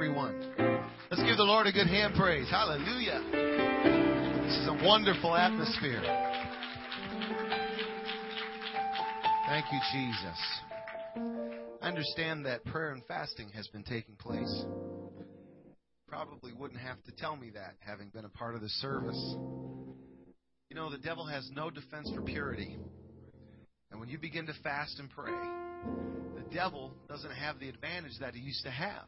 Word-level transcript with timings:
everyone. 0.00 0.40
Let's 1.10 1.22
give 1.24 1.36
the 1.36 1.44
Lord 1.44 1.66
a 1.66 1.72
good 1.72 1.86
hand 1.86 2.14
praise. 2.14 2.48
Hallelujah. 2.48 3.20
This 4.46 4.56
is 4.56 4.66
a 4.66 4.82
wonderful 4.82 5.36
atmosphere. 5.36 6.00
Thank 9.46 9.66
you, 9.70 9.78
Jesus. 9.92 10.38
I 11.82 11.88
understand 11.88 12.46
that 12.46 12.64
prayer 12.64 12.92
and 12.92 13.04
fasting 13.04 13.50
has 13.50 13.68
been 13.68 13.82
taking 13.82 14.14
place. 14.16 14.64
Probably 16.08 16.54
wouldn't 16.54 16.80
have 16.80 17.02
to 17.04 17.12
tell 17.12 17.36
me 17.36 17.50
that, 17.50 17.74
having 17.80 18.08
been 18.08 18.24
a 18.24 18.30
part 18.30 18.54
of 18.54 18.62
the 18.62 18.70
service. 18.70 19.36
You 20.70 20.76
know, 20.76 20.90
the 20.90 20.96
devil 20.96 21.26
has 21.26 21.46
no 21.52 21.68
defense 21.68 22.10
for 22.14 22.22
purity. 22.22 22.78
And 23.90 24.00
when 24.00 24.08
you 24.08 24.16
begin 24.16 24.46
to 24.46 24.54
fast 24.64 24.98
and 24.98 25.10
pray, 25.10 25.36
the 26.36 26.54
devil 26.54 26.94
doesn't 27.06 27.32
have 27.32 27.60
the 27.60 27.68
advantage 27.68 28.18
that 28.20 28.34
he 28.34 28.40
used 28.40 28.64
to 28.64 28.70
have. 28.70 29.04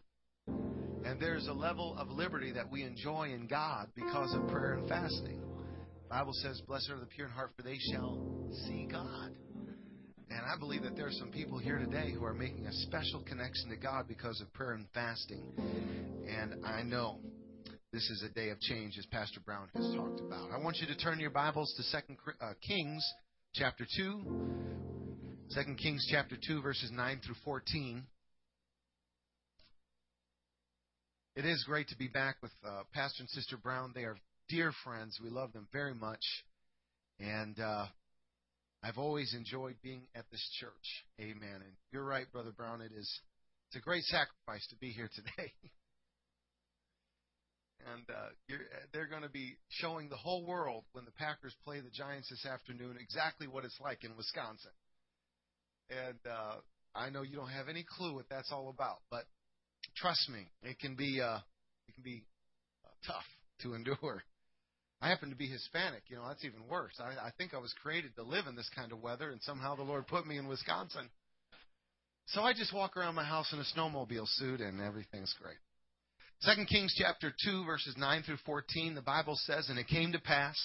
And 1.05 1.21
there's 1.21 1.47
a 1.49 1.53
level 1.53 1.97
of 1.99 2.09
liberty 2.11 2.53
that 2.53 2.71
we 2.71 2.85
enjoy 2.85 3.33
in 3.35 3.47
God 3.47 3.89
because 3.95 4.35
of 4.35 4.49
prayer 4.49 4.75
and 4.75 4.89
fasting. 4.89 5.41
The 6.05 6.09
Bible 6.09 6.33
says, 6.35 6.61
Blessed 6.67 6.91
are 6.91 7.01
the 7.01 7.07
pure 7.07 7.27
in 7.27 7.33
heart, 7.33 7.53
for 7.57 7.63
they 7.63 7.79
shall 7.91 8.21
see 8.67 8.87
God. 8.91 9.33
And 10.31 10.41
I 10.47 10.57
believe 10.59 10.83
that 10.83 10.97
there 10.97 11.07
are 11.07 11.13
some 11.13 11.31
people 11.31 11.59
here 11.59 11.79
today 11.79 12.13
who 12.13 12.25
are 12.25 12.33
making 12.33 12.67
a 12.67 12.73
special 12.73 13.23
connection 13.23 13.69
to 13.71 13.77
God 13.77 14.07
because 14.09 14.41
of 14.41 14.53
prayer 14.53 14.73
and 14.73 14.87
fasting. 14.95 15.43
And 16.27 16.65
I 16.65 16.83
know 16.83 17.19
this 17.93 18.09
is 18.09 18.25
a 18.25 18.33
day 18.33 18.49
of 18.49 18.59
change, 18.61 18.97
as 18.99 19.05
Pastor 19.07 19.41
Brown 19.45 19.69
has 19.75 19.93
talked 19.95 20.21
about. 20.21 20.51
I 20.51 20.59
want 20.59 20.79
you 20.79 20.87
to 20.87 20.97
turn 20.97 21.21
your 21.21 21.31
Bibles 21.31 21.75
to 21.77 21.83
Second 21.83 22.17
uh, 22.41 22.53
Kings 22.67 23.05
chapter 23.55 23.87
2. 23.99 24.23
2 25.55 25.75
Kings 25.75 26.07
chapter 26.11 26.37
2, 26.47 26.63
verses 26.63 26.91
9 26.91 27.21
through 27.27 27.35
14. 27.45 28.05
It 31.35 31.47
is 31.47 31.65
great 31.65 31.89
to 31.89 31.97
be 31.97 32.09
back 32.09 32.37
with 32.43 32.53
uh, 32.63 32.83
Pastor 32.93 33.23
and 33.23 33.31
Sister 33.31 33.57
Brown. 33.57 33.93
They 33.95 34.03
are 34.03 34.19
dear 34.51 34.71
friends. 34.85 35.19
We 35.23 35.31
love 35.31 35.55
them 35.55 35.67
very 35.73 35.95
much. 35.95 36.21
And 37.19 37.59
uh, 37.59 37.87
I've 38.83 38.99
always 38.99 39.33
enjoyed 39.35 39.77
being 39.83 40.03
at 40.15 40.27
this 40.31 40.47
church. 40.61 41.05
Amen. 41.19 41.55
And 41.55 41.73
you're 41.91 42.05
right, 42.05 42.31
Brother 42.31 42.53
Brown. 42.55 42.83
It 42.83 42.93
is 42.95 43.11
it's 43.69 43.77
a 43.77 43.81
great 43.81 44.05
sacrifice 44.05 44.67
to 44.69 44.77
be 44.77 44.91
here 44.91 45.09
today. 45.15 45.53
and 47.95 48.05
uh, 48.11 48.29
they're 48.93 49.07
going 49.07 49.23
to 49.23 49.31
be 49.31 49.57
showing 49.71 50.11
the 50.11 50.17
whole 50.17 50.45
world 50.45 50.85
when 50.93 51.07
the 51.07 51.13
Packers 51.13 51.55
play 51.65 51.81
the 51.81 51.89
Giants 51.89 52.29
this 52.29 52.45
afternoon 52.45 52.99
exactly 53.01 53.47
what 53.47 53.65
it's 53.65 53.81
like 53.81 54.05
in 54.05 54.15
Wisconsin. 54.19 54.73
And 55.89 56.19
uh, 56.31 56.57
I 56.95 57.09
know 57.09 57.23
you 57.23 57.37
don't 57.37 57.49
have 57.49 57.71
any 57.71 57.87
clue 57.97 58.17
what 58.17 58.29
that's 58.29 58.53
all 58.53 58.69
about, 58.69 58.99
but 59.11 59.25
Trust 59.97 60.29
me, 60.29 60.47
it 60.63 60.79
can 60.79 60.95
be 60.95 61.21
uh, 61.21 61.39
it 61.89 61.95
can 61.95 62.03
be 62.03 62.25
uh, 62.85 62.89
tough 63.07 63.25
to 63.63 63.75
endure. 63.75 64.23
I 65.01 65.09
happen 65.09 65.31
to 65.31 65.37
be 65.37 65.49
Hispanic. 65.49 66.03
You 66.09 66.17
know, 66.17 66.29
that's 66.29 66.45
even 66.45 66.67
worse. 66.69 66.93
I, 67.01 67.27
I 67.27 67.31
think 67.37 67.55
I 67.55 67.59
was 67.59 67.75
created 67.83 68.15
to 68.17 68.23
live 68.23 68.47
in 68.47 68.55
this 68.55 68.71
kind 68.75 68.93
of 68.93 69.03
weather, 69.03 69.31
and 69.31 69.43
somehow 69.43 69.75
the 69.75 69.83
Lord 69.83 70.07
put 70.07 70.27
me 70.27 70.39
in 70.39 70.47
Wisconsin. 70.47 71.09
So 72.27 72.43
I 72.43 72.53
just 72.53 72.73
walk 72.73 72.97
around 72.97 73.17
my 73.17 73.25
house 73.25 73.53
in 73.53 73.59
a 73.59 73.65
snowmobile 73.77 74.29
suit, 74.29 74.61
and 74.61 74.81
everything's 74.81 75.35
great. 75.43 75.59
Second 76.41 76.69
Kings 76.69 76.95
chapter 76.97 77.33
two, 77.45 77.65
verses 77.65 77.95
nine 77.99 78.23
through 78.23 78.39
fourteen. 78.47 78.95
The 78.95 79.03
Bible 79.03 79.37
says, 79.37 79.69
"And 79.69 79.79
it 79.79 79.89
came 79.89 80.13
to 80.13 80.21
pass 80.21 80.57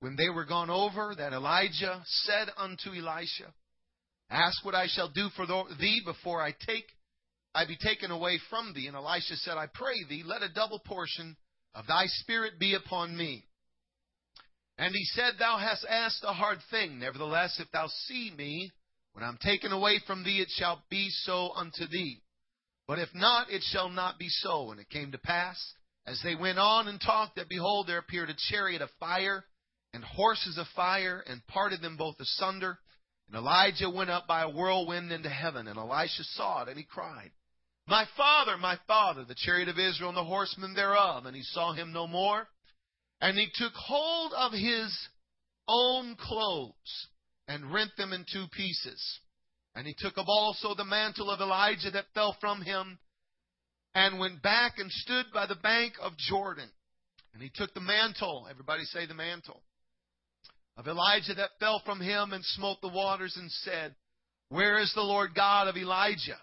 when 0.00 0.16
they 0.16 0.28
were 0.28 0.44
gone 0.44 0.70
over 0.70 1.14
that 1.16 1.32
Elijah 1.32 2.02
said 2.04 2.48
unto 2.56 2.90
Elisha, 2.90 3.52
Ask 4.28 4.64
what 4.64 4.74
I 4.74 4.86
shall 4.88 5.08
do 5.08 5.28
for 5.36 5.46
thee 5.78 6.02
before 6.04 6.42
I 6.42 6.52
take 6.66 6.86
I 7.56 7.64
be 7.64 7.78
taken 7.78 8.10
away 8.10 8.38
from 8.50 8.74
thee. 8.74 8.86
And 8.86 8.94
Elisha 8.94 9.36
said, 9.36 9.56
I 9.56 9.66
pray 9.72 10.04
thee, 10.08 10.22
let 10.24 10.42
a 10.42 10.52
double 10.52 10.78
portion 10.78 11.36
of 11.74 11.86
thy 11.86 12.04
spirit 12.06 12.58
be 12.60 12.74
upon 12.74 13.16
me. 13.16 13.44
And 14.76 14.94
he 14.94 15.04
said, 15.04 15.34
Thou 15.38 15.56
hast 15.56 15.86
asked 15.88 16.22
a 16.22 16.34
hard 16.34 16.58
thing. 16.70 16.98
Nevertheless, 16.98 17.58
if 17.58 17.70
thou 17.72 17.88
see 18.06 18.30
me, 18.36 18.70
when 19.14 19.24
I'm 19.24 19.38
taken 19.42 19.72
away 19.72 20.00
from 20.06 20.22
thee, 20.22 20.42
it 20.42 20.50
shall 20.50 20.82
be 20.90 21.08
so 21.10 21.52
unto 21.56 21.86
thee. 21.90 22.20
But 22.86 22.98
if 22.98 23.08
not, 23.14 23.50
it 23.50 23.62
shall 23.72 23.88
not 23.88 24.18
be 24.18 24.28
so. 24.28 24.70
And 24.70 24.78
it 24.78 24.90
came 24.90 25.12
to 25.12 25.18
pass, 25.18 25.58
as 26.06 26.20
they 26.22 26.34
went 26.34 26.58
on 26.58 26.88
and 26.88 27.00
talked, 27.00 27.36
that 27.36 27.48
behold, 27.48 27.86
there 27.86 27.98
appeared 27.98 28.28
a 28.28 28.36
chariot 28.50 28.82
of 28.82 28.90
fire 29.00 29.44
and 29.94 30.04
horses 30.04 30.58
of 30.58 30.66
fire, 30.76 31.24
and 31.26 31.46
parted 31.46 31.80
them 31.80 31.96
both 31.96 32.20
asunder. 32.20 32.78
And 33.28 33.36
Elijah 33.36 33.88
went 33.88 34.10
up 34.10 34.26
by 34.26 34.42
a 34.42 34.50
whirlwind 34.50 35.10
into 35.10 35.30
heaven, 35.30 35.66
and 35.68 35.78
Elisha 35.78 36.22
saw 36.22 36.62
it, 36.62 36.68
and 36.68 36.76
he 36.76 36.84
cried, 36.84 37.30
my 37.88 38.04
father, 38.16 38.56
my 38.56 38.76
father, 38.86 39.24
the 39.24 39.36
chariot 39.36 39.68
of 39.68 39.78
Israel 39.78 40.08
and 40.08 40.16
the 40.16 40.24
horsemen 40.24 40.74
thereof. 40.74 41.26
And 41.26 41.36
he 41.36 41.42
saw 41.42 41.72
him 41.72 41.92
no 41.92 42.06
more. 42.06 42.46
And 43.20 43.38
he 43.38 43.48
took 43.54 43.72
hold 43.74 44.32
of 44.34 44.52
his 44.52 44.96
own 45.68 46.16
clothes 46.16 47.08
and 47.48 47.72
rent 47.72 47.90
them 47.96 48.12
in 48.12 48.24
two 48.30 48.46
pieces. 48.52 49.20
And 49.74 49.86
he 49.86 49.94
took 49.96 50.18
up 50.18 50.26
also 50.28 50.74
the 50.74 50.84
mantle 50.84 51.30
of 51.30 51.40
Elijah 51.40 51.90
that 51.92 52.06
fell 52.14 52.36
from 52.40 52.62
him 52.62 52.98
and 53.94 54.18
went 54.18 54.42
back 54.42 54.74
and 54.78 54.90
stood 54.90 55.26
by 55.32 55.46
the 55.46 55.54
bank 55.54 55.94
of 56.00 56.16
Jordan. 56.16 56.68
And 57.34 57.42
he 57.42 57.50
took 57.54 57.72
the 57.74 57.80
mantle, 57.80 58.46
everybody 58.50 58.84
say 58.84 59.06
the 59.06 59.14
mantle, 59.14 59.62
of 60.76 60.86
Elijah 60.86 61.34
that 61.34 61.50
fell 61.60 61.82
from 61.84 62.00
him 62.00 62.32
and 62.32 62.44
smote 62.44 62.80
the 62.80 62.88
waters 62.88 63.36
and 63.36 63.50
said, 63.50 63.94
Where 64.48 64.78
is 64.78 64.92
the 64.94 65.02
Lord 65.02 65.34
God 65.34 65.68
of 65.68 65.76
Elijah? 65.76 66.38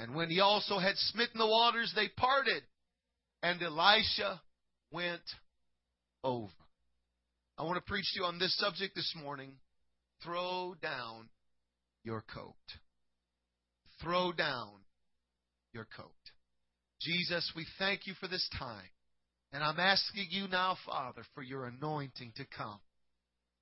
And 0.00 0.14
when 0.14 0.30
he 0.30 0.40
also 0.40 0.78
had 0.78 0.96
smitten 0.96 1.38
the 1.38 1.46
waters, 1.46 1.92
they 1.94 2.08
parted, 2.16 2.62
and 3.42 3.62
Elisha 3.62 4.40
went 4.90 5.20
over. 6.24 6.48
I 7.58 7.64
want 7.64 7.76
to 7.76 7.86
preach 7.86 8.06
to 8.14 8.20
you 8.20 8.24
on 8.24 8.38
this 8.38 8.56
subject 8.56 8.94
this 8.94 9.14
morning. 9.22 9.52
Throw 10.24 10.74
down 10.80 11.28
your 12.02 12.24
coat. 12.34 12.54
Throw 14.02 14.32
down 14.32 14.70
your 15.74 15.86
coat. 15.94 16.06
Jesus, 17.02 17.52
we 17.54 17.66
thank 17.78 18.06
you 18.06 18.14
for 18.20 18.26
this 18.26 18.48
time. 18.58 18.88
And 19.52 19.62
I'm 19.62 19.78
asking 19.78 20.28
you 20.30 20.48
now, 20.48 20.78
Father, 20.86 21.24
for 21.34 21.42
your 21.42 21.66
anointing 21.66 22.32
to 22.36 22.46
come, 22.56 22.80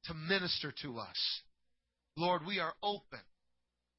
to 0.05 0.15
minister 0.15 0.73
to 0.83 0.99
us. 0.99 1.41
Lord, 2.17 2.43
we 2.47 2.61
are 2.61 2.75
open. 2.81 3.23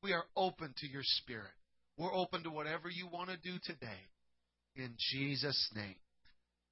We 0.01 0.13
are 0.13 0.23
open 0.37 0.73
to 0.77 0.87
your 0.87 1.03
Spirit. 1.03 1.51
We're 1.99 2.15
open 2.15 2.43
to 2.43 2.49
whatever 2.49 2.89
you 2.89 3.07
want 3.07 3.29
to 3.29 3.35
do 3.35 3.57
today. 3.65 3.87
In 4.77 4.95
Jesus' 5.11 5.69
name. 5.75 5.95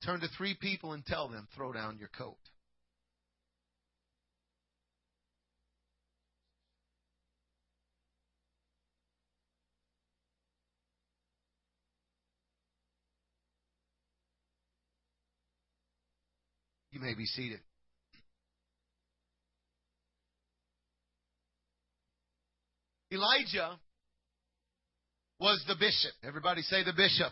Turn 0.05 0.21
to 0.21 0.27
three 0.37 0.55
people 0.55 0.93
and 0.93 1.05
tell 1.05 1.27
them, 1.27 1.49
throw 1.53 1.73
down 1.73 1.97
your 1.99 2.07
coat. 2.17 2.37
You 16.93 17.01
may 17.01 17.15
be 17.15 17.25
seated. 17.25 17.59
Elijah 23.11 23.77
was 25.39 25.63
the 25.67 25.75
bishop. 25.75 26.11
Everybody 26.23 26.61
say 26.61 26.83
the 26.83 26.93
bishop. 26.93 27.31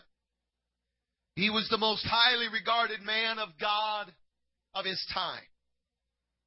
He 1.35 1.49
was 1.49 1.67
the 1.69 1.77
most 1.77 2.05
highly 2.05 2.47
regarded 2.47 3.01
man 3.01 3.39
of 3.39 3.49
God 3.59 4.11
of 4.73 4.85
his 4.85 5.03
time. 5.13 5.43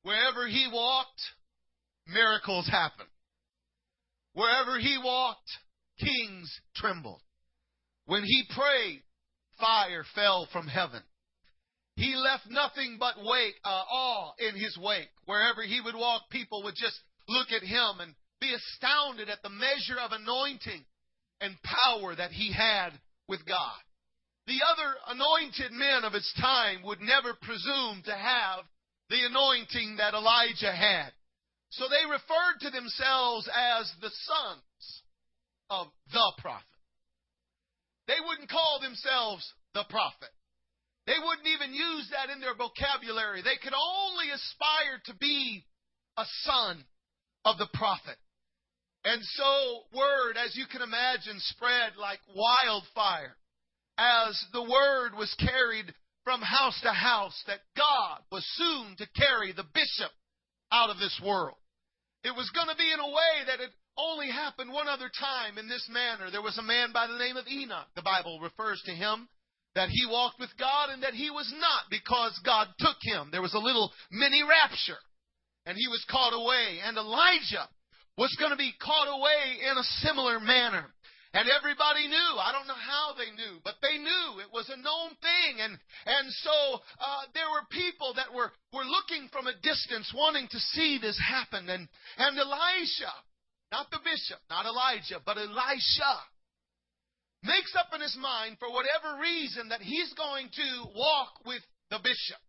Wherever 0.02 0.46
he 0.46 0.68
walked, 0.72 1.20
miracles 2.06 2.68
happened. 2.68 3.08
Wherever 4.32 4.78
he 4.78 4.98
walked, 5.02 5.50
kings 5.98 6.50
trembled. 6.76 7.20
When 8.06 8.22
he 8.22 8.44
prayed, 8.54 9.02
fire 9.60 10.04
fell 10.14 10.48
from 10.52 10.68
heaven. 10.68 11.02
He 11.96 12.14
left 12.14 12.44
nothing 12.48 12.96
but 12.98 13.16
wake, 13.18 13.56
uh, 13.64 13.68
awe 13.68 14.32
in 14.38 14.54
his 14.54 14.78
wake. 14.78 15.08
Wherever 15.24 15.62
he 15.62 15.80
would 15.80 15.96
walk, 15.96 16.30
people 16.30 16.62
would 16.62 16.76
just 16.76 16.98
look 17.28 17.48
at 17.50 17.62
him 17.66 18.00
and 18.00 18.14
be 18.40 18.54
astounded 18.54 19.28
at 19.28 19.42
the 19.42 19.50
measure 19.50 19.98
of 20.00 20.12
anointing 20.12 20.84
and 21.40 21.56
power 21.62 22.14
that 22.14 22.32
he 22.32 22.52
had 22.52 22.90
with 23.28 23.44
God. 23.46 23.78
The 24.46 24.60
other 24.64 24.94
anointed 25.08 25.72
men 25.72 26.04
of 26.04 26.12
his 26.12 26.32
time 26.40 26.82
would 26.84 27.00
never 27.00 27.34
presume 27.34 28.02
to 28.06 28.14
have 28.14 28.64
the 29.10 29.24
anointing 29.26 29.96
that 29.98 30.14
Elijah 30.14 30.72
had. 30.72 31.12
So 31.70 31.84
they 31.88 32.10
referred 32.10 32.60
to 32.60 32.70
themselves 32.70 33.48
as 33.52 33.92
the 34.00 34.10
sons 34.10 35.02
of 35.68 35.88
the 36.12 36.32
prophet. 36.38 36.64
They 38.06 38.16
wouldn't 38.26 38.48
call 38.48 38.80
themselves 38.80 39.44
the 39.74 39.84
prophet. 39.90 40.32
They 41.06 41.16
wouldn't 41.22 41.46
even 41.46 41.74
use 41.74 42.08
that 42.12 42.32
in 42.32 42.40
their 42.40 42.54
vocabulary. 42.54 43.42
They 43.42 43.60
could 43.62 43.76
only 43.76 44.30
aspire 44.32 45.00
to 45.06 45.14
be 45.14 45.64
a 46.16 46.24
son 46.44 46.84
of 47.44 47.58
the 47.58 47.68
prophet. 47.74 48.16
And 49.04 49.22
so, 49.22 49.80
word, 49.94 50.36
as 50.36 50.56
you 50.56 50.66
can 50.70 50.82
imagine, 50.82 51.38
spread 51.38 51.96
like 51.98 52.20
wildfire 52.34 53.36
as 53.96 54.38
the 54.52 54.62
word 54.62 55.14
was 55.16 55.34
carried 55.38 55.92
from 56.24 56.40
house 56.42 56.78
to 56.82 56.92
house 56.92 57.42
that 57.46 57.60
God 57.76 58.20
was 58.30 58.44
soon 58.54 58.96
to 58.98 59.08
carry 59.16 59.52
the 59.52 59.66
bishop 59.74 60.12
out 60.70 60.90
of 60.90 60.98
this 60.98 61.18
world. 61.24 61.56
It 62.24 62.34
was 62.34 62.50
going 62.50 62.68
to 62.68 62.76
be 62.76 62.92
in 62.92 63.00
a 63.00 63.08
way 63.08 63.46
that 63.46 63.60
it 63.60 63.70
only 63.96 64.30
happened 64.30 64.72
one 64.72 64.88
other 64.88 65.10
time 65.10 65.58
in 65.58 65.68
this 65.68 65.88
manner. 65.90 66.30
There 66.30 66.42
was 66.42 66.58
a 66.58 66.62
man 66.62 66.92
by 66.92 67.06
the 67.06 67.18
name 67.18 67.36
of 67.36 67.48
Enoch. 67.48 67.88
The 67.96 68.02
Bible 68.02 68.40
refers 68.40 68.82
to 68.86 68.92
him 68.92 69.28
that 69.74 69.88
he 69.88 70.06
walked 70.06 70.38
with 70.38 70.50
God 70.58 70.90
and 70.90 71.02
that 71.02 71.14
he 71.14 71.30
was 71.30 71.52
not 71.58 71.90
because 71.90 72.38
God 72.44 72.68
took 72.78 72.96
him. 73.02 73.28
There 73.30 73.42
was 73.42 73.54
a 73.54 73.58
little 73.58 73.92
mini 74.10 74.42
rapture 74.42 74.98
and 75.66 75.76
he 75.76 75.88
was 75.88 76.04
caught 76.10 76.34
away. 76.34 76.78
And 76.84 76.96
Elijah 76.96 77.68
was 78.18 78.34
going 78.34 78.50
to 78.50 78.58
be 78.58 78.74
caught 78.82 79.06
away 79.06 79.62
in 79.62 79.78
a 79.78 79.90
similar 80.02 80.42
manner. 80.42 80.90
And 81.32 81.46
everybody 81.46 82.08
knew. 82.08 82.30
I 82.40 82.50
don't 82.50 82.66
know 82.66 82.74
how 82.74 83.14
they 83.14 83.30
knew, 83.36 83.60
but 83.62 83.76
they 83.80 84.00
knew 84.00 84.40
it 84.40 84.50
was 84.50 84.66
a 84.72 84.80
known 84.80 85.12
thing. 85.20 85.60
And 85.60 85.76
and 85.76 86.26
so 86.42 86.80
uh, 86.98 87.22
there 87.36 87.46
were 87.52 87.68
people 87.70 88.16
that 88.16 88.32
were 88.32 88.50
were 88.72 88.88
looking 88.88 89.28
from 89.30 89.46
a 89.46 89.54
distance, 89.60 90.10
wanting 90.16 90.48
to 90.50 90.58
see 90.72 90.98
this 90.98 91.20
happen. 91.20 91.68
And 91.68 91.86
and 92.16 92.32
Elisha, 92.32 93.12
not 93.70 93.92
the 93.92 94.00
bishop, 94.02 94.40
not 94.48 94.64
Elijah, 94.64 95.20
but 95.20 95.36
Elisha, 95.36 96.16
makes 97.44 97.76
up 97.76 97.92
in 97.94 98.00
his 98.00 98.16
mind 98.18 98.56
for 98.58 98.72
whatever 98.72 99.20
reason 99.20 99.68
that 99.68 99.84
he's 99.84 100.12
going 100.14 100.48
to 100.48 100.68
walk 100.96 101.44
with 101.44 101.62
the 101.90 102.00
bishop. 102.02 102.40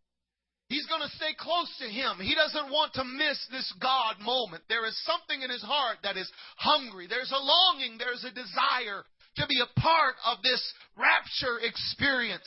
He's 0.70 0.86
going 0.86 1.02
to 1.02 1.18
stay 1.18 1.34
close 1.34 1.70
to 1.82 1.90
him. 1.90 2.22
He 2.22 2.38
doesn't 2.38 2.70
want 2.70 2.94
to 2.94 3.04
miss 3.04 3.42
this 3.50 3.66
God 3.82 4.22
moment. 4.22 4.62
There 4.70 4.86
is 4.86 4.94
something 5.02 5.42
in 5.42 5.50
his 5.50 5.66
heart 5.66 5.98
that 6.06 6.16
is 6.16 6.30
hungry. 6.58 7.10
There's 7.10 7.34
a 7.34 7.42
longing. 7.42 7.98
There's 7.98 8.22
a 8.22 8.30
desire 8.30 9.02
to 9.42 9.50
be 9.50 9.58
a 9.66 9.80
part 9.82 10.14
of 10.30 10.46
this 10.46 10.62
rapture 10.94 11.58
experience. 11.66 12.46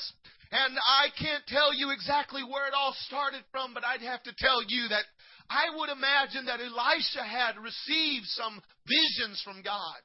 And 0.54 0.78
I 0.78 1.10
can't 1.18 1.42
tell 1.50 1.74
you 1.74 1.90
exactly 1.90 2.46
where 2.46 2.70
it 2.70 2.78
all 2.78 2.94
started 3.10 3.42
from, 3.50 3.74
but 3.74 3.82
I'd 3.82 4.06
have 4.06 4.22
to 4.22 4.34
tell 4.38 4.62
you 4.62 4.86
that 4.94 5.02
I 5.50 5.74
would 5.74 5.90
imagine 5.90 6.46
that 6.46 6.62
Elisha 6.62 7.26
had 7.26 7.58
received 7.58 8.30
some 8.38 8.62
visions 8.86 9.42
from 9.42 9.66
God 9.66 9.98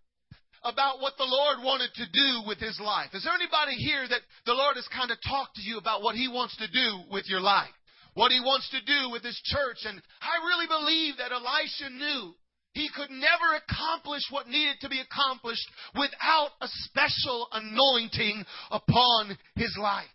about 0.63 1.05
what 1.05 1.13
the 1.21 1.29
Lord 1.29 1.61
wanted 1.61 1.93
to 2.01 2.09
do 2.09 2.49
with 2.49 2.57
his 2.57 2.79
life. 2.81 3.13
Is 3.13 3.23
there 3.23 3.37
anybody 3.37 3.77
here 3.77 4.07
that 4.09 4.25
the 4.45 4.57
Lord 4.57 4.75
has 4.75 4.87
kind 4.89 5.11
of 5.11 5.21
talked 5.21 5.55
to 5.55 5.61
you 5.61 5.77
about 5.77 6.01
what 6.01 6.15
he 6.15 6.27
wants 6.27 6.57
to 6.57 6.67
do 6.67 7.05
with 7.11 7.29
your 7.29 7.41
life? 7.41 7.76
What 8.17 8.33
he 8.33 8.41
wants 8.41 8.65
to 8.73 8.81
do 8.81 9.13
with 9.13 9.21
his 9.21 9.39
church. 9.45 9.85
And 9.85 10.01
I 10.25 10.41
really 10.41 10.65
believe 10.65 11.21
that 11.21 11.29
Elisha 11.31 11.93
knew 11.93 12.33
he 12.73 12.89
could 12.89 13.13
never 13.13 13.53
accomplish 13.61 14.25
what 14.33 14.49
needed 14.49 14.81
to 14.81 14.89
be 14.89 14.99
accomplished 14.99 15.69
without 15.93 16.57
a 16.59 16.67
special 16.89 17.47
anointing 17.53 18.43
upon 18.71 19.37
his 19.55 19.77
life. 19.79 20.09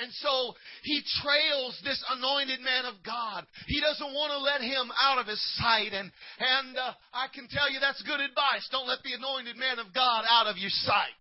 And 0.00 0.08
so 0.24 0.54
he 0.82 1.02
trails 1.20 1.76
this 1.84 2.00
anointed 2.16 2.60
man 2.60 2.86
of 2.86 3.04
God. 3.04 3.44
He 3.66 3.80
doesn't 3.80 4.14
want 4.16 4.32
to 4.32 4.40
let 4.40 4.62
him 4.64 4.88
out 4.96 5.18
of 5.18 5.26
his 5.26 5.42
sight. 5.60 5.92
And, 5.92 6.08
and 6.40 6.76
uh, 6.78 6.92
I 7.12 7.26
can 7.34 7.48
tell 7.52 7.68
you 7.68 7.80
that's 7.80 8.00
good 8.02 8.20
advice. 8.20 8.64
Don't 8.72 8.88
let 8.88 9.02
the 9.04 9.12
anointed 9.12 9.56
man 9.58 9.78
of 9.78 9.92
God 9.92 10.24
out 10.24 10.46
of 10.46 10.56
your 10.56 10.72
sight. 10.88 11.20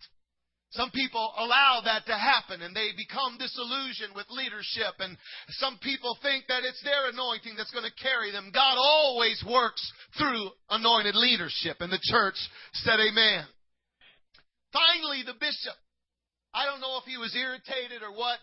Some 0.71 0.91
people 0.91 1.33
allow 1.37 1.81
that 1.85 2.05
to 2.05 2.13
happen 2.13 2.61
and 2.61 2.75
they 2.75 2.93
become 2.93 3.41
disillusioned 3.41 4.13
with 4.13 4.29
leadership 4.29 4.93
and 4.99 5.17
some 5.57 5.79
people 5.81 6.15
think 6.21 6.45
that 6.47 6.61
it's 6.61 6.81
their 6.83 7.09
anointing 7.09 7.57
that's 7.57 7.73
going 7.73 7.89
to 7.89 8.03
carry 8.03 8.29
them. 8.31 8.51
God 8.53 8.77
always 8.77 9.43
works 9.49 9.81
through 10.17 10.51
anointed 10.69 11.15
leadership 11.15 11.77
and 11.81 11.91
the 11.91 12.01
church 12.13 12.37
said 12.85 13.01
amen. 13.01 13.45
Finally, 14.69 15.25
the 15.25 15.33
bishop. 15.41 15.73
I 16.53 16.65
don't 16.69 16.81
know 16.81 17.01
if 17.01 17.05
he 17.09 17.17
was 17.17 17.33
irritated 17.33 18.05
or 18.05 18.13
what. 18.13 18.37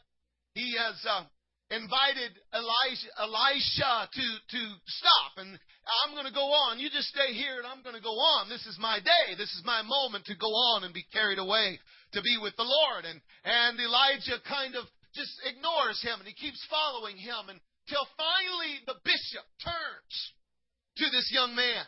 He 0.58 0.74
has 0.74 0.98
uh, 1.06 1.22
invited 1.70 2.34
Elijah, 2.50 3.12
Elisha 3.22 4.10
to, 4.10 4.26
to 4.50 4.62
stop 4.82 5.38
and 5.38 5.54
I'm 5.86 6.14
going 6.18 6.26
to 6.26 6.34
go 6.34 6.50
on. 6.50 6.80
You 6.82 6.90
just 6.90 7.06
stay 7.14 7.38
here 7.38 7.62
and 7.62 7.66
I'm 7.70 7.86
going 7.86 7.94
to 7.94 8.02
go 8.02 8.18
on. 8.18 8.48
This 8.48 8.66
is 8.66 8.78
my 8.82 8.98
day. 8.98 9.38
This 9.38 9.54
is 9.54 9.62
my 9.62 9.82
moment 9.86 10.26
to 10.26 10.34
go 10.34 10.50
on 10.74 10.82
and 10.82 10.90
be 10.90 11.06
carried 11.14 11.38
away 11.38 11.78
to 12.16 12.24
be 12.24 12.40
with 12.40 12.56
the 12.56 12.64
Lord. 12.66 13.04
And, 13.04 13.20
and 13.44 13.78
Elijah 13.78 14.40
kind 14.48 14.74
of 14.74 14.88
just 15.12 15.36
ignores 15.44 16.00
him 16.00 16.18
and 16.18 16.28
he 16.28 16.34
keeps 16.34 16.60
following 16.68 17.16
him 17.16 17.52
until 17.52 18.04
finally 18.16 18.80
the 18.88 18.96
bishop 19.04 19.44
turns 19.60 20.14
to 20.96 21.06
this 21.12 21.28
young 21.32 21.54
man 21.54 21.84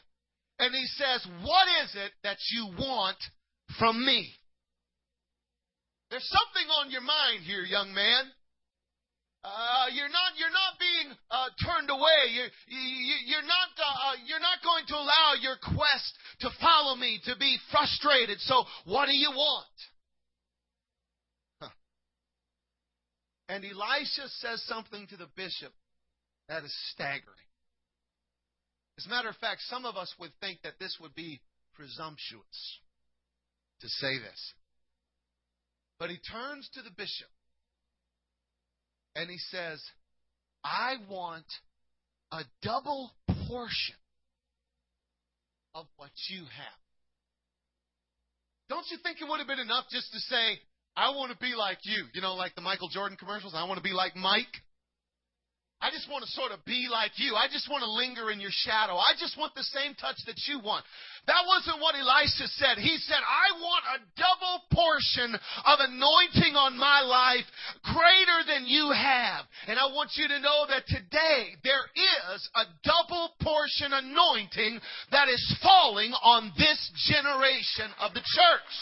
and 0.59 0.75
he 0.75 0.87
says, 0.97 1.25
What 1.45 1.67
is 1.85 1.97
it 1.97 2.13
that 2.25 2.39
you 2.53 2.69
want 2.79 3.19
from 3.79 4.05
me? 4.05 4.29
There's 6.11 6.29
something 6.29 6.69
on 6.81 6.91
your 6.91 7.05
mind 7.05 7.45
here, 7.45 7.63
young 7.63 7.93
man. 7.93 8.33
Uh, 9.45 9.87
you're 9.95 10.11
not 10.11 10.35
you're 10.35 10.51
not 10.51 10.75
being 10.83 11.15
uh, 11.31 11.49
turned 11.63 11.89
away. 11.95 12.35
You're, 12.35 12.51
you, 12.67 13.37
are 13.39 13.47
not 13.47 13.71
uh, 13.79 14.19
you're 14.27 14.43
not 14.43 14.59
going 14.67 14.83
to 14.91 14.97
allow 14.99 15.39
your 15.41 15.55
quest 15.63 16.11
to 16.41 16.51
follow 16.61 16.97
me 16.97 17.21
to 17.25 17.37
be 17.39 17.57
frustrated. 17.71 18.41
So 18.41 18.65
what 18.85 19.07
do 19.07 19.15
you 19.15 19.31
want? 19.31 19.78
And 23.49 23.65
Elisha 23.65 24.29
says 24.41 24.62
something 24.67 25.06
to 25.09 25.17
the 25.17 25.29
bishop 25.35 25.73
that 26.49 26.65
is 26.65 26.75
staggering. 26.93 27.37
As 28.99 29.06
a 29.06 29.09
matter 29.09 29.29
of 29.29 29.37
fact, 29.37 29.62
some 29.69 29.85
of 29.85 29.97
us 29.97 30.12
would 30.19 30.33
think 30.41 30.62
that 30.62 30.79
this 30.79 30.97
would 31.00 31.15
be 31.15 31.41
presumptuous 31.75 32.81
to 33.81 33.89
say 33.89 34.19
this. 34.19 34.55
But 35.99 36.11
he 36.11 36.19
turns 36.19 36.69
to 36.75 36.83
the 36.83 36.91
bishop 36.91 37.29
and 39.15 39.31
he 39.31 39.39
says, 39.39 39.83
I 40.65 40.97
want 41.09 41.47
a 42.33 42.43
double 42.62 43.12
portion 43.49 43.97
of 45.75 45.87
what 45.97 46.11
you 46.29 46.41
have. 46.43 46.81
Don't 48.69 48.87
you 48.91 48.99
think 49.03 49.21
it 49.21 49.29
would 49.29 49.39
have 49.39 49.49
been 49.49 49.59
enough 49.59 49.87
just 49.91 50.12
to 50.12 50.19
say, 50.19 50.59
I 50.99 51.15
want 51.15 51.31
to 51.31 51.39
be 51.39 51.55
like 51.55 51.79
you. 51.87 52.11
You 52.12 52.21
know, 52.21 52.35
like 52.35 52.56
the 52.56 52.61
Michael 52.61 52.89
Jordan 52.89 53.17
commercials. 53.17 53.55
I 53.55 53.62
want 53.71 53.79
to 53.79 53.87
be 53.87 53.95
like 53.95 54.17
Mike. 54.17 54.50
I 55.79 55.95
just 55.95 56.11
want 56.11 56.27
to 56.27 56.31
sort 56.35 56.50
of 56.50 56.59
be 56.67 56.91
like 56.91 57.15
you. 57.23 57.39
I 57.39 57.47
just 57.47 57.71
want 57.71 57.87
to 57.87 57.91
linger 57.91 58.35
in 58.35 58.43
your 58.43 58.50
shadow. 58.50 58.99
I 58.99 59.15
just 59.15 59.39
want 59.39 59.55
the 59.55 59.62
same 59.62 59.95
touch 59.95 60.19
that 60.27 60.35
you 60.50 60.59
want. 60.59 60.83
That 61.31 61.47
wasn't 61.47 61.79
what 61.79 61.95
Elisha 61.95 62.50
said. 62.59 62.83
He 62.83 62.99
said, 62.99 63.23
I 63.23 63.55
want 63.62 63.85
a 63.95 63.99
double 64.19 64.67
portion 64.75 65.39
of 65.39 65.77
anointing 65.79 66.59
on 66.59 66.75
my 66.75 67.06
life 67.06 67.47
greater 67.95 68.43
than 68.50 68.67
you 68.67 68.90
have. 68.90 69.47
And 69.71 69.78
I 69.78 69.87
want 69.95 70.19
you 70.19 70.26
to 70.26 70.43
know 70.43 70.67
that 70.67 70.90
today 70.90 71.55
there 71.62 71.87
is 71.95 72.43
a 72.59 72.67
double 72.83 73.38
portion 73.38 73.95
anointing 73.95 74.83
that 75.14 75.31
is 75.31 75.47
falling 75.62 76.11
on 76.11 76.50
this 76.59 76.81
generation 77.07 77.87
of 78.02 78.19
the 78.19 78.25
church. 78.26 78.75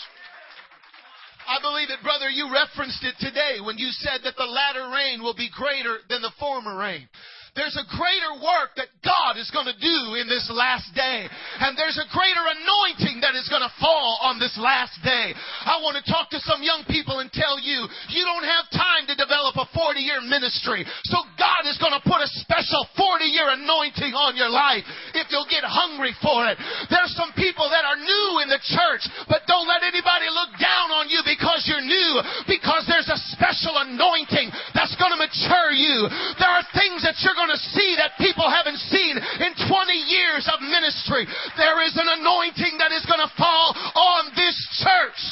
I 1.47 1.61
believe 1.63 1.91
it, 1.91 2.03
brother. 2.03 2.29
You 2.29 2.53
referenced 2.53 3.05
it 3.05 3.15
today 3.21 3.59
when 3.63 3.79
you 3.79 3.91
said 3.91 4.21
that 4.25 4.37
the 4.37 4.45
latter 4.45 4.91
rain 4.91 5.23
will 5.23 5.35
be 5.35 5.51
greater 5.55 5.99
than 6.09 6.23
the 6.23 6.33
former 6.39 6.77
rain. 6.77 7.09
There's 7.57 7.75
a 7.81 7.89
greater 7.97 8.37
work 8.37 8.77
that 8.77 8.93
God 9.01 9.41
is 9.41 9.49
going 9.49 9.65
to 9.65 9.79
do 9.81 10.21
in 10.21 10.29
this 10.29 10.45
last 10.53 10.93
day. 10.93 11.25
And 11.25 11.73
there's 11.73 11.97
a 11.97 12.05
greater 12.13 12.45
anointing 12.45 13.25
that 13.25 13.33
is 13.33 13.49
going 13.49 13.65
to 13.65 13.73
fall 13.81 14.21
on 14.29 14.37
this 14.37 14.53
last 14.61 14.93
day. 15.01 15.33
I 15.65 15.81
want 15.81 15.97
to 15.97 16.05
talk 16.05 16.29
to 16.37 16.41
some 16.45 16.61
young 16.61 16.85
people 16.85 17.25
and 17.25 17.33
tell 17.33 17.57
you, 17.57 17.89
you 18.13 18.23
don't 18.29 18.45
have 18.45 18.69
time 18.77 19.09
to 19.09 19.17
develop 19.17 19.57
a 19.57 19.65
40 19.73 20.05
year 20.05 20.21
ministry. 20.21 20.85
So 21.09 21.25
God 21.41 21.65
is 21.65 21.81
going 21.81 21.97
to 21.97 22.05
put 22.05 22.21
a 22.21 22.29
special 22.45 22.85
40 22.93 23.25
year 23.25 23.49
anointing 23.49 24.13
on 24.13 24.37
your 24.37 24.53
life 24.53 24.85
if 25.17 25.33
you'll 25.33 25.49
get 25.49 25.65
hungry 25.65 26.13
for 26.21 26.45
it. 26.53 26.61
There's 26.93 27.17
some 27.17 27.33
people 27.41 27.73
that 27.73 27.89
are 27.89 27.97
new 27.97 28.45
in 28.45 28.53
the 28.53 28.61
church, 28.61 29.09
but 29.33 29.49
don't 29.49 29.65
let 29.65 29.81
anybody 29.81 30.29
look 30.29 30.53
down 30.61 30.93
on 30.93 31.09
you 31.09 31.25
because 31.25 31.65
you're 31.65 31.81
new, 31.81 32.21
because 32.45 32.85
there's 32.85 33.09
a 33.09 33.17
special 33.33 33.81
anointing 33.81 34.53
that's 34.77 34.93
going 35.01 35.17
to 35.17 35.21
mature 35.25 35.73
you. 35.73 36.05
There 36.37 36.53
are 36.53 36.65
things 36.77 37.01
that 37.01 37.17
you're 37.25 37.33
going 37.33 37.46
going 37.47 37.55
to 37.55 37.71
see 37.79 37.95
that 38.03 38.19
people 38.19 38.51
haven't 38.51 38.83
seen 38.91 39.15
in 39.15 39.53
20 39.55 39.71
years 39.95 40.51
of 40.51 40.59
ministry. 40.67 41.23
There 41.55 41.79
is 41.87 41.95
an 41.95 42.11
anointing 42.19 42.75
that 42.83 42.91
is 42.91 43.07
going 43.07 43.23
to 43.23 43.31
fall 43.39 43.71
on 43.95 44.35
this 44.35 44.59
church. 44.83 45.23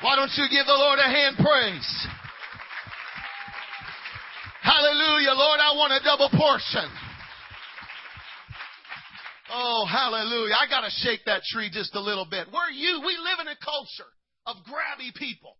Why 0.00 0.16
don't 0.16 0.32
you 0.40 0.48
give 0.48 0.64
the 0.64 0.72
Lord 0.72 0.98
a 0.98 1.06
hand 1.06 1.36
praise? 1.36 1.90
Hallelujah. 4.64 5.36
Lord, 5.36 5.60
I 5.60 5.76
want 5.76 5.92
a 5.92 6.00
double 6.00 6.30
portion. 6.32 6.88
Oh, 9.52 9.84
hallelujah. 9.84 10.56
I 10.56 10.66
got 10.66 10.80
to 10.80 10.90
shake 11.04 11.20
that 11.26 11.42
tree 11.44 11.68
just 11.70 11.94
a 11.94 12.00
little 12.00 12.24
bit. 12.24 12.48
Where 12.50 12.66
are 12.66 12.70
you? 12.70 13.02
We 13.04 13.14
live 13.20 13.44
in 13.44 13.48
a 13.48 13.58
culture 13.60 14.08
of 14.46 14.56
grabby 14.64 15.14
people. 15.14 15.58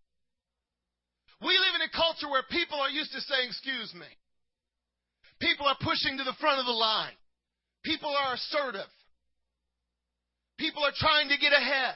We 1.41 1.53
live 1.53 1.75
in 1.75 1.81
a 1.85 1.91
culture 1.93 2.29
where 2.31 2.43
people 2.49 2.79
are 2.79 2.89
used 2.89 3.11
to 3.11 3.21
saying, 3.21 3.49
excuse 3.49 3.93
me. 3.93 4.07
People 5.43 5.67
are 5.67 5.75
pushing 5.81 6.17
to 6.17 6.23
the 6.23 6.39
front 6.39 6.59
of 6.59 6.65
the 6.65 6.71
line. 6.71 7.11
People 7.83 8.15
are 8.15 8.33
assertive. 8.33 8.87
People 10.57 10.85
are 10.85 10.95
trying 10.95 11.27
to 11.27 11.37
get 11.37 11.51
ahead. 11.51 11.95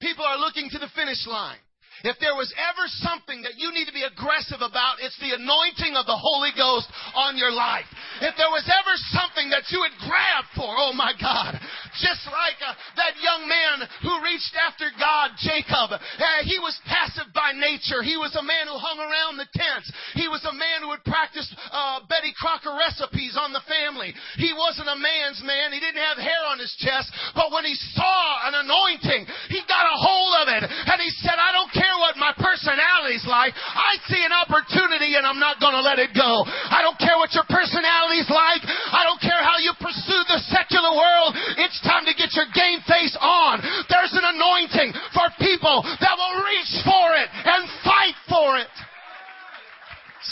People 0.00 0.24
are 0.24 0.38
looking 0.38 0.68
to 0.70 0.78
the 0.78 0.88
finish 0.96 1.24
line. 1.28 1.62
If 2.02 2.18
there 2.18 2.34
was 2.34 2.50
ever 2.58 2.84
something 3.04 3.46
that 3.46 3.54
you 3.54 3.70
need 3.70 3.86
to 3.86 3.94
be 3.94 4.02
aggressive 4.02 4.58
about, 4.58 4.98
it's 4.98 5.16
the 5.22 5.38
anointing 5.38 5.94
of 5.94 6.08
the 6.10 6.18
Holy 6.18 6.50
Ghost 6.56 6.90
on 7.14 7.38
your 7.38 7.52
life. 7.52 7.86
If 8.18 8.34
there 8.34 8.50
was 8.50 8.66
ever 8.66 8.94
something 9.14 9.52
that 9.54 9.70
you 9.70 9.78
would 9.84 9.94
grab 10.02 10.44
for, 10.58 10.66
oh 10.66 10.96
my 10.96 11.14
God, 11.14 11.54
just 12.02 12.26
like 12.26 12.58
uh, 12.64 12.74
that 12.98 13.14
young 13.22 13.46
man 13.46 13.86
who 14.02 14.24
reached 14.26 14.56
after 14.58 14.90
God, 14.98 15.38
Jacob, 15.38 15.94
uh, 15.94 16.40
he 16.42 16.58
was 16.58 16.74
passive 16.88 17.30
by 17.30 17.54
nature. 17.54 18.02
He 18.02 18.18
was 18.18 18.34
a 18.34 18.42
man 18.42 18.66
who 18.66 18.80
hung 18.80 18.98
around 18.98 19.38
the 19.38 19.50
tents. 19.54 19.92
He 20.18 20.26
was 20.26 20.42
a 20.42 20.54
man 20.54 20.82
who 20.82 20.90
would 20.90 21.06
practice 21.06 21.46
uh, 21.70 22.02
Betty 22.10 22.34
Crocker 22.34 22.74
recipes 22.74 23.38
on 23.38 23.54
the 23.54 23.62
family. 23.68 24.16
He 24.40 24.50
wasn't 24.56 24.90
a 24.90 24.98
man's 24.98 25.44
man. 25.44 25.70
He 25.70 25.78
didn't 25.78 26.02
have 26.02 26.18
hair 26.18 26.42
on 26.50 26.58
his 26.58 26.72
chest. 26.80 27.12
But 27.36 27.52
when 27.52 27.68
he 27.68 27.76
saw 27.94 28.48
an 28.48 28.54
anointing, 28.64 29.26
he 29.52 29.60
got 29.68 29.84
a 29.84 29.96
hold 30.00 30.32
of 30.42 30.46
it 30.50 30.62
and 30.64 30.98
he 30.98 31.10
said, 31.22 31.36
I 31.36 31.52
don't 31.52 31.70
care 31.70 31.83
what 32.00 32.16
my 32.16 32.32
personality's 32.36 33.26
like. 33.26 33.52
I 33.56 33.98
see 34.08 34.22
an 34.22 34.32
opportunity 34.32 35.16
and 35.18 35.26
I'm 35.26 35.42
not 35.42 35.58
going 35.58 35.74
to 35.74 35.84
let 35.84 35.98
it 35.98 36.12
go. 36.14 36.44
I 36.46 36.80
don't 36.80 36.98
care 37.00 37.16
what 37.18 37.34
your 37.36 37.44
personality's 37.48 38.30
like. 38.30 38.62
I 38.64 39.02
don't 39.04 39.20
care 39.20 39.40
how 39.42 39.58
you 39.60 39.72
pursue 39.76 40.22
the 40.30 40.40
secular 40.48 40.92
world. 40.94 41.36
It's 41.60 41.80
time 41.82 42.04
to 42.06 42.14
get 42.14 42.32
your 42.32 42.48
game 42.54 42.80
face 42.86 43.16
on. 43.20 43.60
There's 43.88 44.14
an 44.14 44.24
anointing 44.24 44.94
for 45.12 45.26
people 45.40 45.84
that 45.84 46.14
will 46.14 46.36
reach 46.44 46.72
for 46.86 47.06
it 47.18 47.28
and 47.32 47.62
fight 47.82 48.18
for 48.28 48.58
it. 48.58 48.72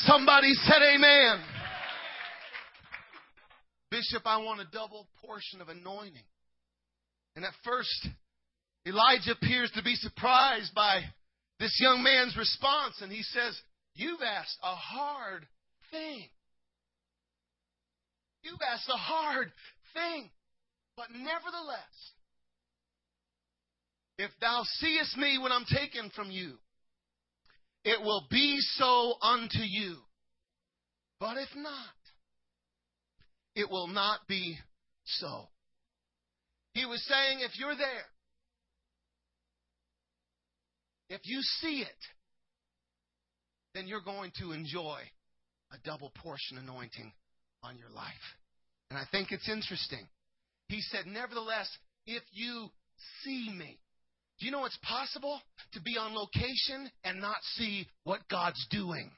Somebody 0.07 0.55
said 0.65 0.81
amen. 0.81 1.45
Bishop, 3.91 4.23
I 4.25 4.39
want 4.39 4.61
a 4.61 4.69
double 4.73 5.07
portion 5.21 5.61
of 5.61 5.69
anointing. 5.69 6.25
And 7.37 7.45
at 7.45 7.53
first, 7.65 8.09
Elijah 8.87 9.33
appears 9.33 9.71
to 9.73 9.83
be 9.83 9.95
surprised 9.95 10.75
by 10.75 11.03
this 11.59 11.79
young 11.81 12.03
man's 12.03 12.37
response, 12.37 13.01
and 13.01 13.13
he 13.13 13.23
says, 13.23 13.61
You've 13.95 14.23
asked 14.23 14.59
a 14.63 14.75
hard 14.75 15.47
thing. 15.91 16.29
You've 18.43 18.61
asked 18.73 18.89
a 18.89 18.97
hard 18.97 19.53
thing. 19.95 20.31
But 20.97 21.11
nevertheless, 21.11 22.13
if 24.19 24.31
thou 24.41 24.63
seest 24.79 25.17
me 25.17 25.39
when 25.39 25.53
I'm 25.53 25.65
taken 25.65 26.11
from 26.11 26.31
you, 26.31 26.55
it 27.85 28.01
will 28.01 28.27
be 28.31 28.59
so 28.77 29.15
unto 29.21 29.61
you. 29.61 29.97
But 31.19 31.37
if 31.39 31.49
not, 31.57 31.73
it 33.55 33.71
will 33.71 33.89
not 33.89 34.21
be 34.29 34.59
so. 35.05 35.49
He 36.75 36.87
was 36.87 37.05
saying, 37.07 37.41
if 37.41 37.59
you're 37.59 37.77
there, 37.77 38.07
if 41.13 41.21
you 41.25 41.43
see 41.61 41.83
it, 41.83 42.03
then 43.75 43.87
you're 43.87 44.01
going 44.01 44.33
to 44.41 44.53
enjoy 44.53 44.99
a 45.71 45.77
double 45.85 46.11
portion 46.23 46.59
anointing 46.59 47.13
on 47.63 47.77
your 47.77 47.91
life. 47.91 48.13
And 48.91 48.99
I 48.99 49.05
think 49.11 49.31
it's 49.31 49.49
interesting. 49.49 50.07
He 50.69 50.81
said, 50.81 51.07
Nevertheless, 51.07 51.69
if 52.07 52.23
you 52.33 52.69
see 53.23 53.51
me, 53.55 53.79
do 54.43 54.47
you 54.47 54.51
know 54.51 54.65
it's 54.65 54.79
possible 54.83 55.41
to 55.73 55.81
be 55.81 55.95
on 55.97 56.19
location 56.19 56.91
and 57.05 57.21
not 57.21 57.37
see 57.55 57.87
what 58.03 58.27
God's 58.29 58.59
doing? 58.73 59.09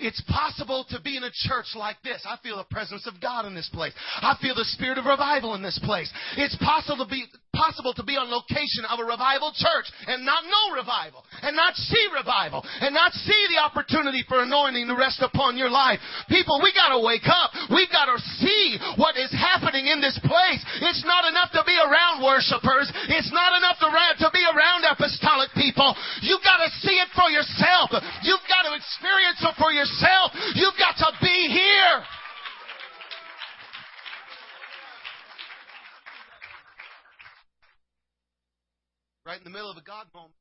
It's 0.00 0.20
possible 0.26 0.84
to 0.90 1.00
be 1.00 1.16
in 1.16 1.22
a 1.22 1.30
church 1.46 1.70
like 1.76 2.02
this. 2.02 2.26
I 2.26 2.34
feel 2.42 2.56
the 2.56 2.66
presence 2.66 3.06
of 3.06 3.22
God 3.22 3.46
in 3.46 3.54
this 3.54 3.70
place. 3.72 3.92
I 4.18 4.34
feel 4.42 4.56
the 4.56 4.66
spirit 4.74 4.98
of 4.98 5.06
revival 5.06 5.54
in 5.54 5.62
this 5.62 5.78
place. 5.84 6.10
It's 6.36 6.58
possible 6.58 7.06
to 7.06 7.10
be 7.10 7.22
possible 7.52 7.92
to 7.92 8.02
be 8.02 8.16
on 8.16 8.32
location 8.32 8.88
of 8.88 8.96
a 8.96 9.04
revival 9.04 9.52
church 9.52 9.84
and 10.08 10.24
not 10.24 10.40
know 10.48 10.72
revival 10.72 11.20
and 11.44 11.52
not 11.52 11.76
see 11.76 12.00
revival 12.08 12.64
and 12.80 12.96
not 12.96 13.12
see 13.12 13.42
the 13.52 13.60
opportunity 13.60 14.24
for 14.24 14.40
anointing 14.40 14.88
to 14.88 14.96
rest 14.96 15.20
upon 15.20 15.60
your 15.60 15.68
life. 15.68 16.00
People, 16.32 16.58
we 16.64 16.72
got 16.72 16.96
to 16.96 17.04
wake 17.04 17.28
up. 17.28 17.52
We've 17.68 17.92
got 17.92 18.08
to 18.08 18.18
see 18.40 18.80
what 18.96 19.20
is 19.20 19.30
happening 19.36 19.84
in 19.84 20.00
this 20.00 20.16
place. 20.24 20.64
It's 20.80 21.04
not 21.04 21.28
enough 21.28 21.52
to 21.52 21.62
be 21.68 21.76
around 21.76 22.24
worshipers. 22.24 22.88
It's 23.12 23.30
not 23.30 23.52
enough 23.60 23.76
to, 23.84 23.88
to 23.92 24.28
be 24.32 24.42
around 24.48 24.71
around 24.72 24.84
apostolic 24.90 25.50
people. 25.54 25.94
You've 26.22 26.42
got 26.42 26.64
to 26.64 26.70
see 26.80 26.96
it 26.96 27.08
for 27.14 27.30
yourself. 27.30 27.90
You've 28.22 28.46
got 28.48 28.68
to 28.68 28.74
experience 28.76 29.40
it 29.40 29.54
for 29.58 29.72
yourself. 29.72 30.32
You've 30.54 30.78
got 30.78 30.96
to 30.98 31.12
be 31.20 31.48
here. 31.48 32.04
Right 39.24 39.38
in 39.38 39.44
the 39.44 39.50
middle 39.50 39.70
of 39.70 39.76
a 39.76 39.82
God 39.82 40.06
moment. 40.14 40.34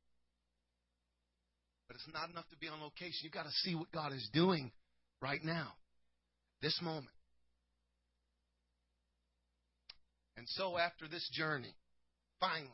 But 1.87 1.95
it's 1.95 2.07
not 2.13 2.29
enough 2.29 2.47
to 2.49 2.57
be 2.57 2.67
on 2.67 2.81
location. 2.81 3.19
You've 3.23 3.33
got 3.33 3.43
to 3.43 3.51
see 3.63 3.75
what 3.75 3.91
God 3.91 4.13
is 4.13 4.27
doing 4.33 4.71
right 5.21 5.43
now, 5.43 5.73
this 6.61 6.79
moment. 6.81 7.13
And 10.37 10.47
so, 10.47 10.77
after 10.77 11.07
this 11.07 11.29
journey, 11.33 11.75
finally, 12.39 12.69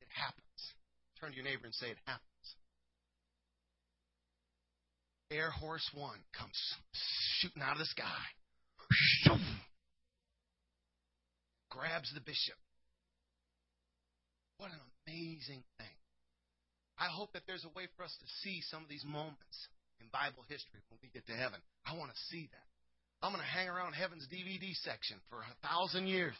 it 0.00 0.08
happens. 0.10 0.45
Turn 1.20 1.30
to 1.30 1.36
your 1.36 1.44
neighbor 1.44 1.64
and 1.64 1.74
say, 1.74 1.88
It 1.88 1.98
happens. 2.04 2.22
Air 5.30 5.50
Horse 5.50 5.88
One 5.94 6.18
comes 6.38 6.54
shooting 7.40 7.62
out 7.62 7.72
of 7.72 7.78
the 7.78 7.86
sky, 7.86 8.22
grabs 11.70 12.12
the 12.14 12.20
bishop. 12.20 12.54
What 14.58 14.70
an 14.70 14.80
amazing 15.04 15.64
thing. 15.76 15.96
I 16.96 17.12
hope 17.12 17.32
that 17.32 17.42
there's 17.46 17.64
a 17.64 17.76
way 17.76 17.88
for 17.96 18.04
us 18.04 18.14
to 18.16 18.26
see 18.40 18.62
some 18.70 18.82
of 18.82 18.88
these 18.88 19.04
moments 19.04 19.68
in 20.00 20.06
Bible 20.08 20.44
history 20.48 20.80
when 20.88 20.98
we 21.02 21.12
get 21.12 21.26
to 21.26 21.36
heaven. 21.36 21.60
I 21.84 21.96
want 21.96 22.10
to 22.10 22.18
see 22.32 22.48
that. 22.52 22.68
I'm 23.26 23.32
going 23.32 23.42
to 23.42 23.58
hang 23.58 23.68
around 23.68 23.94
heaven's 23.94 24.28
DVD 24.30 24.70
section 24.86 25.16
for 25.28 25.42
a 25.42 25.66
thousand 25.66 26.06
years. 26.06 26.34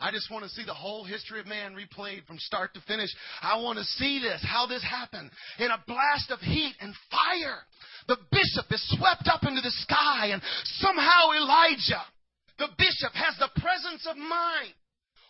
I 0.00 0.10
just 0.10 0.28
want 0.28 0.42
to 0.42 0.50
see 0.50 0.64
the 0.66 0.74
whole 0.74 1.04
history 1.04 1.38
of 1.38 1.46
man 1.46 1.76
replayed 1.78 2.26
from 2.26 2.40
start 2.40 2.74
to 2.74 2.80
finish. 2.80 3.10
I 3.40 3.62
want 3.62 3.78
to 3.78 3.84
see 3.84 4.18
this, 4.18 4.42
how 4.42 4.66
this 4.66 4.82
happened. 4.82 5.30
In 5.60 5.70
a 5.70 5.78
blast 5.86 6.32
of 6.32 6.40
heat 6.40 6.74
and 6.80 6.92
fire, 7.12 7.62
the 8.08 8.16
bishop 8.32 8.66
is 8.72 8.82
swept 8.98 9.30
up 9.30 9.46
into 9.46 9.60
the 9.60 9.70
sky, 9.86 10.34
and 10.34 10.42
somehow 10.82 11.30
Elijah, 11.30 12.02
the 12.58 12.74
bishop, 12.76 13.14
has 13.14 13.38
the 13.38 13.60
presence 13.62 14.04
of 14.10 14.16
mind 14.16 14.74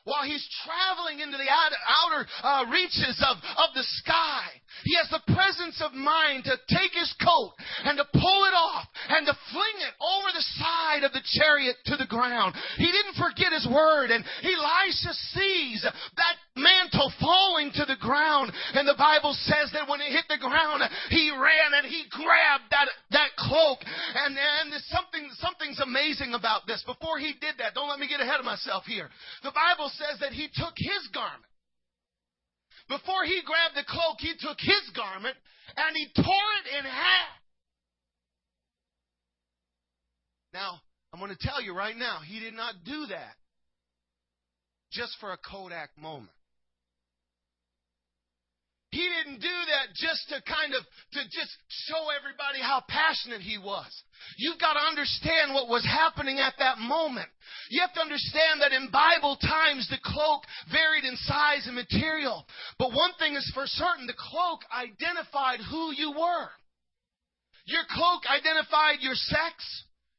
while 0.05 0.25
he's 0.25 0.47
traveling 0.67 1.21
into 1.21 1.39
the 1.39 1.47
outer 1.47 2.27
uh, 2.43 2.71
reaches 2.71 3.23
of, 3.23 3.37
of 3.39 3.71
the 3.75 3.87
sky. 4.03 4.51
He 4.85 4.97
has 4.99 5.09
the 5.11 5.23
presence 5.35 5.81
of 5.81 5.95
mind 5.95 6.45
to 6.45 6.59
take 6.67 6.91
his 6.93 7.15
coat 7.23 7.55
and 7.85 7.97
to 7.99 8.05
pull 8.13 8.45
it 8.51 8.55
off 8.57 8.87
and 9.09 9.27
to 9.27 9.35
fling 9.53 9.79
it 9.79 9.95
over 10.03 10.29
the 10.35 10.49
side 10.59 11.05
of 11.05 11.13
the 11.13 11.23
chariot 11.39 11.77
to 11.87 11.97
the 11.97 12.07
ground. 12.07 12.55
He 12.77 12.91
didn't 12.91 13.15
forget 13.15 13.53
his 13.53 13.69
word, 13.71 14.11
and 14.11 14.25
Elisha 14.43 15.15
sees 15.35 15.83
that 15.83 16.37
mantle 16.57 17.13
falling 17.21 17.73
to 17.75 17.85
the 17.85 17.97
ground. 17.97 18.53
And 18.75 18.87
the 18.87 18.99
Bible 18.99 19.33
says 19.49 19.73
that 19.73 19.89
when 19.89 20.01
it 20.01 20.13
hit 20.13 20.25
the 20.29 20.39
ground, 20.39 20.83
he 21.09 21.31
ran 21.33 21.71
and 21.77 21.87
he 21.87 22.05
grabbed 22.11 22.69
that, 22.71 22.89
that 23.11 23.31
cloak. 23.39 23.81
And, 23.83 24.37
and 24.37 24.73
there's 24.73 24.89
something, 24.93 25.29
something's 25.41 25.81
amazing 25.81 26.35
about 26.35 26.67
this. 26.67 26.85
Before 26.85 27.19
he 27.19 27.35
did 27.41 27.57
that, 27.59 27.75
don't 27.75 27.89
let 27.89 27.99
me 27.99 28.09
get 28.09 28.21
ahead 28.21 28.41
of 28.41 28.45
myself 28.45 28.85
here. 28.85 29.09
The 29.43 29.55
Bible 29.55 29.91
says 29.97 30.21
that 30.21 30.33
he 30.33 30.49
took 30.53 30.75
his 30.77 31.09
garment. 31.13 31.49
Before 32.89 33.25
he 33.25 33.41
grabbed 33.47 33.77
the 33.77 33.89
cloak, 33.89 34.21
he 34.21 34.35
took 34.39 34.59
his 34.61 34.85
garment 34.95 35.37
and 35.77 35.97
he 35.97 36.11
tore 36.15 36.53
it 36.61 36.67
in 36.79 36.85
half. 36.85 37.33
Now, 40.53 40.81
I'm 41.13 41.21
going 41.21 41.35
to 41.35 41.47
tell 41.49 41.63
you 41.63 41.75
right 41.75 41.97
now, 41.97 42.19
he 42.27 42.41
did 42.41 42.53
not 42.53 42.75
do 42.85 43.07
that 43.07 43.35
just 44.91 45.17
for 45.21 45.33
a 45.33 45.39
Kodak 45.39 45.91
moment. 45.97 46.29
He 48.93 49.01
didn't 49.01 49.41
do 49.41 49.59
that 49.73 49.97
just 49.97 50.29
to 50.29 50.45
kind 50.45 50.77
of, 50.77 50.85
to 50.85 51.21
just 51.33 51.57
show 51.89 52.13
everybody 52.13 52.61
how 52.61 52.85
passionate 52.87 53.41
he 53.41 53.57
was. 53.57 53.89
You've 54.37 54.61
got 54.61 54.75
to 54.75 54.85
understand 54.85 55.57
what 55.57 55.73
was 55.73 55.85
happening 55.85 56.39
at 56.39 56.53
that 56.61 56.77
moment. 56.77 57.29
You 57.71 57.81
have 57.81 57.95
to 57.95 58.05
understand 58.05 58.61
that 58.61 58.77
in 58.77 58.93
Bible 58.93 59.41
times, 59.41 59.89
the 59.89 59.97
cloak 60.05 60.45
varied 60.71 61.09
in 61.09 61.17
size 61.25 61.65
and 61.65 61.75
material. 61.75 62.45
But 62.79 62.93
one 62.93 63.17
thing 63.19 63.33
is 63.35 63.51
for 63.57 63.65
certain, 63.65 64.07
the 64.07 64.21
cloak 64.29 64.61
identified 64.69 65.65
who 65.73 65.97
you 65.97 66.13
were. 66.13 66.53
Your 67.65 67.89
cloak 67.89 68.29
identified 68.29 69.01
your 69.01 69.17
sex, 69.17 69.57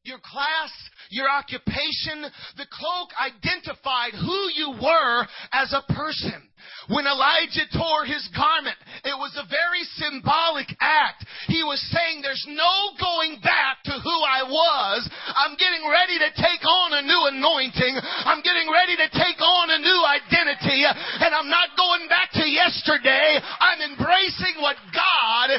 your 0.03 0.19
class, 0.19 0.71
your 1.09 1.29
occupation. 1.31 2.27
The 2.57 2.67
cloak 2.67 3.09
identified 3.15 4.11
who 4.11 4.39
you 4.51 4.75
were 4.81 5.27
as 5.53 5.71
a 5.71 5.93
person. 5.93 6.49
When 6.91 7.07
Elijah 7.07 7.67
tore 7.71 8.03
his 8.03 8.23
garment, 8.35 8.75
it 9.07 9.15
was 9.15 9.35
a 9.39 9.47
very 9.47 9.83
symbolic 9.99 10.67
act. 10.79 11.23
He 11.47 11.63
was 11.63 11.79
saying, 11.91 12.19
there's 12.19 12.43
no 12.47 12.95
going 12.99 13.39
back 13.39 13.83
to 13.87 13.95
who 13.95 14.15
I 14.23 14.43
was. 14.47 15.07
I'm 15.35 15.55
getting 15.55 15.83
ready 15.87 16.19
to 16.23 16.29
take 16.35 16.63
on 16.63 16.99
a 16.99 17.03
new 17.03 17.21
anointing. 17.35 17.95
I'm 18.27 18.43
getting 18.43 18.67
ready 18.67 18.95
to 18.99 19.07
take 19.11 19.39
on 19.39 19.75
a 19.75 19.79
new 19.79 19.99
identity. 20.07 20.83
And 21.23 21.31
I'm 21.31 21.47
not 21.51 21.75
going 21.79 22.07
back 22.11 22.35
to 22.39 22.43
yesterday. 22.47 23.39
I'm 23.39 23.79
embracing 23.83 24.59
what 24.59 24.79
God 24.91 25.55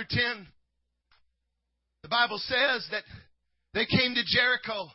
chapter 0.00 0.16
10. 0.34 0.46
The 2.02 2.08
Bible 2.08 2.38
says 2.38 2.86
that 2.90 3.02
they 3.74 3.86
came 3.86 4.14
to 4.14 4.22
Jericho. 4.24 4.88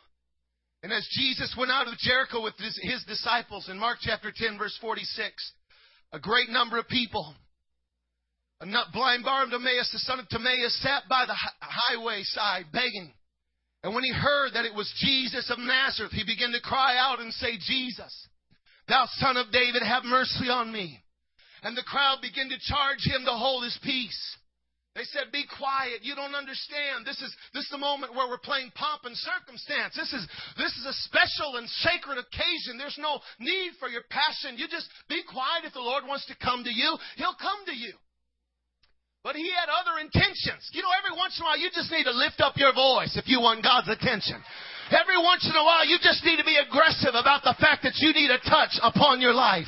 And 0.82 0.92
as 0.92 1.06
Jesus 1.12 1.54
went 1.58 1.70
out 1.70 1.88
of 1.88 1.98
Jericho 1.98 2.42
with 2.42 2.54
his, 2.58 2.78
his 2.82 3.04
disciples 3.04 3.68
in 3.68 3.78
Mark 3.78 3.98
chapter 4.00 4.32
10, 4.34 4.58
verse 4.58 4.76
46, 4.80 5.52
a 6.12 6.18
great 6.18 6.48
number 6.48 6.78
of 6.78 6.88
people, 6.88 7.34
a 8.60 8.66
blind 8.92 9.24
Bartimaeus, 9.24 9.90
the 9.92 9.98
son 9.98 10.18
of 10.20 10.28
Timaeus, 10.28 10.80
sat 10.82 11.02
by 11.08 11.24
the 11.26 11.36
highway 11.60 12.22
side 12.22 12.66
begging. 12.72 13.12
And 13.82 13.94
when 13.94 14.04
he 14.04 14.12
heard 14.12 14.54
that 14.54 14.64
it 14.64 14.74
was 14.74 14.92
Jesus 14.98 15.50
of 15.50 15.58
Nazareth, 15.58 16.12
he 16.12 16.24
began 16.24 16.52
to 16.52 16.60
cry 16.60 16.96
out 16.98 17.20
and 17.20 17.32
say, 17.34 17.58
Jesus, 17.58 18.28
thou 18.88 19.06
son 19.18 19.36
of 19.36 19.52
David, 19.52 19.82
have 19.82 20.04
mercy 20.04 20.48
on 20.48 20.72
me. 20.72 21.00
And 21.62 21.76
the 21.76 21.82
crowd 21.82 22.18
began 22.22 22.48
to 22.48 22.58
charge 22.58 23.04
him 23.04 23.24
to 23.24 23.32
hold 23.32 23.64
his 23.64 23.78
peace. 23.82 24.36
They 24.96 25.04
said, 25.12 25.28
be 25.28 25.44
quiet. 25.44 26.00
You 26.00 26.16
don't 26.16 26.32
understand. 26.32 27.04
This 27.04 27.20
is, 27.20 27.28
this 27.52 27.68
is 27.68 27.70
the 27.70 27.76
moment 27.76 28.16
where 28.16 28.32
we're 28.32 28.40
playing 28.40 28.72
pomp 28.72 29.04
and 29.04 29.12
circumstance. 29.12 29.92
This 29.92 30.08
is, 30.16 30.24
this 30.56 30.72
is 30.72 30.88
a 30.88 30.96
special 31.04 31.60
and 31.60 31.68
sacred 31.84 32.16
occasion. 32.16 32.80
There's 32.80 32.96
no 32.96 33.20
need 33.36 33.76
for 33.76 33.92
your 33.92 34.08
passion. 34.08 34.56
You 34.56 34.64
just 34.72 34.88
be 35.04 35.20
quiet. 35.28 35.68
If 35.68 35.76
the 35.76 35.84
Lord 35.84 36.08
wants 36.08 36.24
to 36.32 36.36
come 36.40 36.64
to 36.64 36.72
you, 36.72 36.96
He'll 37.20 37.36
come 37.36 37.60
to 37.68 37.76
you. 37.76 37.92
But 39.20 39.36
he 39.36 39.50
had 39.52 39.68
other 39.68 39.98
intentions. 39.98 40.70
You 40.70 40.80
know, 40.86 40.94
every 40.96 41.12
once 41.12 41.34
in 41.34 41.42
a 41.42 41.50
while 41.50 41.58
you 41.58 41.68
just 41.74 41.90
need 41.90 42.06
to 42.06 42.14
lift 42.14 42.38
up 42.38 42.54
your 42.54 42.72
voice 42.72 43.18
if 43.18 43.26
you 43.26 43.42
want 43.42 43.66
God's 43.66 43.90
attention. 43.90 44.38
Every 44.94 45.18
once 45.18 45.42
in 45.42 45.50
a 45.50 45.66
while 45.66 45.84
you 45.84 45.98
just 45.98 46.22
need 46.22 46.38
to 46.38 46.46
be 46.46 46.54
aggressive 46.56 47.10
about 47.10 47.42
the 47.42 47.58
fact 47.58 47.82
that 47.82 47.98
you 47.98 48.14
need 48.14 48.30
a 48.30 48.38
touch 48.46 48.78
upon 48.80 49.20
your 49.20 49.34
life. 49.34 49.66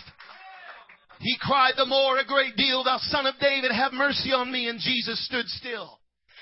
He 1.21 1.37
cried 1.41 1.75
the 1.77 1.87
more 1.87 2.19
a 2.19 2.25
great 2.25 2.57
deal, 2.57 2.85
Thou 2.85 2.99
son 2.99 3.27
of 3.27 3.35
David, 3.41 3.73
have 3.73 3.93
mercy 3.93 4.33
on 4.33 4.53
me. 4.53 4.69
And 4.69 4.79
Jesus 4.79 5.25
stood 5.27 5.47
still 5.47 5.99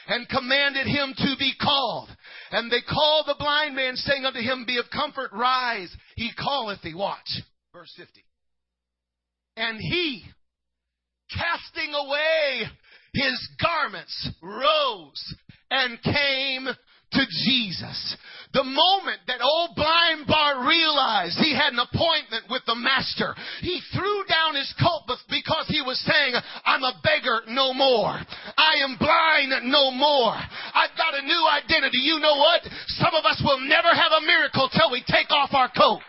and 0.08 0.28
commanded 0.28 0.86
him 0.86 1.14
to 1.16 1.34
be 1.38 1.52
called. 1.60 2.10
And 2.50 2.70
they 2.70 2.82
called 2.82 3.26
the 3.26 3.36
blind 3.38 3.74
man, 3.74 3.96
saying 3.96 4.24
unto 4.24 4.40
him, 4.40 4.64
Be 4.66 4.78
of 4.78 4.86
comfort, 4.92 5.30
rise. 5.32 5.94
He 6.16 6.30
calleth 6.32 6.82
thee. 6.82 6.94
Watch. 6.94 7.40
Verse 7.72 7.92
50. 7.96 8.24
And 9.56 9.78
he, 9.78 10.22
casting 11.32 11.94
away 11.94 12.68
his 13.14 13.48
garments 13.60 14.30
rose 14.42 15.34
and 15.70 16.00
came 16.02 16.68
to 17.12 17.22
Jesus. 17.46 18.16
The 18.52 18.64
moment 18.64 19.20
that 19.26 19.42
old 19.42 19.76
blind 19.76 20.26
Bar 20.26 20.66
realized 20.66 21.38
he 21.38 21.54
had 21.54 21.72
an 21.72 21.82
appointment 21.82 22.48
with 22.48 22.62
the 22.66 22.74
Master, 22.74 23.34
he 23.60 23.80
threw 23.92 24.24
down 24.24 24.54
his 24.54 24.72
coat 24.80 25.04
because 25.28 25.66
he 25.68 25.82
was 25.82 26.00
saying, 26.00 26.34
I'm 26.64 26.82
a 26.82 26.98
beggar 27.02 27.42
no 27.48 27.74
more. 27.74 28.16
I 28.56 28.80
am 28.80 28.96
blind 28.96 29.70
no 29.70 29.90
more. 29.90 30.34
I've 30.34 30.96
got 30.96 31.18
a 31.20 31.26
new 31.26 31.42
identity. 31.52 31.98
You 31.98 32.18
know 32.18 32.36
what? 32.36 32.62
Some 32.96 33.14
of 33.14 33.24
us 33.24 33.42
will 33.44 33.60
never 33.60 33.92
have 33.92 34.12
a 34.16 34.26
miracle 34.26 34.70
till 34.72 34.90
we 34.90 35.04
take 35.06 35.30
off 35.30 35.50
our 35.52 35.70
coat. 35.70 36.00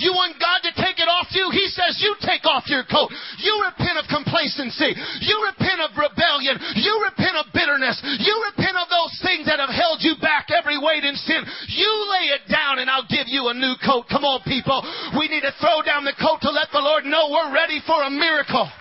You 0.00 0.16
want 0.16 0.40
God 0.40 0.64
to 0.64 0.72
take 0.80 0.96
it 0.96 1.12
off 1.12 1.28
you? 1.36 1.52
He 1.52 1.68
says 1.68 2.00
you 2.00 2.16
take 2.24 2.48
off 2.48 2.64
your 2.72 2.88
coat. 2.88 3.12
You 3.44 3.52
repent 3.68 4.00
of 4.00 4.08
complacency. 4.08 4.96
You 5.20 5.36
repent 5.52 5.84
of 5.84 5.92
rebellion. 5.92 6.56
You 6.80 7.04
repent 7.04 7.36
of 7.36 7.52
bitterness. 7.52 8.00
You 8.00 8.34
repent 8.48 8.80
of 8.80 8.88
those 8.88 9.12
things 9.20 9.44
that 9.44 9.60
have 9.60 9.68
held 9.68 10.00
you 10.00 10.16
back, 10.24 10.48
every 10.48 10.80
weight 10.80 11.04
and 11.04 11.20
sin. 11.20 11.44
You 11.68 11.90
lay 12.08 12.32
it 12.32 12.48
down 12.48 12.80
and 12.80 12.88
I'll 12.88 13.08
give 13.12 13.28
you 13.28 13.52
a 13.52 13.54
new 13.54 13.76
coat. 13.84 14.08
Come 14.08 14.24
on, 14.24 14.40
people. 14.48 14.80
We 15.20 15.28
need 15.28 15.44
to 15.44 15.52
throw 15.60 15.84
down 15.84 16.08
the 16.08 16.16
coat 16.16 16.40
to 16.48 16.50
let 16.50 16.72
the 16.72 16.80
Lord 16.80 17.04
know 17.04 17.28
we're 17.28 17.52
ready 17.52 17.84
for 17.84 18.00
a 18.00 18.08
miracle. 18.08 18.72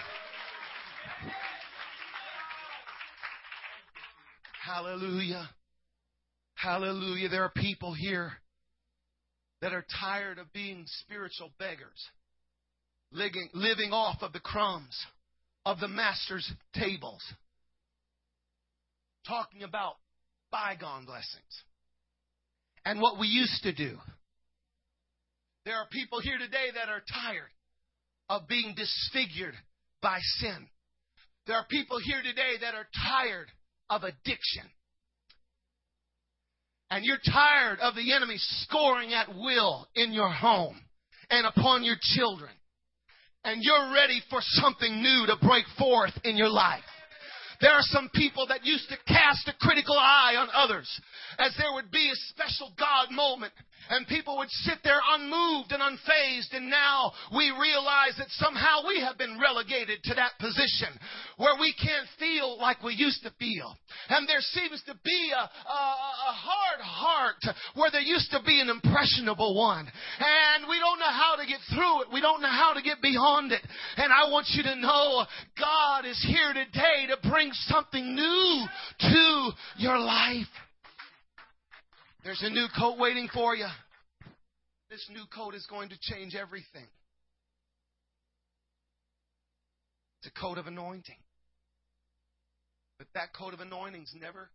Hallelujah. 4.63 5.49
Hallelujah. 6.55 7.27
There 7.27 7.43
are 7.43 7.51
people 7.51 7.93
here 7.93 8.39
that 9.61 9.73
are 9.73 9.85
tired 9.99 10.37
of 10.37 10.51
being 10.53 10.85
spiritual 11.03 11.51
beggars, 11.59 12.09
living, 13.11 13.49
living 13.53 13.91
off 13.91 14.21
of 14.21 14.33
the 14.33 14.39
crumbs 14.39 14.97
of 15.65 15.79
the 15.79 15.87
master's 15.87 16.49
tables, 16.73 17.21
talking 19.27 19.63
about 19.63 19.95
bygone 20.51 21.05
blessings 21.05 21.63
and 22.85 23.01
what 23.01 23.19
we 23.19 23.27
used 23.27 23.61
to 23.63 23.73
do. 23.73 23.97
There 25.65 25.75
are 25.75 25.87
people 25.91 26.21
here 26.21 26.37
today 26.37 26.69
that 26.75 26.89
are 26.89 27.03
tired 27.23 27.51
of 28.29 28.47
being 28.47 28.73
disfigured 28.75 29.55
by 30.01 30.19
sin. 30.39 30.67
There 31.45 31.57
are 31.57 31.65
people 31.69 31.99
here 31.99 32.21
today 32.23 32.53
that 32.61 32.75
are 32.75 32.87
tired 33.07 33.47
of 33.89 34.03
addiction 34.03 34.63
and 36.91 37.05
you're 37.05 37.17
tired 37.17 37.79
of 37.79 37.95
the 37.95 38.13
enemy 38.13 38.35
scoring 38.37 39.13
at 39.13 39.29
will 39.35 39.87
in 39.95 40.11
your 40.11 40.29
home 40.29 40.79
and 41.29 41.45
upon 41.45 41.83
your 41.83 41.97
children, 42.01 42.51
and 43.43 43.61
you're 43.63 43.93
ready 43.93 44.21
for 44.29 44.39
something 44.41 45.01
new 45.01 45.25
to 45.27 45.35
break 45.45 45.65
forth 45.77 46.13
in 46.23 46.35
your 46.35 46.49
life. 46.49 46.83
There 47.61 47.71
are 47.71 47.83
some 47.83 48.09
people 48.15 48.47
that 48.47 48.65
used 48.65 48.87
to 48.89 48.97
cast 49.07 49.47
a 49.47 49.53
critical 49.59 49.97
eye 49.97 50.35
on 50.37 50.47
others 50.53 50.89
as 51.37 51.53
there 51.57 51.73
would 51.73 51.91
be 51.91 52.09
a 52.09 52.15
special 52.31 52.71
God 52.77 53.11
moment 53.11 53.53
and 53.89 54.07
people 54.07 54.37
would 54.37 54.49
sit 54.49 54.79
there 54.83 55.01
unmoved 55.15 55.71
and 55.71 55.81
unfazed 55.81 56.53
and 56.53 56.69
now 56.69 57.11
we 57.35 57.51
realize 57.59 58.15
that 58.17 58.29
somehow 58.37 58.85
we 58.87 59.01
have 59.01 59.17
been 59.17 59.39
relegated 59.39 60.03
to 60.03 60.13
that 60.13 60.37
position 60.39 60.93
where 61.37 61.59
we 61.59 61.73
can't 61.73 62.07
feel 62.19 62.59
like 62.59 62.83
we 62.83 62.93
used 62.93 63.23
to 63.23 63.31
feel. 63.39 63.75
And 64.09 64.27
there 64.27 64.41
seems 64.41 64.83
to 64.85 64.93
be 65.03 65.31
a, 65.33 65.41
a, 65.41 65.81
a 66.29 66.33
hard 66.35 66.81
heart 66.81 67.41
where 67.75 67.91
there 67.91 68.01
used 68.01 68.29
to 68.31 68.39
be 68.45 68.61
an 68.61 68.69
impressionable 68.69 69.57
one. 69.57 69.87
And 70.19 70.69
we 70.69 70.79
don't 70.79 70.99
know 70.99 71.11
how 71.11 71.35
to 71.35 71.45
get 71.47 71.59
through 71.73 72.03
it. 72.03 72.07
We 72.13 72.21
don't 72.21 72.41
know 72.41 72.51
how 72.51 72.73
to 72.73 72.81
get 72.81 73.01
beyond 73.01 73.51
it. 73.51 73.65
And 73.97 74.13
I 74.13 74.29
want 74.29 74.47
you 74.53 74.63
to 74.63 74.75
know 74.75 75.25
God 75.57 76.05
is 76.05 76.19
here 76.27 76.53
today 76.53 77.09
to 77.09 77.29
bring 77.29 77.48
something 77.53 78.15
new 78.15 78.65
to 78.99 79.49
your 79.77 79.99
life. 79.99 80.47
There's 82.23 82.41
a 82.43 82.49
new 82.49 82.67
coat 82.77 82.97
waiting 82.97 83.29
for 83.33 83.55
you. 83.55 83.67
this 84.89 85.07
new 85.11 85.23
coat 85.33 85.55
is 85.55 85.65
going 85.69 85.89
to 85.89 85.95
change 86.01 86.35
everything. 86.35 86.87
It's 90.21 90.31
a 90.35 90.39
coat 90.39 90.57
of 90.57 90.67
anointing. 90.67 91.15
But 92.97 93.07
that 93.13 93.33
coat 93.33 93.53
of 93.53 93.61
anointing 93.61 94.01
is 94.01 94.13
never 94.19 94.49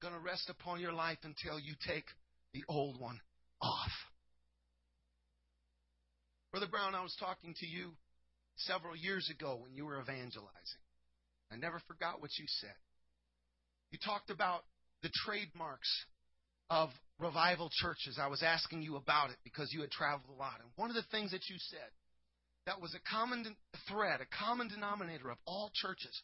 going 0.00 0.14
to 0.14 0.20
rest 0.20 0.48
upon 0.48 0.80
your 0.80 0.92
life 0.92 1.18
until 1.22 1.60
you 1.60 1.74
take 1.86 2.04
the 2.54 2.62
old 2.68 2.98
one 2.98 3.20
off. 3.60 3.90
Brother 6.50 6.66
Brown, 6.66 6.94
I 6.94 7.02
was 7.02 7.14
talking 7.20 7.54
to 7.60 7.66
you 7.66 7.90
several 8.56 8.96
years 8.96 9.30
ago 9.30 9.58
when 9.62 9.74
you 9.74 9.84
were 9.84 10.00
evangelizing. 10.00 10.85
I 11.50 11.56
never 11.56 11.80
forgot 11.86 12.20
what 12.20 12.30
you 12.38 12.44
said. 12.60 12.74
You 13.90 13.98
talked 14.04 14.30
about 14.30 14.64
the 15.02 15.10
trademarks 15.24 15.88
of 16.70 16.90
revival 17.20 17.70
churches. 17.72 18.18
I 18.20 18.26
was 18.26 18.42
asking 18.42 18.82
you 18.82 18.96
about 18.96 19.30
it 19.30 19.36
because 19.44 19.72
you 19.72 19.80
had 19.80 19.90
traveled 19.90 20.30
a 20.34 20.38
lot. 20.38 20.58
And 20.60 20.70
one 20.76 20.90
of 20.90 20.96
the 20.96 21.06
things 21.10 21.30
that 21.30 21.48
you 21.48 21.56
said 21.58 21.90
that 22.66 22.80
was 22.80 22.94
a 22.94 23.10
common 23.10 23.56
thread, 23.88 24.20
a 24.20 24.36
common 24.44 24.68
denominator 24.68 25.30
of 25.30 25.38
all 25.46 25.70
churches 25.74 26.22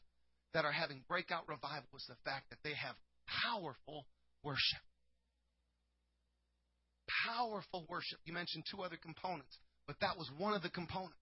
that 0.55 0.65
are 0.65 0.73
having 0.73 1.03
breakout 1.09 1.49
revival 1.49 1.89
was 1.93 2.05
the 2.09 2.19
fact 2.25 2.51
that 2.51 2.59
they 2.65 2.75
have 2.75 2.97
powerful 3.45 4.07
worship. 4.43 4.83
Powerful 7.27 7.87
worship. 7.89 8.19
You 8.25 8.33
mentioned 8.33 8.65
two 8.71 8.83
other 8.83 8.99
components, 9.01 9.57
but 9.87 9.97
that 10.01 10.19
was 10.19 10.29
one 10.37 10.53
of 10.53 10.63
the 10.63 10.71
components. 10.71 11.17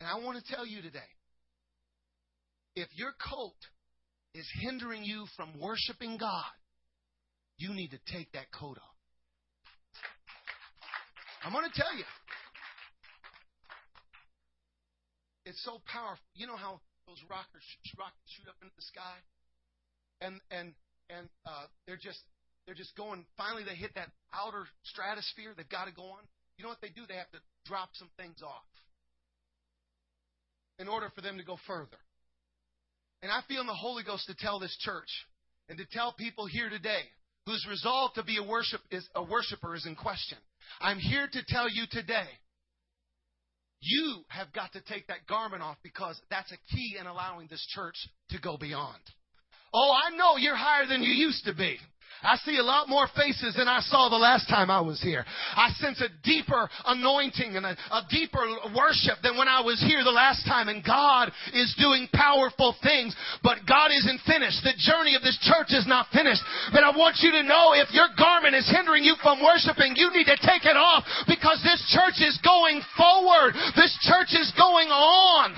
And 0.00 0.08
I 0.08 0.24
want 0.24 0.38
to 0.38 0.54
tell 0.54 0.64
you 0.64 0.80
today 0.80 1.10
if 2.76 2.88
your 2.94 3.12
coat 3.30 3.58
is 4.34 4.46
hindering 4.60 5.02
you 5.04 5.26
from 5.36 5.58
worshiping 5.58 6.16
God, 6.18 6.52
you 7.58 7.74
need 7.74 7.90
to 7.90 7.98
take 8.12 8.32
that 8.32 8.50
coat 8.52 8.78
off. 8.78 8.96
I'm 11.44 11.52
going 11.52 11.68
to 11.68 11.74
tell 11.74 11.94
you. 11.96 12.04
It's 15.44 15.62
so 15.64 15.80
powerful. 15.90 16.22
You 16.34 16.46
know 16.46 16.56
how 16.56 16.80
those 17.08 17.18
rockers 17.28 17.64
rockets 17.98 18.28
shoot 18.28 18.46
up 18.46 18.54
into 18.62 18.72
the 18.76 18.86
sky, 18.86 19.18
and 20.20 20.38
and 20.52 20.72
and 21.08 21.26
uh, 21.44 21.66
they're 21.86 21.98
just 22.00 22.20
they're 22.66 22.78
just 22.78 22.94
going. 22.94 23.24
Finally, 23.36 23.64
they 23.64 23.74
hit 23.74 23.90
that 23.96 24.12
outer 24.32 24.68
stratosphere. 24.84 25.54
They've 25.56 25.68
got 25.68 25.86
to 25.86 25.92
go 25.92 26.04
on. 26.14 26.22
You 26.56 26.64
know 26.64 26.70
what 26.70 26.80
they 26.80 26.92
do? 26.94 27.02
They 27.08 27.16
have 27.16 27.32
to 27.32 27.40
drop 27.64 27.88
some 27.94 28.10
things 28.16 28.44
off 28.44 28.68
in 30.78 30.88
order 30.88 31.10
for 31.14 31.20
them 31.20 31.38
to 31.38 31.44
go 31.44 31.56
further. 31.66 31.98
And 33.22 33.30
I 33.30 33.40
feel 33.48 33.60
in 33.60 33.66
the 33.66 33.74
Holy 33.74 34.02
Ghost 34.02 34.26
to 34.26 34.34
tell 34.34 34.58
this 34.58 34.76
church 34.80 35.08
and 35.68 35.78
to 35.78 35.84
tell 35.92 36.12
people 36.12 36.46
here 36.46 36.70
today 36.70 37.02
whose 37.46 37.66
resolve 37.68 38.14
to 38.14 38.22
be 38.22 38.38
a 38.38 38.42
worship 38.42 38.80
is 38.90 39.06
a 39.14 39.22
worshiper 39.22 39.74
is 39.74 39.86
in 39.86 39.94
question. 39.94 40.38
I'm 40.80 40.98
here 40.98 41.28
to 41.30 41.44
tell 41.48 41.68
you 41.68 41.84
today 41.90 42.28
you 43.80 44.24
have 44.28 44.52
got 44.52 44.72
to 44.74 44.80
take 44.82 45.06
that 45.08 45.26
garment 45.26 45.62
off 45.62 45.76
because 45.82 46.20
that's 46.30 46.52
a 46.52 46.74
key 46.74 46.96
in 47.00 47.06
allowing 47.06 47.48
this 47.48 47.64
church 47.74 47.96
to 48.30 48.38
go 48.38 48.56
beyond. 48.58 49.00
Oh, 49.72 49.92
I 49.92 50.14
know 50.16 50.36
you're 50.36 50.56
higher 50.56 50.86
than 50.86 51.02
you 51.02 51.12
used 51.12 51.44
to 51.44 51.54
be. 51.54 51.78
I 52.22 52.36
see 52.44 52.58
a 52.58 52.62
lot 52.62 52.88
more 52.88 53.08
faces 53.16 53.56
than 53.56 53.66
I 53.66 53.80
saw 53.80 54.08
the 54.08 54.20
last 54.20 54.44
time 54.48 54.68
I 54.70 54.80
was 54.80 55.00
here. 55.00 55.24
I 55.56 55.72
sense 55.80 56.04
a 56.04 56.12
deeper 56.22 56.68
anointing 56.84 57.56
and 57.56 57.64
a, 57.64 57.72
a, 57.72 58.04
deeper 58.10 58.44
worship 58.76 59.24
than 59.24 59.40
when 59.40 59.48
I 59.48 59.64
was 59.64 59.80
here 59.80 60.04
the 60.04 60.12
last 60.12 60.44
time. 60.44 60.68
And 60.68 60.84
God 60.84 61.32
is 61.54 61.72
doing 61.80 62.08
powerful 62.12 62.76
things, 62.84 63.16
but 63.42 63.64
God 63.64 63.88
isn't 63.88 64.20
finished. 64.28 64.60
The 64.60 64.76
journey 64.76 65.16
of 65.16 65.22
this 65.24 65.40
church 65.40 65.72
is 65.72 65.88
not 65.88 66.12
finished. 66.12 66.44
But 66.76 66.84
I 66.84 66.92
want 66.92 67.24
you 67.24 67.32
to 67.32 67.42
know 67.42 67.72
if 67.72 67.88
your 67.96 68.12
garment 68.20 68.54
is 68.54 68.68
hindering 68.68 69.04
you 69.04 69.16
from 69.24 69.40
worshiping, 69.40 69.96
you 69.96 70.12
need 70.12 70.28
to 70.28 70.36
take 70.44 70.68
it 70.68 70.76
off 70.76 71.08
because 71.24 71.64
this 71.64 71.80
church 71.88 72.20
is 72.20 72.36
going 72.44 72.84
forward. 73.00 73.56
This 73.80 73.96
church 74.04 74.36
is 74.36 74.52
going 74.60 74.92
on. 74.92 75.56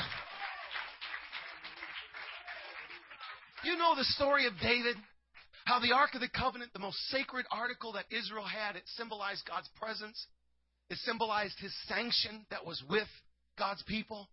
You 3.65 3.77
know 3.77 3.95
the 3.99 4.07
story 4.15 4.47
of 4.47 4.55
David? 4.62 4.95
How 5.64 5.79
the 5.79 5.92
Ark 5.94 6.14
of 6.14 6.20
the 6.20 6.29
Covenant, 6.29 6.72
the 6.72 6.81
most 6.81 6.98
sacred 7.09 7.46
article 7.51 7.92
that 7.92 8.07
Israel 8.11 8.44
had, 8.44 8.77
it 8.77 8.83
symbolized 8.96 9.46
God's 9.46 9.68
presence. 9.77 10.27
It 10.90 10.98
symbolized 10.98 11.59
his 11.59 11.75
sanction 11.87 12.44
that 12.51 12.66
was 12.66 12.83
with 12.90 13.09
God's 13.59 13.83
people. 13.85 14.29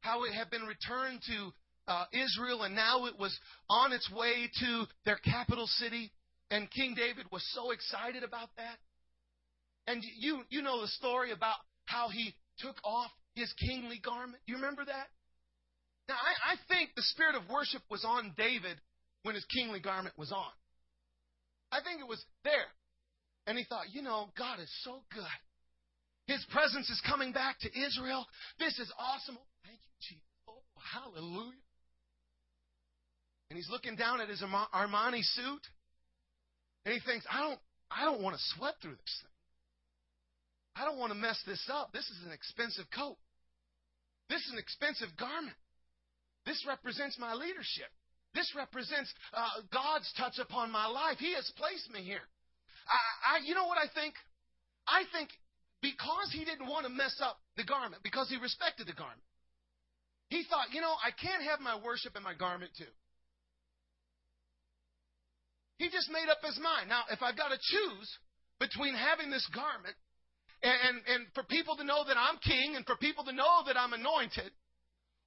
How 0.00 0.24
it 0.24 0.32
had 0.32 0.50
been 0.50 0.62
returned 0.62 1.20
to 1.26 1.52
uh, 1.88 2.04
Israel 2.12 2.62
and 2.62 2.74
now 2.74 3.06
it 3.06 3.18
was 3.18 3.36
on 3.68 3.92
its 3.92 4.10
way 4.10 4.50
to 4.60 4.84
their 5.04 5.16
capital 5.16 5.66
city. 5.66 6.12
And 6.50 6.70
King 6.70 6.94
David 6.94 7.26
was 7.32 7.44
so 7.54 7.70
excited 7.70 8.22
about 8.22 8.50
that. 8.56 8.78
And 9.86 10.02
you, 10.18 10.42
you 10.50 10.62
know 10.62 10.80
the 10.80 10.88
story 10.88 11.32
about 11.32 11.56
how 11.86 12.08
he 12.08 12.34
took 12.58 12.76
off 12.84 13.10
his 13.34 13.52
kingly 13.54 14.00
garment. 14.04 14.42
You 14.46 14.56
remember 14.56 14.84
that? 14.84 15.08
Now, 16.08 16.14
I, 16.14 16.52
I 16.52 16.56
think 16.68 16.90
the 16.94 17.02
spirit 17.02 17.34
of 17.34 17.48
worship 17.48 17.82
was 17.90 18.04
on 18.04 18.34
David 18.36 18.76
when 19.22 19.34
his 19.34 19.44
kingly 19.46 19.80
garment 19.80 20.16
was 20.18 20.32
on. 20.32 20.52
I 21.72 21.80
think 21.82 22.00
it 22.00 22.08
was 22.08 22.24
there. 22.44 22.70
And 23.46 23.56
he 23.56 23.64
thought, 23.64 23.92
you 23.92 24.02
know, 24.02 24.28
God 24.36 24.60
is 24.60 24.70
so 24.82 25.00
good. 25.12 25.24
His 26.26 26.44
presence 26.52 26.88
is 26.90 27.00
coming 27.08 27.32
back 27.32 27.58
to 27.60 27.68
Israel. 27.68 28.26
This 28.58 28.78
is 28.78 28.92
awesome. 28.98 29.36
Oh, 29.38 29.46
thank 29.64 29.78
you, 29.78 29.94
Jesus. 30.08 30.24
Oh, 30.48 30.62
hallelujah. 30.78 31.58
And 33.50 33.56
he's 33.56 33.68
looking 33.70 33.96
down 33.96 34.20
at 34.20 34.28
his 34.28 34.42
Armani 34.42 35.24
suit, 35.24 35.64
and 36.84 36.94
he 36.94 37.00
thinks, 37.00 37.26
I 37.30 37.40
don't, 37.40 37.58
I 37.90 38.04
don't 38.04 38.22
want 38.22 38.36
to 38.36 38.42
sweat 38.56 38.74
through 38.80 38.94
this 38.94 39.18
thing. 39.22 39.30
I 40.76 40.84
don't 40.84 40.98
want 40.98 41.10
to 41.12 41.18
mess 41.18 41.42
this 41.46 41.68
up. 41.72 41.92
This 41.92 42.04
is 42.04 42.24
an 42.24 42.32
expensive 42.32 42.86
coat. 42.94 43.16
This 44.28 44.40
is 44.46 44.52
an 44.52 44.58
expensive 44.58 45.08
garment. 45.18 45.56
This 46.46 46.64
represents 46.66 47.18
my 47.18 47.34
leadership. 47.34 47.90
This 48.34 48.52
represents 48.54 49.12
uh, 49.34 49.66
God's 49.72 50.10
touch 50.16 50.38
upon 50.38 50.70
my 50.70 50.86
life. 50.86 51.18
He 51.18 51.34
has 51.34 51.50
placed 51.56 51.90
me 51.90 52.02
here. 52.02 52.22
I, 52.86 53.36
I, 53.36 53.46
you 53.46 53.54
know 53.54 53.66
what 53.66 53.78
I 53.78 53.90
think? 53.92 54.14
I 54.86 55.02
think 55.12 55.30
because 55.82 56.30
he 56.32 56.44
didn't 56.44 56.68
want 56.68 56.86
to 56.86 56.92
mess 56.92 57.16
up 57.22 57.38
the 57.56 57.64
garment, 57.64 58.02
because 58.02 58.28
he 58.28 58.36
respected 58.36 58.86
the 58.86 58.92
garment, 58.92 59.22
he 60.28 60.44
thought, 60.48 60.70
you 60.72 60.80
know, 60.80 60.94
I 61.02 61.10
can't 61.10 61.42
have 61.42 61.58
my 61.60 61.74
worship 61.82 62.14
in 62.16 62.22
my 62.22 62.34
garment 62.34 62.70
too. 62.78 62.92
He 65.78 65.88
just 65.88 66.10
made 66.12 66.28
up 66.30 66.38
his 66.44 66.60
mind. 66.60 66.88
Now, 66.88 67.08
if 67.10 67.22
I've 67.22 67.36
got 67.36 67.48
to 67.48 67.58
choose 67.58 68.08
between 68.60 68.94
having 68.94 69.30
this 69.30 69.48
garment 69.54 69.96
and, 70.62 70.76
and, 70.86 70.96
and 71.08 71.20
for 71.34 71.42
people 71.42 71.74
to 71.76 71.84
know 71.84 72.04
that 72.06 72.20
I'm 72.20 72.36
king 72.44 72.76
and 72.76 72.84
for 72.84 72.94
people 72.96 73.24
to 73.24 73.32
know 73.32 73.64
that 73.66 73.80
I'm 73.80 73.94
anointed, 73.94 74.52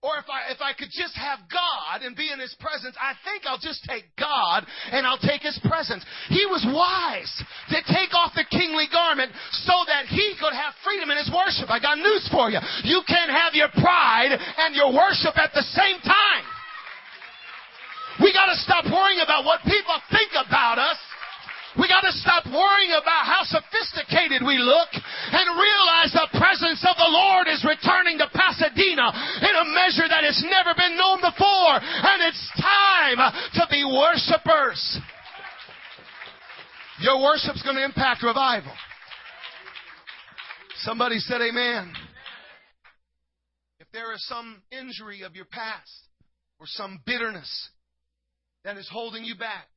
or 0.04 0.20
if 0.20 0.28
I, 0.28 0.52
if 0.52 0.60
I 0.60 0.76
could 0.76 0.92
just 0.92 1.16
have 1.16 1.40
God 1.48 2.04
and 2.04 2.12
be 2.12 2.28
in 2.28 2.36
His 2.36 2.52
presence, 2.60 2.92
I 3.00 3.16
think 3.24 3.48
I'll 3.48 3.64
just 3.64 3.88
take 3.88 4.04
God 4.20 4.68
and 4.92 5.08
I'll 5.08 5.24
take 5.24 5.48
His 5.48 5.56
presence. 5.64 6.04
He 6.28 6.44
was 6.52 6.60
wise 6.68 7.32
to 7.72 7.80
take 7.88 8.12
off 8.12 8.36
the 8.36 8.44
kingly 8.52 8.92
garment 8.92 9.32
so 9.64 9.74
that 9.88 10.12
He 10.12 10.36
could 10.36 10.52
have 10.52 10.76
freedom 10.84 11.08
in 11.08 11.18
His 11.18 11.32
worship. 11.32 11.72
I 11.72 11.80
got 11.80 11.96
news 12.04 12.28
for 12.28 12.52
you. 12.52 12.60
You 12.84 13.00
can't 13.08 13.32
have 13.32 13.56
your 13.56 13.72
pride 13.80 14.36
and 14.36 14.76
your 14.76 14.92
worship 14.92 15.40
at 15.40 15.56
the 15.56 15.64
same 15.72 16.04
time. 16.04 16.44
We 18.20 18.36
gotta 18.36 18.60
stop 18.60 18.86
worrying 18.86 19.24
about 19.24 19.48
what 19.48 19.64
people 19.64 19.96
think 20.12 20.36
about 20.36 20.78
us 20.78 21.00
we 21.80 21.90
got 21.90 22.06
to 22.06 22.14
stop 22.14 22.46
worrying 22.46 22.94
about 22.94 23.26
how 23.26 23.42
sophisticated 23.44 24.46
we 24.46 24.62
look 24.62 24.92
and 24.94 25.46
realize 25.58 26.14
the 26.14 26.30
presence 26.38 26.86
of 26.86 26.96
the 26.98 27.10
Lord 27.10 27.50
is 27.50 27.66
returning 27.66 28.22
to 28.22 28.30
Pasadena 28.30 29.10
in 29.42 29.54
a 29.58 29.66
measure 29.74 30.06
that 30.06 30.22
has 30.22 30.38
never 30.46 30.78
been 30.78 30.94
known 30.98 31.18
before. 31.18 31.76
And 31.82 32.20
it's 32.30 32.46
time 32.62 33.20
to 33.58 33.64
be 33.74 33.82
worshipers. 33.82 34.82
Your 37.02 37.22
worship's 37.22 37.64
going 37.64 37.76
to 37.78 37.86
impact 37.86 38.22
revival. 38.22 38.74
Somebody 40.86 41.18
said 41.20 41.42
amen. 41.42 41.94
If 43.80 43.88
there 43.92 44.14
is 44.14 44.26
some 44.28 44.62
injury 44.72 45.24
of 45.24 45.36
your 45.36 45.46
past 45.46 46.08
or 46.60 46.68
some 46.68 47.02
bitterness 47.06 47.70
that 48.64 48.78
is 48.78 48.88
holding 48.92 49.26
you 49.26 49.36
back, 49.36 49.68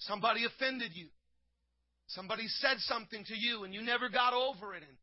Somebody 0.00 0.44
offended 0.44 0.92
you. 0.94 1.08
Somebody 2.08 2.48
said 2.48 2.78
something 2.80 3.24
to 3.24 3.36
you 3.36 3.64
and 3.64 3.72
you 3.72 3.82
never 3.82 4.08
got 4.08 4.32
over 4.32 4.74
it. 4.74 4.82
And 4.82 4.96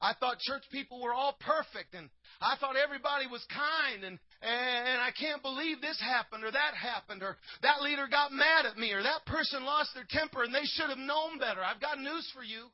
I 0.00 0.14
thought 0.18 0.40
church 0.40 0.64
people 0.72 1.00
were 1.00 1.14
all 1.14 1.36
perfect 1.38 1.94
and 1.94 2.08
I 2.40 2.56
thought 2.58 2.74
everybody 2.74 3.28
was 3.30 3.44
kind 3.52 4.02
and, 4.02 4.18
and 4.42 4.98
I 5.00 5.10
can't 5.18 5.42
believe 5.42 5.80
this 5.80 6.00
happened 6.00 6.44
or 6.44 6.50
that 6.50 6.74
happened 6.74 7.22
or 7.22 7.36
that 7.62 7.82
leader 7.82 8.08
got 8.10 8.32
mad 8.32 8.66
at 8.66 8.76
me 8.76 8.90
or 8.90 9.02
that 9.02 9.24
person 9.26 9.64
lost 9.64 9.90
their 9.94 10.06
temper 10.08 10.42
and 10.42 10.52
they 10.52 10.64
should 10.64 10.88
have 10.88 10.98
known 10.98 11.38
better. 11.38 11.62
I've 11.62 11.80
got 11.80 12.00
news 12.00 12.28
for 12.34 12.42
you. 12.42 12.66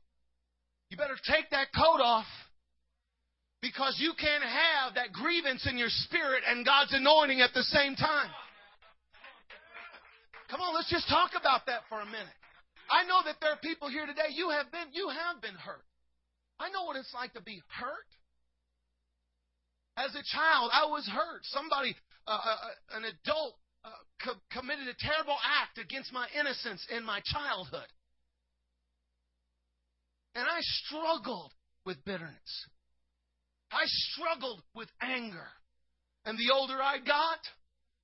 You 0.89 0.97
better 0.97 1.19
take 1.29 1.51
that 1.51 1.67
coat 1.75 2.01
off 2.01 2.25
because 3.61 3.97
you 3.99 4.13
can't 4.19 4.43
have 4.43 4.95
that 4.95 5.11
grievance 5.13 5.67
in 5.69 5.77
your 5.77 5.89
spirit 5.89 6.41
and 6.47 6.65
God's 6.65 6.93
anointing 6.95 7.41
at 7.41 7.53
the 7.53 7.63
same 7.63 7.95
time. 7.95 8.31
Come 10.49 10.61
on, 10.61 10.73
let's 10.73 10.89
just 10.89 11.07
talk 11.07 11.31
about 11.39 11.65
that 11.67 11.85
for 11.89 12.01
a 12.01 12.05
minute. 12.05 12.39
I 12.89 13.05
know 13.05 13.21
that 13.25 13.37
there 13.39 13.53
are 13.53 13.61
people 13.61 13.87
here 13.87 14.05
today, 14.05 14.33
you 14.33 14.49
have 14.49 14.71
been, 14.71 14.89
you 14.93 15.09
have 15.09 15.41
been 15.41 15.53
hurt. 15.53 15.85
I 16.59 16.69
know 16.69 16.83
what 16.85 16.97
it's 16.97 17.13
like 17.13 17.33
to 17.33 17.41
be 17.41 17.61
hurt. 17.69 18.09
As 19.95 20.09
a 20.15 20.25
child, 20.33 20.71
I 20.73 20.85
was 20.89 21.07
hurt. 21.07 21.45
Somebody, 21.53 21.95
uh, 22.25 22.31
uh, 22.31 22.49
uh 22.49 22.97
an 22.97 23.03
adult, 23.05 23.55
uh, 23.85 23.89
co- 24.25 24.41
committed 24.51 24.87
a 24.87 24.97
terrible 24.97 25.37
act 25.61 25.77
against 25.77 26.11
my 26.11 26.25
innocence 26.33 26.85
in 26.89 27.05
my 27.05 27.21
childhood. 27.25 27.87
And 30.33 30.45
I 30.45 30.59
struggled 30.61 31.53
with 31.85 32.03
bitterness. 32.05 32.65
I 33.71 33.83
struggled 33.85 34.63
with 34.73 34.89
anger. 35.01 35.47
And 36.25 36.37
the 36.37 36.53
older 36.53 36.81
I 36.81 36.97
got, 36.97 37.39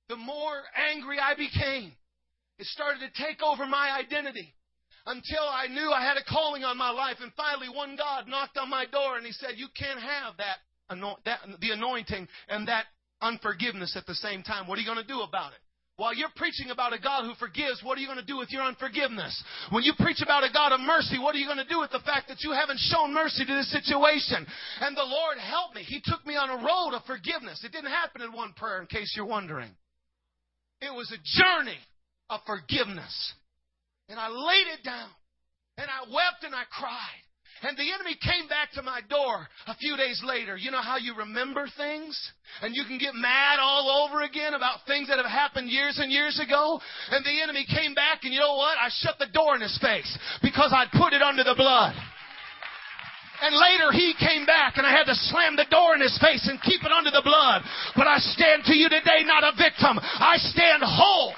the 0.08 0.16
more 0.16 0.62
angry 0.94 1.18
I 1.18 1.34
became. 1.34 1.92
It 2.58 2.66
started 2.66 3.00
to 3.00 3.22
take 3.22 3.42
over 3.42 3.66
my 3.66 3.92
identity 3.98 4.54
until 5.06 5.42
I 5.42 5.68
knew 5.68 5.90
I 5.92 6.02
had 6.02 6.16
a 6.16 6.24
calling 6.24 6.64
on 6.64 6.76
my 6.76 6.90
life. 6.90 7.16
And 7.20 7.32
finally, 7.36 7.68
one 7.68 7.96
God 7.96 8.28
knocked 8.28 8.58
on 8.58 8.70
my 8.70 8.86
door 8.86 9.16
and 9.16 9.26
he 9.26 9.32
said, 9.32 9.50
You 9.56 9.68
can't 9.76 10.00
have 10.00 10.36
that, 10.38 10.58
that 11.24 11.40
the 11.60 11.70
anointing 11.70 12.26
and 12.48 12.68
that 12.68 12.86
unforgiveness 13.20 13.96
at 13.96 14.06
the 14.06 14.14
same 14.14 14.42
time. 14.42 14.66
What 14.66 14.78
are 14.78 14.80
you 14.80 14.86
going 14.86 15.02
to 15.02 15.06
do 15.06 15.20
about 15.20 15.52
it? 15.52 15.58
While 15.96 16.14
you're 16.14 16.32
preaching 16.36 16.68
about 16.68 16.92
a 16.92 17.00
God 17.00 17.24
who 17.24 17.32
forgives, 17.40 17.80
what 17.82 17.96
are 17.96 18.02
you 18.02 18.06
going 18.06 18.20
to 18.20 18.24
do 18.24 18.36
with 18.36 18.52
your 18.52 18.62
unforgiveness? 18.62 19.32
When 19.70 19.82
you 19.82 19.94
preach 19.98 20.20
about 20.20 20.44
a 20.44 20.52
God 20.52 20.72
of 20.72 20.80
mercy, 20.80 21.18
what 21.18 21.34
are 21.34 21.38
you 21.38 21.46
going 21.46 21.56
to 21.56 21.72
do 21.72 21.80
with 21.80 21.90
the 21.90 22.04
fact 22.04 22.28
that 22.28 22.44
you 22.44 22.52
haven't 22.52 22.78
shown 22.92 23.14
mercy 23.14 23.46
to 23.46 23.54
this 23.54 23.72
situation? 23.72 24.44
And 24.80 24.94
the 24.94 25.08
Lord 25.08 25.38
helped 25.38 25.74
me. 25.74 25.82
He 25.82 26.02
took 26.04 26.20
me 26.26 26.36
on 26.36 26.50
a 26.50 26.60
road 26.60 26.92
of 26.92 27.02
forgiveness. 27.06 27.64
It 27.64 27.72
didn't 27.72 27.90
happen 27.90 28.20
in 28.20 28.32
one 28.32 28.52
prayer, 28.52 28.80
in 28.80 28.86
case 28.86 29.14
you're 29.16 29.24
wondering. 29.24 29.70
It 30.82 30.92
was 30.92 31.10
a 31.16 31.20
journey 31.40 31.80
of 32.30 32.40
forgiveness. 32.46 33.32
And 34.08 34.18
I 34.18 34.28
laid 34.28 34.66
it 34.78 34.84
down. 34.84 35.10
And 35.78 35.88
I 35.90 36.08
wept 36.08 36.44
and 36.44 36.54
I 36.54 36.64
cried. 36.70 37.22
And 37.62 37.76
the 37.76 37.88
enemy 37.88 38.16
came 38.20 38.48
back 38.48 38.72
to 38.76 38.82
my 38.82 39.00
door 39.08 39.48
a 39.66 39.74
few 39.76 39.96
days 39.96 40.20
later. 40.24 40.56
You 40.56 40.70
know 40.70 40.84
how 40.84 40.98
you 40.98 41.16
remember 41.16 41.68
things? 41.76 42.12
And 42.60 42.76
you 42.76 42.84
can 42.84 42.98
get 42.98 43.14
mad 43.14 43.58
all 43.60 44.04
over 44.04 44.22
again 44.22 44.52
about 44.52 44.84
things 44.86 45.08
that 45.08 45.16
have 45.16 45.26
happened 45.26 45.70
years 45.70 45.98
and 45.98 46.12
years 46.12 46.38
ago. 46.38 46.78
And 47.10 47.24
the 47.24 47.40
enemy 47.40 47.64
came 47.64 47.94
back 47.94 48.24
and 48.24 48.32
you 48.32 48.40
know 48.40 48.56
what? 48.56 48.76
I 48.76 48.88
shut 49.00 49.16
the 49.18 49.32
door 49.32 49.56
in 49.56 49.62
his 49.62 49.76
face 49.80 50.18
because 50.42 50.72
I'd 50.72 50.92
put 50.92 51.14
it 51.14 51.22
under 51.22 51.44
the 51.44 51.56
blood. 51.56 51.96
And 53.40 53.52
later 53.56 53.92
he 53.92 54.14
came 54.20 54.44
back 54.44 54.76
and 54.76 54.86
I 54.86 54.92
had 54.92 55.08
to 55.08 55.16
slam 55.32 55.56
the 55.56 55.68
door 55.70 55.94
in 55.94 56.00
his 56.00 56.16
face 56.20 56.48
and 56.48 56.60
keep 56.60 56.84
it 56.84 56.92
under 56.92 57.10
the 57.10 57.24
blood. 57.24 57.62
But 57.96 58.06
I 58.06 58.18
stand 58.18 58.64
to 58.68 58.76
you 58.76 58.88
today 58.88 59.24
not 59.24 59.44
a 59.44 59.56
victim. 59.56 59.96
I 60.00 60.36
stand 60.36 60.84
whole 60.84 61.32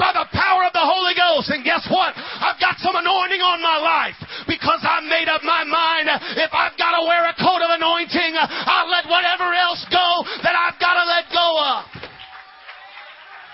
by 0.00 0.16
the 0.16 0.24
power 0.32 0.64
of 0.64 0.72
the 0.72 0.80
Holy 0.80 1.12
Ghost. 1.12 1.52
And 1.52 1.60
guess 1.60 1.84
what? 1.92 2.16
I've 2.16 2.56
got 2.56 2.80
some 2.80 2.96
anointing 2.96 3.44
on 3.44 3.60
my 3.60 3.76
life 3.76 4.16
because 4.48 4.80
I 4.80 5.04
made 5.04 5.28
up 5.28 5.44
my 5.44 5.62
mind. 5.68 6.08
If 6.40 6.48
I've 6.56 6.74
got 6.80 6.96
to 6.96 7.04
wear 7.04 7.28
a 7.28 7.36
coat 7.36 7.60
of 7.60 7.70
anointing, 7.76 8.32
I'll 8.40 8.88
let 8.88 9.04
whatever 9.04 9.52
else 9.52 9.84
go 9.92 10.24
that 10.40 10.56
I've 10.56 10.80
got 10.80 10.96
to 10.96 11.04
let 11.04 11.24
go 11.28 11.48
of. 11.60 12.00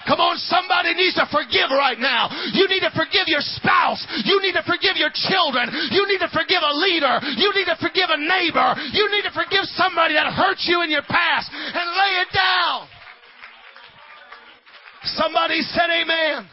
Come 0.07 0.23
on, 0.23 0.39
somebody 0.39 0.95
needs 0.95 1.19
to 1.19 1.27
forgive 1.35 1.75
right 1.75 1.99
now. 1.99 2.31
You 2.55 2.71
need 2.71 2.87
to 2.87 2.95
forgive 2.95 3.27
your 3.27 3.43
spouse. 3.43 4.07
You 4.23 4.39
need 4.39 4.55
to 4.55 4.63
forgive 4.63 4.95
your 4.95 5.11
children. 5.11 5.67
You 5.91 6.07
need 6.07 6.23
to 6.23 6.31
forgive 6.31 6.63
a 6.63 6.75
leader. 6.79 7.19
You 7.35 7.51
need 7.59 7.67
to 7.67 7.75
forgive 7.83 8.07
a 8.15 8.21
neighbor. 8.23 8.71
You 8.95 9.11
need 9.11 9.27
to 9.27 9.35
forgive 9.35 9.67
somebody 9.75 10.15
that 10.15 10.31
hurt 10.31 10.63
you 10.63 10.87
in 10.87 10.95
your 10.95 11.03
past 11.03 11.51
and 11.51 11.87
lay 11.91 12.13
it 12.23 12.31
down. 12.31 12.87
Somebody 15.15 15.61
said 15.63 15.89
amen. 15.91 16.49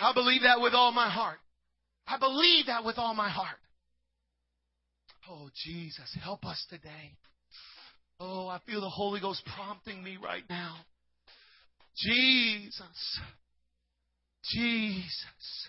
I 0.00 0.12
believe 0.12 0.42
that 0.42 0.60
with 0.60 0.74
all 0.74 0.92
my 0.92 1.08
heart. 1.08 1.38
I 2.06 2.18
believe 2.18 2.66
that 2.66 2.84
with 2.84 2.98
all 2.98 3.14
my 3.14 3.30
heart. 3.30 3.56
Oh, 5.30 5.48
Jesus, 5.64 6.16
help 6.22 6.44
us 6.44 6.62
today. 6.68 7.16
Oh, 8.20 8.46
I 8.46 8.60
feel 8.66 8.80
the 8.80 8.90
Holy 8.90 9.20
Ghost 9.20 9.42
prompting 9.56 10.02
me 10.02 10.18
right 10.22 10.42
now. 10.50 10.76
Jesus. 11.96 13.20
Jesus. 14.44 15.68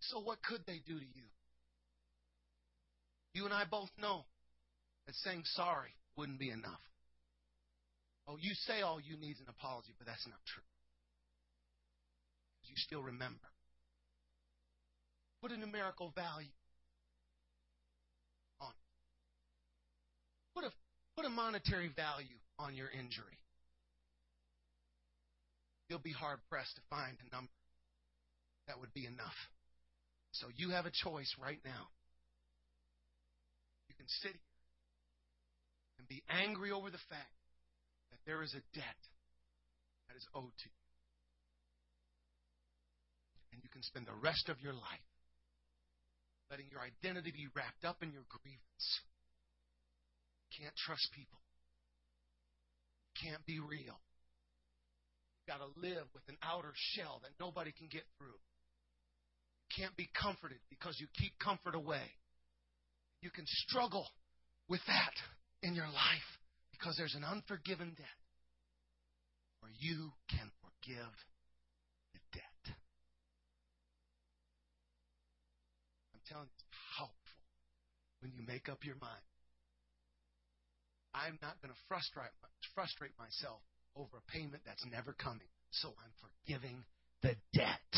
So, 0.00 0.20
what 0.20 0.38
could 0.42 0.62
they 0.66 0.80
do 0.86 0.98
to 0.98 1.04
you? 1.04 1.28
You 3.34 3.44
and 3.44 3.54
I 3.54 3.64
both 3.70 3.90
know 4.00 4.24
that 5.06 5.14
saying 5.16 5.42
sorry 5.44 5.90
wouldn't 6.16 6.38
be 6.38 6.50
enough. 6.50 6.80
Oh, 8.28 8.36
you 8.40 8.52
say 8.66 8.82
all 8.82 9.00
you 9.00 9.16
need 9.16 9.32
is 9.32 9.40
an 9.40 9.48
apology, 9.48 9.94
but 9.98 10.06
that's 10.06 10.26
not 10.26 10.38
true. 10.46 10.62
You 12.70 12.76
still 12.76 13.02
remember. 13.02 13.50
Put 15.42 15.50
a 15.50 15.56
numerical 15.56 16.12
value 16.14 16.54
on 18.60 18.68
it. 18.70 18.86
Put 20.54 20.64
a, 20.64 20.70
put 21.16 21.26
a 21.26 21.30
monetary 21.30 21.90
value 21.96 22.38
on 22.58 22.76
your 22.76 22.88
injury. 22.88 23.38
You'll 25.88 25.98
be 25.98 26.12
hard 26.12 26.38
pressed 26.48 26.76
to 26.76 26.82
find 26.88 27.16
a 27.18 27.34
number 27.34 27.50
that 28.68 28.78
would 28.78 28.94
be 28.94 29.06
enough. 29.06 29.34
So 30.30 30.46
you 30.54 30.70
have 30.70 30.86
a 30.86 30.92
choice 30.92 31.34
right 31.42 31.58
now. 31.64 31.88
You 33.88 33.96
can 33.96 34.06
sit 34.22 34.30
here 34.30 34.54
and 35.98 36.06
be 36.06 36.22
angry 36.30 36.70
over 36.70 36.90
the 36.90 37.02
fact 37.08 37.39
there 38.26 38.42
is 38.42 38.54
a 38.54 38.62
debt 38.74 39.02
that 40.08 40.16
is 40.16 40.26
owed 40.34 40.54
to 40.54 40.68
you. 40.68 40.84
And 43.52 43.62
you 43.62 43.70
can 43.70 43.82
spend 43.82 44.06
the 44.06 44.18
rest 44.22 44.48
of 44.48 44.60
your 44.62 44.74
life 44.74 45.10
letting 46.50 46.66
your 46.70 46.82
identity 46.82 47.30
be 47.30 47.46
wrapped 47.54 47.84
up 47.84 48.02
in 48.02 48.10
your 48.10 48.26
grievance. 48.26 48.86
Can't 50.58 50.74
trust 50.86 51.06
people. 51.14 51.38
Can't 53.22 53.44
be 53.46 53.58
real. 53.58 53.98
You've 55.38 55.46
got 55.46 55.62
to 55.62 55.70
live 55.78 56.06
with 56.14 56.26
an 56.28 56.36
outer 56.42 56.72
shell 56.94 57.20
that 57.22 57.38
nobody 57.38 57.70
can 57.70 57.86
get 57.90 58.02
through. 58.18 58.38
You 59.62 59.70
can't 59.76 59.96
be 59.96 60.10
comforted 60.10 60.58
because 60.70 60.98
you 60.98 61.06
keep 61.14 61.38
comfort 61.38 61.74
away. 61.74 62.02
You 63.22 63.30
can 63.30 63.44
struggle 63.46 64.06
with 64.68 64.80
that 64.86 65.14
in 65.62 65.74
your 65.74 65.86
life 65.86 66.30
because 66.80 66.96
there's 66.96 67.14
an 67.14 67.24
unforgiven 67.24 67.92
debt 67.96 68.20
where 69.60 69.72
you 69.78 70.12
can 70.30 70.50
forgive 70.64 71.12
the 72.14 72.20
debt. 72.32 72.74
I'm 76.14 76.24
telling 76.24 76.48
you, 76.48 76.56
it's 76.56 76.64
powerful 76.96 77.36
when 78.20 78.32
you 78.32 78.40
make 78.48 78.70
up 78.70 78.80
your 78.82 78.96
mind. 78.96 79.20
I'm 81.12 81.38
not 81.42 81.60
going 81.60 81.68
to 81.74 81.80
frustrate, 81.86 82.32
frustrate 82.74 83.12
myself 83.18 83.60
over 83.94 84.16
a 84.16 84.32
payment 84.32 84.62
that's 84.64 84.84
never 84.90 85.12
coming, 85.12 85.50
so 85.70 85.88
I'm 85.88 86.14
forgiving 86.16 86.84
the 87.20 87.36
debt. 87.52 87.92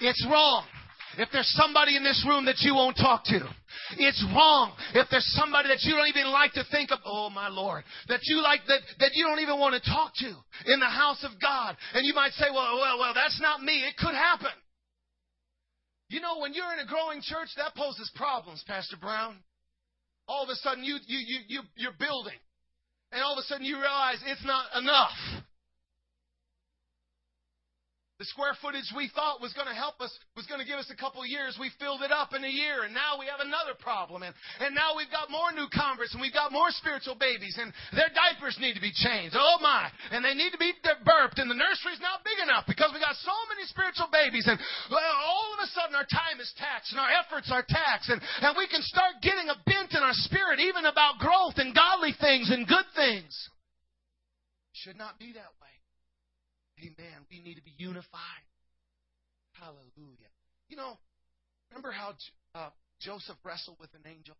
It's 0.00 0.24
wrong. 0.30 0.66
If 1.18 1.28
there's 1.32 1.50
somebody 1.56 1.96
in 1.96 2.04
this 2.04 2.24
room 2.28 2.44
that 2.46 2.60
you 2.60 2.74
won't 2.74 2.96
talk 2.96 3.24
to, 3.24 3.40
it's 3.98 4.24
wrong. 4.34 4.72
If 4.94 5.08
there's 5.10 5.26
somebody 5.34 5.68
that 5.68 5.82
you 5.82 5.94
don't 5.94 6.08
even 6.08 6.30
like 6.30 6.52
to 6.54 6.64
think 6.70 6.90
of, 6.90 6.98
oh 7.04 7.30
my 7.30 7.48
Lord, 7.48 7.84
that 8.08 8.20
you 8.24 8.42
like 8.42 8.60
that, 8.68 8.80
that 9.00 9.10
you 9.14 9.24
don't 9.24 9.40
even 9.40 9.58
want 9.58 9.74
to 9.74 9.90
talk 9.90 10.14
to 10.16 10.32
in 10.72 10.80
the 10.80 10.86
house 10.86 11.24
of 11.24 11.40
God. 11.40 11.76
And 11.94 12.06
you 12.06 12.14
might 12.14 12.32
say, 12.32 12.46
well, 12.52 12.78
well, 12.80 12.98
well, 12.98 13.14
that's 13.14 13.40
not 13.40 13.62
me. 13.62 13.84
It 13.84 13.96
could 13.96 14.14
happen. 14.14 14.54
You 16.08 16.20
know, 16.20 16.38
when 16.40 16.52
you're 16.52 16.72
in 16.74 16.80
a 16.80 16.86
growing 16.86 17.22
church, 17.22 17.48
that 17.56 17.74
poses 17.74 18.10
problems, 18.14 18.62
Pastor 18.66 18.96
Brown. 19.00 19.36
All 20.28 20.44
of 20.44 20.50
a 20.50 20.56
sudden 20.56 20.84
you, 20.84 20.96
you, 21.06 21.18
you, 21.18 21.38
you, 21.48 21.60
you're 21.76 21.98
building. 21.98 22.38
And 23.12 23.22
all 23.22 23.32
of 23.32 23.38
a 23.38 23.42
sudden 23.42 23.64
you 23.64 23.76
realize 23.76 24.18
it's 24.26 24.44
not 24.44 24.66
enough. 24.76 25.16
The 28.22 28.30
square 28.30 28.54
footage 28.62 28.86
we 28.94 29.10
thought 29.10 29.42
was 29.42 29.50
going 29.50 29.66
to 29.66 29.74
help 29.74 29.98
us, 29.98 30.14
was 30.38 30.46
going 30.46 30.62
to 30.62 30.68
give 30.68 30.78
us 30.78 30.86
a 30.94 30.94
couple 30.94 31.26
years, 31.26 31.58
we 31.58 31.74
filled 31.82 32.06
it 32.06 32.14
up 32.14 32.38
in 32.38 32.46
a 32.46 32.54
year, 32.54 32.86
and 32.86 32.94
now 32.94 33.18
we 33.18 33.26
have 33.26 33.42
another 33.42 33.74
problem. 33.74 34.22
And, 34.22 34.30
and 34.62 34.78
now 34.78 34.94
we've 34.94 35.10
got 35.10 35.26
more 35.26 35.50
new 35.50 35.66
converts, 35.74 36.14
and 36.14 36.22
we've 36.22 36.30
got 36.30 36.54
more 36.54 36.70
spiritual 36.70 37.18
babies, 37.18 37.58
and 37.58 37.74
their 37.90 38.14
diapers 38.14 38.54
need 38.62 38.78
to 38.78 38.84
be 38.84 38.94
changed. 38.94 39.34
Oh 39.34 39.58
my! 39.58 39.90
And 40.14 40.22
they 40.22 40.38
need 40.38 40.54
to 40.54 40.62
be 40.62 40.70
burped, 41.02 41.42
and 41.42 41.50
the 41.50 41.58
nursery's 41.58 41.98
not 41.98 42.22
big 42.22 42.38
enough 42.38 42.62
because 42.70 42.94
we 42.94 43.02
got 43.02 43.18
so 43.26 43.34
many 43.50 43.66
spiritual 43.66 44.06
babies, 44.14 44.46
and 44.46 44.54
all 44.54 45.58
of 45.58 45.66
a 45.66 45.66
sudden 45.74 45.98
our 45.98 46.06
time 46.06 46.38
is 46.38 46.54
taxed, 46.54 46.94
and 46.94 47.02
our 47.02 47.10
efforts 47.26 47.50
are 47.50 47.66
taxed, 47.66 48.06
and, 48.06 48.22
and 48.22 48.54
we 48.54 48.70
can 48.70 48.86
start 48.86 49.18
getting 49.18 49.50
a 49.50 49.58
bent 49.66 49.98
in 49.98 50.02
our 50.06 50.14
spirit 50.30 50.62
even 50.62 50.86
about 50.86 51.18
growth 51.18 51.58
and 51.58 51.74
godly 51.74 52.14
things 52.22 52.54
and 52.54 52.70
good 52.70 52.86
things. 52.94 53.34
Should 54.78 54.94
not 54.94 55.18
be 55.18 55.34
that 55.34 55.58
way. 55.58 55.81
Amen. 56.82 57.26
We 57.30 57.40
need 57.40 57.54
to 57.54 57.62
be 57.62 57.74
unified. 57.76 58.46
Hallelujah. 59.54 60.30
You 60.68 60.76
know, 60.76 60.98
remember 61.70 61.92
how 61.92 62.14
uh, 62.54 62.70
Joseph 63.00 63.36
wrestled 63.44 63.76
with 63.80 63.90
an 63.94 64.10
angel? 64.10 64.36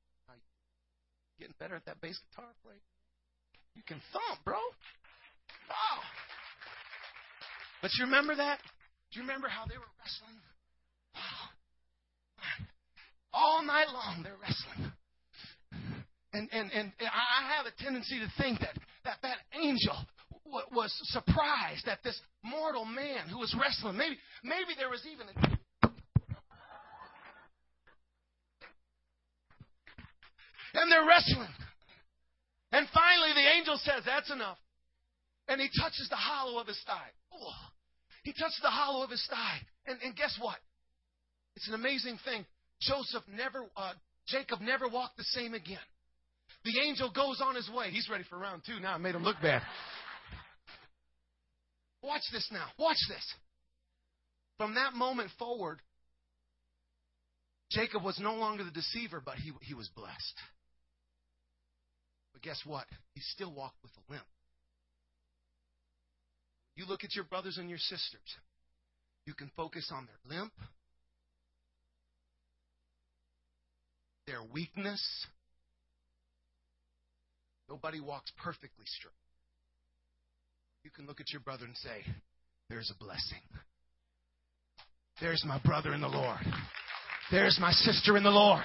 Getting 1.39 1.55
better 1.59 1.75
at 1.75 1.87
that 1.87 2.01
bass 2.01 2.19
guitar 2.31 2.51
play. 2.63 2.77
You 3.75 3.83
can 3.87 4.01
thump, 4.13 4.45
bro. 4.45 4.55
Oh. 4.55 6.01
But 7.81 7.91
you 7.99 8.05
remember 8.05 8.37
that? 8.37 8.59
Do 9.11 9.21
you 9.21 9.27
remember 9.27 9.49
how 9.49 9.67
they 9.67 9.77
were 9.77 9.91
wrestling? 9.99 10.39
All 13.33 13.65
night 13.65 13.89
long 13.93 14.23
they're 14.23 14.37
wrestling. 14.41 14.93
And, 16.33 16.49
and, 16.53 16.71
and 16.73 16.93
I 17.01 17.57
have 17.57 17.67
a 17.67 17.83
tendency 17.83 18.21
to 18.21 18.31
think 18.41 18.61
that 18.61 18.77
that, 19.05 19.17
that 19.23 19.39
angel 19.59 19.97
was 20.73 20.93
surprised 21.05 21.87
that 21.87 22.03
this 22.05 22.21
mortal 22.45 22.85
man 22.85 23.29
who 23.31 23.39
was 23.39 23.55
wrestling, 23.59 23.97
maybe, 23.97 24.17
maybe 24.45 24.75
there 24.79 24.91
was 24.91 25.03
even 25.11 25.27
a 25.29 25.53
and 30.75 30.91
they're 30.91 31.07
wrestling. 31.07 31.49
And 32.73 32.87
finally, 32.95 33.33
the 33.35 33.49
angel 33.57 33.79
says, 33.83 34.03
That's 34.07 34.31
enough. 34.31 34.59
And 35.49 35.61
he 35.61 35.69
touches 35.81 36.09
the 36.09 36.17
hollow 36.17 36.61
of 36.61 36.67
his 36.67 36.81
thigh. 36.87 37.11
He 38.25 38.33
touches 38.33 38.61
the 38.63 38.71
hollow 38.71 39.05
of 39.05 39.11
his 39.11 39.27
thigh. 39.29 39.59
And, 39.87 39.99
and 40.03 40.17
guess 40.17 40.39
what? 40.41 40.57
It's 41.57 41.69
an 41.69 41.75
amazing 41.75 42.19
thing. 42.25 42.47
Joseph 42.81 43.25
never, 43.35 43.67
uh, 43.77 43.93
Jacob 44.27 44.61
never 44.61 44.89
walked 44.89 45.17
the 45.17 45.25
same 45.25 45.55
again. 45.55 45.79
The 46.65 46.81
angel 46.81 47.11
goes 47.11 47.41
on 47.45 47.57
his 47.57 47.69
way. 47.71 47.91
He's 47.91 48.09
ready 48.09 48.25
for 48.31 48.39
round 48.39 48.63
two 48.65 48.79
now. 48.81 48.95
I 48.95 48.99
made 48.99 49.15
him 49.15 49.25
look 49.25 49.37
bad. 49.43 49.63
Watch 52.03 52.23
this 52.33 52.49
now. 52.53 52.67
Watch 52.79 52.99
this. 53.09 53.35
From 54.59 54.75
that 54.75 54.95
moment 54.95 55.31
forward, 55.39 55.81
Jacob 57.71 58.03
was 58.05 58.19
no 58.21 58.35
longer 58.35 58.65
the 58.65 58.71
deceiver, 58.71 59.23
but 59.25 59.37
he, 59.37 59.53
he 59.63 59.75
was 59.75 59.89
blessed. 59.97 60.35
But 62.33 62.43
guess 62.43 62.61
what? 62.67 62.87
He 63.15 63.21
still 63.21 63.53
walked 63.53 63.83
with 63.83 63.93
a 63.97 64.13
limp. 64.13 64.25
You 66.77 66.87
look 66.87 67.05
at 67.05 67.15
your 67.15 67.25
brothers 67.25 67.59
and 67.59 67.69
your 67.69 67.79
sisters, 67.79 68.37
you 69.27 69.35
can 69.35 69.51
focus 69.57 69.91
on 69.95 70.07
their 70.07 70.39
limp, 70.39 70.53
their 74.27 74.43
weakness. 74.53 75.03
Nobody 77.69 78.01
walks 78.01 78.33
perfectly 78.43 78.85
straight. 78.87 79.13
You 80.85 80.91
can 80.91 81.07
look 81.07 81.21
at 81.21 81.31
your 81.31 81.41
brother 81.41 81.65
and 81.65 81.77
say, 81.77 82.05
There's 82.69 82.93
a 82.95 82.99
blessing. 83.03 83.43
There's 85.21 85.45
my 85.47 85.61
brother 85.65 85.95
in 85.95 86.01
the 86.01 86.09
Lord. 86.09 86.41
There's 87.31 87.59
my 87.61 87.71
sister 87.71 88.17
in 88.17 88.25
the 88.25 88.31
Lord. 88.31 88.65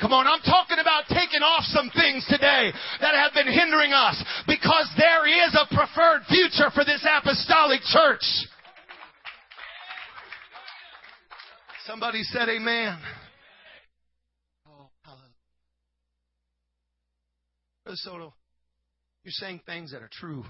Come 0.00 0.12
on, 0.12 0.26
I'm 0.26 0.40
talking 0.40 0.78
about 0.80 1.04
taking 1.08 1.42
off 1.42 1.64
some 1.64 1.90
things 1.90 2.24
today 2.28 2.72
that 3.00 3.14
have 3.14 3.34
been 3.34 3.52
hindering 3.52 3.92
us 3.92 4.22
because 4.46 4.90
there 4.96 5.26
is 5.26 5.54
a 5.54 5.74
preferred 5.74 6.22
future 6.28 6.70
for 6.74 6.84
this 6.84 7.06
apostolic 7.08 7.80
church. 7.82 8.22
Somebody 11.86 12.22
said 12.22 12.48
amen. 12.48 12.98
Oh, 14.66 14.88
hallelujah. 15.02 15.28
Brother 17.84 17.96
Soto, 17.96 18.34
you're 19.24 19.32
saying 19.32 19.60
things 19.66 19.92
that 19.92 20.02
are 20.02 20.10
true. 20.12 20.44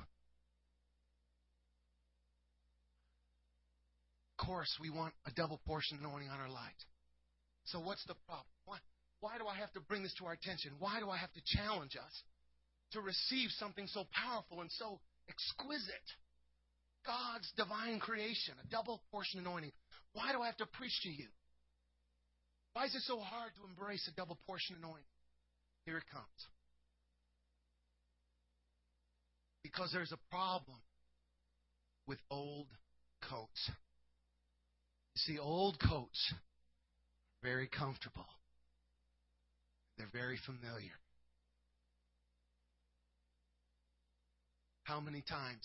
Course, 4.44 4.70
we 4.80 4.90
want 4.90 5.14
a 5.26 5.30
double 5.32 5.60
portion 5.66 5.98
anointing 6.00 6.28
on 6.28 6.40
our 6.40 6.50
lives. 6.50 6.82
So 7.64 7.78
what's 7.78 8.04
the 8.06 8.18
problem? 8.26 8.50
Why, 8.64 8.78
why 9.20 9.38
do 9.38 9.46
I 9.46 9.56
have 9.56 9.72
to 9.72 9.80
bring 9.80 10.02
this 10.02 10.14
to 10.18 10.26
our 10.26 10.32
attention? 10.32 10.72
Why 10.78 10.98
do 10.98 11.08
I 11.10 11.16
have 11.16 11.32
to 11.32 11.42
challenge 11.46 11.96
us 11.96 12.14
to 12.92 13.00
receive 13.00 13.50
something 13.58 13.86
so 13.86 14.04
powerful 14.10 14.60
and 14.60 14.70
so 14.72 14.98
exquisite? 15.28 16.08
God's 17.06 17.50
divine 17.56 17.98
creation, 17.98 18.54
a 18.62 18.68
double 18.70 19.02
portion 19.10 19.40
anointing. 19.40 19.72
Why 20.12 20.32
do 20.32 20.42
I 20.42 20.46
have 20.46 20.56
to 20.58 20.66
preach 20.66 20.98
to 21.02 21.08
you? 21.08 21.26
Why 22.74 22.86
is 22.86 22.94
it 22.94 23.02
so 23.06 23.18
hard 23.18 23.52
to 23.56 23.68
embrace 23.68 24.08
a 24.10 24.16
double 24.16 24.38
portion 24.46 24.76
anointing? 24.78 25.04
Here 25.84 25.98
it 25.98 26.04
comes. 26.12 26.26
Because 29.62 29.90
there's 29.92 30.12
a 30.12 30.30
problem 30.30 30.78
with 32.06 32.18
old 32.30 32.66
coats. 33.28 33.70
See, 35.16 35.38
old 35.38 35.78
coats 35.78 36.34
very 37.42 37.68
comfortable. 37.68 38.26
They're 39.98 40.06
very 40.12 40.38
familiar. 40.46 40.96
How 44.84 45.00
many 45.00 45.22
times 45.28 45.62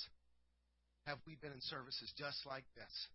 have 1.05 1.17
we 1.25 1.35
been 1.41 1.51
in 1.51 1.61
services 1.61 2.11
just 2.17 2.45
like 2.45 2.65
this? 2.75 3.07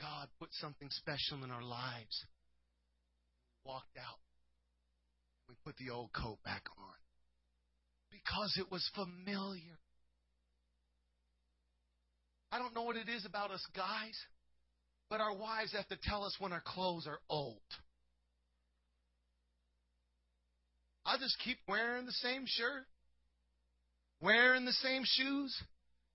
God 0.00 0.28
put 0.38 0.48
something 0.52 0.88
special 0.90 1.44
in 1.44 1.50
our 1.50 1.62
lives. 1.62 2.24
Walked 3.64 3.96
out. 3.96 4.20
We 5.48 5.54
put 5.64 5.76
the 5.76 5.92
old 5.92 6.10
coat 6.12 6.38
back 6.44 6.64
on. 6.78 6.98
Because 8.10 8.56
it 8.58 8.70
was 8.70 8.88
familiar. 8.94 9.78
I 12.50 12.58
don't 12.58 12.74
know 12.74 12.82
what 12.82 12.96
it 12.96 13.08
is 13.08 13.26
about 13.26 13.50
us 13.50 13.64
guys, 13.76 14.16
but 15.10 15.20
our 15.20 15.34
wives 15.34 15.72
have 15.72 15.88
to 15.88 15.98
tell 16.02 16.24
us 16.24 16.36
when 16.38 16.52
our 16.52 16.62
clothes 16.64 17.06
are 17.06 17.18
old. 17.28 17.60
I 21.04 21.16
just 21.18 21.38
keep 21.44 21.58
wearing 21.66 22.06
the 22.06 22.12
same 22.12 22.44
shirt, 22.46 22.84
wearing 24.20 24.64
the 24.64 24.72
same 24.72 25.02
shoes 25.04 25.56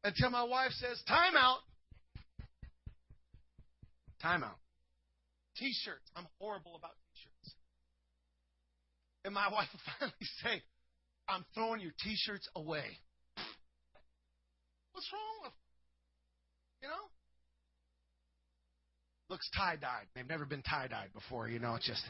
until 0.04 0.30
my 0.30 0.44
wife 0.44 0.72
says, 0.74 1.02
Time 1.08 1.36
out. 1.36 1.60
Time 4.22 4.44
out. 4.44 4.58
T 5.58 5.72
shirts. 5.84 6.10
I'm 6.16 6.28
horrible 6.40 6.76
about 6.76 6.92
t 6.92 7.22
shirts. 7.24 7.56
And 9.26 9.34
my 9.34 9.48
wife 9.52 9.68
will 9.72 9.82
finally 10.00 10.28
say, 10.44 10.62
I'm 11.28 11.46
throwing 11.54 11.82
your 11.82 11.94
t 12.04 12.16
shirts 12.16 12.48
away. 12.56 12.86
What's 14.94 15.12
wrong 15.12 15.44
with? 15.44 15.54
You 16.84 16.90
know? 16.90 16.96
Looks 19.30 19.50
tie 19.56 19.78
dyed. 19.78 20.06
They've 20.14 20.28
never 20.28 20.46
been 20.46 20.62
tie 20.62 20.88
dyed 20.90 21.14
before, 21.14 21.48
you 21.48 21.60
know, 21.60 21.76
it's 21.76 21.88
just 21.88 22.04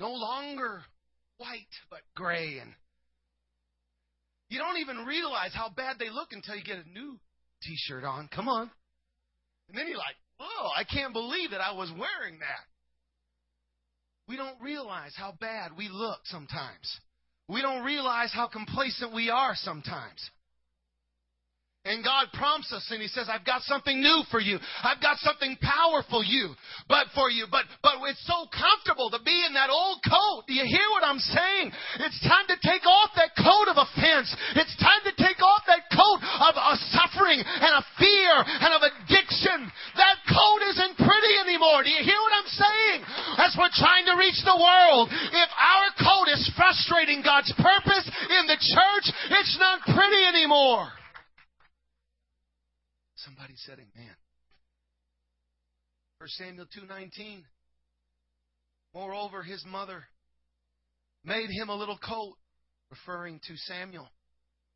no 0.00 0.10
longer 0.10 0.80
white, 1.36 1.68
but 1.90 2.00
gray. 2.16 2.58
And 2.58 2.72
you 4.48 4.58
don't 4.58 4.78
even 4.78 5.04
realize 5.04 5.52
how 5.52 5.68
bad 5.68 5.96
they 5.98 6.08
look 6.08 6.28
until 6.32 6.56
you 6.56 6.64
get 6.64 6.78
a 6.78 6.88
new 6.88 7.18
t 7.62 7.76
shirt 7.76 8.04
on. 8.04 8.28
Come 8.34 8.48
on. 8.48 8.70
And 9.68 9.78
then 9.78 9.86
you're 9.86 9.98
like, 9.98 10.16
oh, 10.40 10.70
I 10.74 10.84
can't 10.84 11.12
believe 11.12 11.50
that 11.50 11.60
I 11.60 11.72
was 11.72 11.90
wearing 11.90 12.38
that. 12.40 12.64
We 14.26 14.36
don't 14.36 14.60
realize 14.62 15.12
how 15.14 15.34
bad 15.38 15.72
we 15.76 15.88
look 15.90 16.20
sometimes. 16.24 17.00
We 17.48 17.60
don't 17.60 17.84
realize 17.84 18.32
how 18.32 18.48
complacent 18.48 19.12
we 19.12 19.28
are 19.28 19.52
sometimes. 19.54 20.30
And 21.80 22.04
God 22.04 22.28
prompts 22.36 22.68
us 22.76 22.84
and 22.92 23.00
He 23.00 23.08
says, 23.08 23.32
I've 23.32 23.48
got 23.48 23.64
something 23.64 24.04
new 24.04 24.20
for 24.28 24.36
you. 24.36 24.60
I've 24.84 25.00
got 25.00 25.16
something 25.24 25.56
powerful 25.64 26.20
you, 26.20 26.52
but 26.92 27.08
for 27.16 27.32
you. 27.32 27.48
But, 27.48 27.64
but 27.80 27.96
it's 28.04 28.20
so 28.28 28.44
comfortable 28.52 29.08
to 29.08 29.20
be 29.24 29.32
in 29.48 29.56
that 29.56 29.72
old 29.72 30.04
coat. 30.04 30.44
Do 30.44 30.52
you 30.52 30.68
hear 30.68 30.84
what 30.92 31.08
I'm 31.08 31.16
saying? 31.16 31.72
It's 32.04 32.20
time 32.20 32.44
to 32.52 32.60
take 32.60 32.84
off 32.84 33.16
that 33.16 33.32
coat 33.32 33.72
of 33.72 33.80
offense. 33.80 34.28
It's 34.60 34.76
time 34.76 35.08
to 35.08 35.14
take 35.24 35.40
off 35.40 35.64
that 35.72 35.88
coat 35.88 36.20
of, 36.20 36.52
of 36.52 36.76
suffering 36.92 37.40
and 37.40 37.72
of 37.72 37.88
fear 37.96 38.32
and 38.44 38.76
of 38.76 38.84
addiction. 38.84 39.64
That 39.96 40.20
coat 40.28 40.60
isn't 40.76 41.00
pretty 41.00 41.32
anymore. 41.48 41.80
Do 41.80 41.96
you 41.96 42.04
hear 42.04 42.20
what 42.20 42.36
I'm 42.44 42.52
saying? 42.60 42.98
As 43.40 43.56
we're 43.56 43.72
trying 43.72 44.04
to 44.04 44.20
reach 44.20 44.36
the 44.44 44.60
world, 44.60 45.08
if 45.08 45.50
our 45.56 45.86
coat 45.96 46.28
is 46.28 46.44
frustrating 46.60 47.24
God's 47.24 47.56
purpose 47.56 48.04
in 48.04 48.44
the 48.52 48.60
church, 48.60 49.06
it's 49.32 49.56
not 49.56 49.80
pretty 49.88 50.28
anymore. 50.28 50.99
Somebody 53.24 53.54
said 53.66 53.74
amen. 53.74 54.16
1 56.18 56.28
Samuel 56.28 56.66
2:19 56.66 57.44
Moreover 58.94 59.42
his 59.42 59.64
mother 59.66 60.04
made 61.24 61.50
him 61.50 61.68
a 61.68 61.74
little 61.74 61.98
coat 61.98 62.36
referring 62.90 63.40
to 63.46 63.56
Samuel 63.56 64.08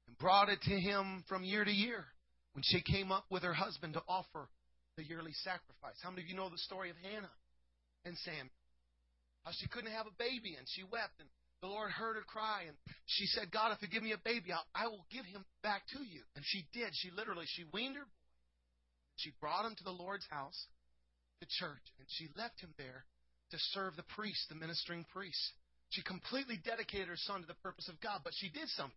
and 0.06 0.18
brought 0.18 0.48
it 0.48 0.60
to 0.62 0.78
him 0.78 1.24
from 1.28 1.42
year 1.42 1.64
to 1.64 1.72
year 1.72 2.04
when 2.52 2.62
she 2.62 2.80
came 2.82 3.10
up 3.10 3.24
with 3.30 3.42
her 3.42 3.54
husband 3.54 3.94
to 3.94 4.02
offer 4.08 4.48
the 4.96 5.04
yearly 5.04 5.32
sacrifice. 5.32 5.98
How 6.02 6.10
many 6.10 6.22
of 6.22 6.28
you 6.28 6.36
know 6.36 6.48
the 6.48 6.58
story 6.58 6.90
of 6.90 6.96
Hannah 6.98 7.32
and 8.04 8.16
Samuel? 8.18 8.48
How 9.44 9.50
she 9.52 9.68
couldn't 9.68 9.90
have 9.90 10.06
a 10.06 10.16
baby 10.18 10.54
and 10.56 10.66
she 10.68 10.84
wept 10.84 11.18
and 11.18 11.28
the 11.60 11.68
Lord 11.68 11.90
heard 11.90 12.16
her 12.16 12.22
cry 12.22 12.64
and 12.68 12.76
she 13.06 13.26
said, 13.26 13.50
God, 13.50 13.72
if 13.72 13.82
you 13.82 13.88
give 13.88 14.02
me 14.02 14.12
a 14.12 14.18
baby, 14.18 14.52
I'll, 14.52 14.66
I 14.74 14.86
will 14.86 15.06
give 15.10 15.24
him 15.24 15.44
back 15.62 15.82
to 15.96 16.02
you. 16.04 16.20
And 16.36 16.44
she 16.46 16.66
did. 16.72 16.90
She 16.92 17.10
literally, 17.10 17.46
she 17.48 17.64
weaned 17.72 17.96
her 17.96 18.06
she 19.16 19.32
brought 19.40 19.64
him 19.66 19.74
to 19.76 19.84
the 19.84 19.90
Lord's 19.90 20.26
house, 20.30 20.66
the 21.40 21.46
church, 21.58 21.82
and 21.98 22.06
she 22.08 22.28
left 22.36 22.60
him 22.60 22.74
there 22.78 23.04
to 23.50 23.58
serve 23.72 23.96
the 23.96 24.04
priest, 24.16 24.48
the 24.48 24.54
ministering 24.54 25.04
priest. 25.12 25.52
She 25.90 26.02
completely 26.02 26.58
dedicated 26.64 27.08
her 27.08 27.16
son 27.16 27.42
to 27.42 27.46
the 27.46 27.54
purpose 27.62 27.88
of 27.88 28.00
God, 28.00 28.20
but 28.24 28.32
she 28.34 28.48
did 28.48 28.68
something. 28.70 28.96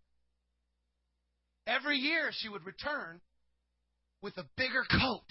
every 1.67 1.97
year 1.97 2.29
she 2.31 2.49
would 2.49 2.65
return 2.65 3.19
with 4.21 4.37
a 4.37 4.45
bigger 4.55 4.83
coat. 4.89 5.29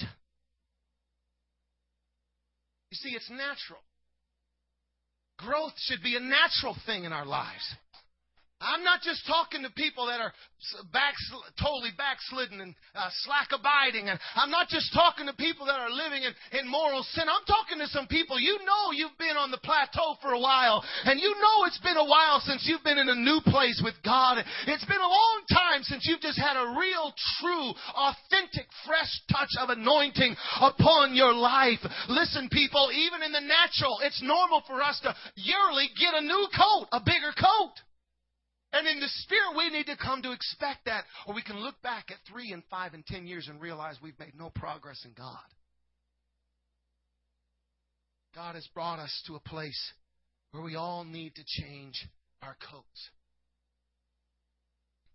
You 2.90 2.96
see, 2.98 3.10
it's 3.16 3.30
natural. 3.30 3.80
Growth 5.38 5.72
should 5.78 6.02
be 6.02 6.16
a 6.16 6.20
natural 6.20 6.76
thing 6.86 7.04
in 7.04 7.12
our 7.12 7.26
lives. 7.26 7.74
I'm 8.60 8.80
not 8.80 9.04
just 9.04 9.20
talking 9.28 9.60
to 9.68 9.70
people 9.76 10.08
that 10.08 10.16
are 10.16 10.32
back, 10.88 11.12
totally 11.60 11.92
backslidden 11.92 12.64
and 12.64 12.72
uh, 12.96 13.12
slack 13.28 13.52
abiding. 13.52 14.08
And 14.08 14.18
I'm 14.32 14.48
not 14.48 14.72
just 14.72 14.96
talking 14.96 15.28
to 15.28 15.36
people 15.36 15.68
that 15.68 15.76
are 15.76 15.92
living 15.92 16.24
in, 16.24 16.32
in 16.56 16.64
moral 16.64 17.04
sin. 17.12 17.28
I'm 17.28 17.44
talking 17.44 17.76
to 17.84 17.88
some 17.92 18.08
people, 18.08 18.40
you 18.40 18.56
know 18.64 18.96
you've 18.96 19.16
been 19.20 19.36
on 19.36 19.52
the 19.52 19.60
plateau 19.60 20.16
for 20.24 20.32
a 20.32 20.40
while. 20.40 20.80
And 21.04 21.20
you 21.20 21.28
know 21.36 21.68
it's 21.68 21.80
been 21.84 22.00
a 22.00 22.08
while 22.08 22.40
since 22.40 22.64
you've 22.64 22.82
been 22.82 22.96
in 22.96 23.12
a 23.12 23.20
new 23.20 23.44
place 23.44 23.80
with 23.84 23.94
God. 24.00 24.40
It's 24.66 24.88
been 24.88 25.04
a 25.04 25.14
long 25.20 25.38
time 25.52 25.84
since 25.84 26.08
you've 26.08 26.24
just 26.24 26.40
had 26.40 26.56
a 26.56 26.80
real, 26.80 27.12
true, 27.40 27.76
authentic, 27.92 28.72
fresh 28.88 29.12
touch 29.28 29.52
of 29.60 29.68
anointing 29.68 30.32
upon 30.64 31.12
your 31.12 31.36
life. 31.36 31.84
Listen, 32.08 32.48
people, 32.48 32.88
even 32.88 33.20
in 33.20 33.36
the 33.36 33.44
natural, 33.44 34.00
it's 34.00 34.24
normal 34.24 34.64
for 34.66 34.80
us 34.80 34.96
to 35.04 35.12
yearly 35.36 35.92
get 36.00 36.16
a 36.16 36.24
new 36.24 36.48
coat, 36.56 36.88
a 36.96 37.04
bigger 37.04 37.36
coat. 37.36 37.76
And 38.72 38.86
in 38.86 39.00
the 39.00 39.08
spirit, 39.08 39.56
we 39.56 39.70
need 39.70 39.86
to 39.86 39.96
come 39.96 40.22
to 40.22 40.32
expect 40.32 40.84
that, 40.86 41.04
or 41.26 41.34
we 41.34 41.42
can 41.42 41.58
look 41.58 41.80
back 41.82 42.10
at 42.10 42.18
three 42.30 42.52
and 42.52 42.62
five 42.70 42.94
and 42.94 43.06
ten 43.06 43.26
years 43.26 43.48
and 43.48 43.60
realize 43.60 43.96
we've 44.02 44.18
made 44.18 44.34
no 44.38 44.50
progress 44.54 45.02
in 45.04 45.12
God. 45.16 45.38
God 48.34 48.54
has 48.54 48.66
brought 48.74 48.98
us 48.98 49.22
to 49.26 49.36
a 49.36 49.40
place 49.40 49.92
where 50.50 50.62
we 50.62 50.76
all 50.76 51.04
need 51.04 51.34
to 51.36 51.62
change 51.62 51.94
our 52.42 52.56
coats. 52.70 53.10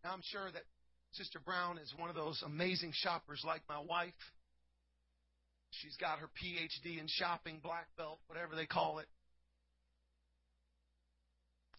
Now, 0.04 0.14
I'm 0.14 0.24
sure 0.24 0.52
that 0.52 0.64
Sister 1.12 1.40
Brown 1.40 1.78
is 1.78 1.94
one 1.98 2.10
of 2.10 2.16
those 2.16 2.42
amazing 2.44 2.94
shoppers 2.96 3.44
like 3.46 3.62
my 3.70 3.80
wife. 3.80 4.14
She's 5.70 5.96
got 5.98 6.20
her 6.20 6.28
PhD 6.28 7.00
in 7.00 7.06
shopping, 7.08 7.60
black 7.62 7.88
belt, 7.98 8.20
whatever 8.28 8.56
they 8.56 8.66
call 8.66 9.00
it. 9.00 9.08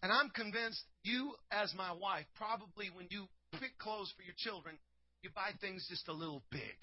And 0.03 0.11
I'm 0.11 0.29
convinced 0.31 0.83
you, 1.03 1.31
as 1.49 1.73
my 1.77 1.93
wife, 1.93 2.25
probably 2.35 2.89
when 2.93 3.07
you 3.09 3.25
pick 3.53 3.77
clothes 3.79 4.13
for 4.17 4.23
your 4.23 4.35
children, 4.37 4.75
you 5.21 5.29
buy 5.33 5.51
things 5.61 5.87
just 5.89 6.09
a 6.09 6.13
little 6.13 6.43
big. 6.51 6.75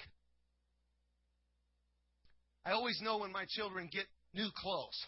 I 2.65 2.73
always 2.73 2.99
know 3.03 3.19
when 3.19 3.31
my 3.31 3.45
children 3.47 3.91
get 3.93 4.07
new 4.33 4.49
clothes 4.57 4.99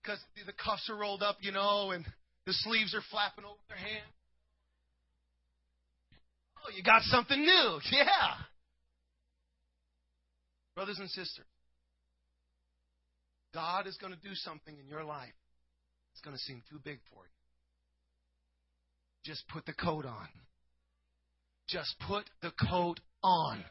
because 0.00 0.20
the 0.46 0.52
cuffs 0.52 0.88
are 0.88 0.96
rolled 0.96 1.24
up, 1.24 1.38
you 1.40 1.50
know, 1.50 1.90
and 1.90 2.06
the 2.46 2.52
sleeves 2.52 2.94
are 2.94 3.02
flapping 3.10 3.44
over 3.44 3.58
their 3.68 3.78
hand. 3.78 4.12
Oh, 6.58 6.70
you 6.76 6.84
got 6.84 7.02
something 7.02 7.40
new. 7.40 7.80
Yeah. 7.92 8.34
Brothers 10.76 11.00
and 11.00 11.10
sisters, 11.10 11.44
God 13.52 13.88
is 13.88 13.96
going 13.96 14.12
to 14.12 14.20
do 14.20 14.32
something 14.34 14.76
in 14.78 14.86
your 14.86 15.02
life 15.02 15.34
it's 16.18 16.26
going 16.26 16.34
to 16.34 16.42
seem 16.50 16.66
too 16.66 16.82
big 16.82 16.98
for 17.14 17.22
you. 17.22 17.38
Just 19.22 19.46
put 19.54 19.62
the 19.70 19.76
coat 19.78 20.02
on. 20.02 20.26
Just 21.70 21.94
put 22.10 22.26
the 22.42 22.50
coat 22.58 22.98
on. 23.22 23.62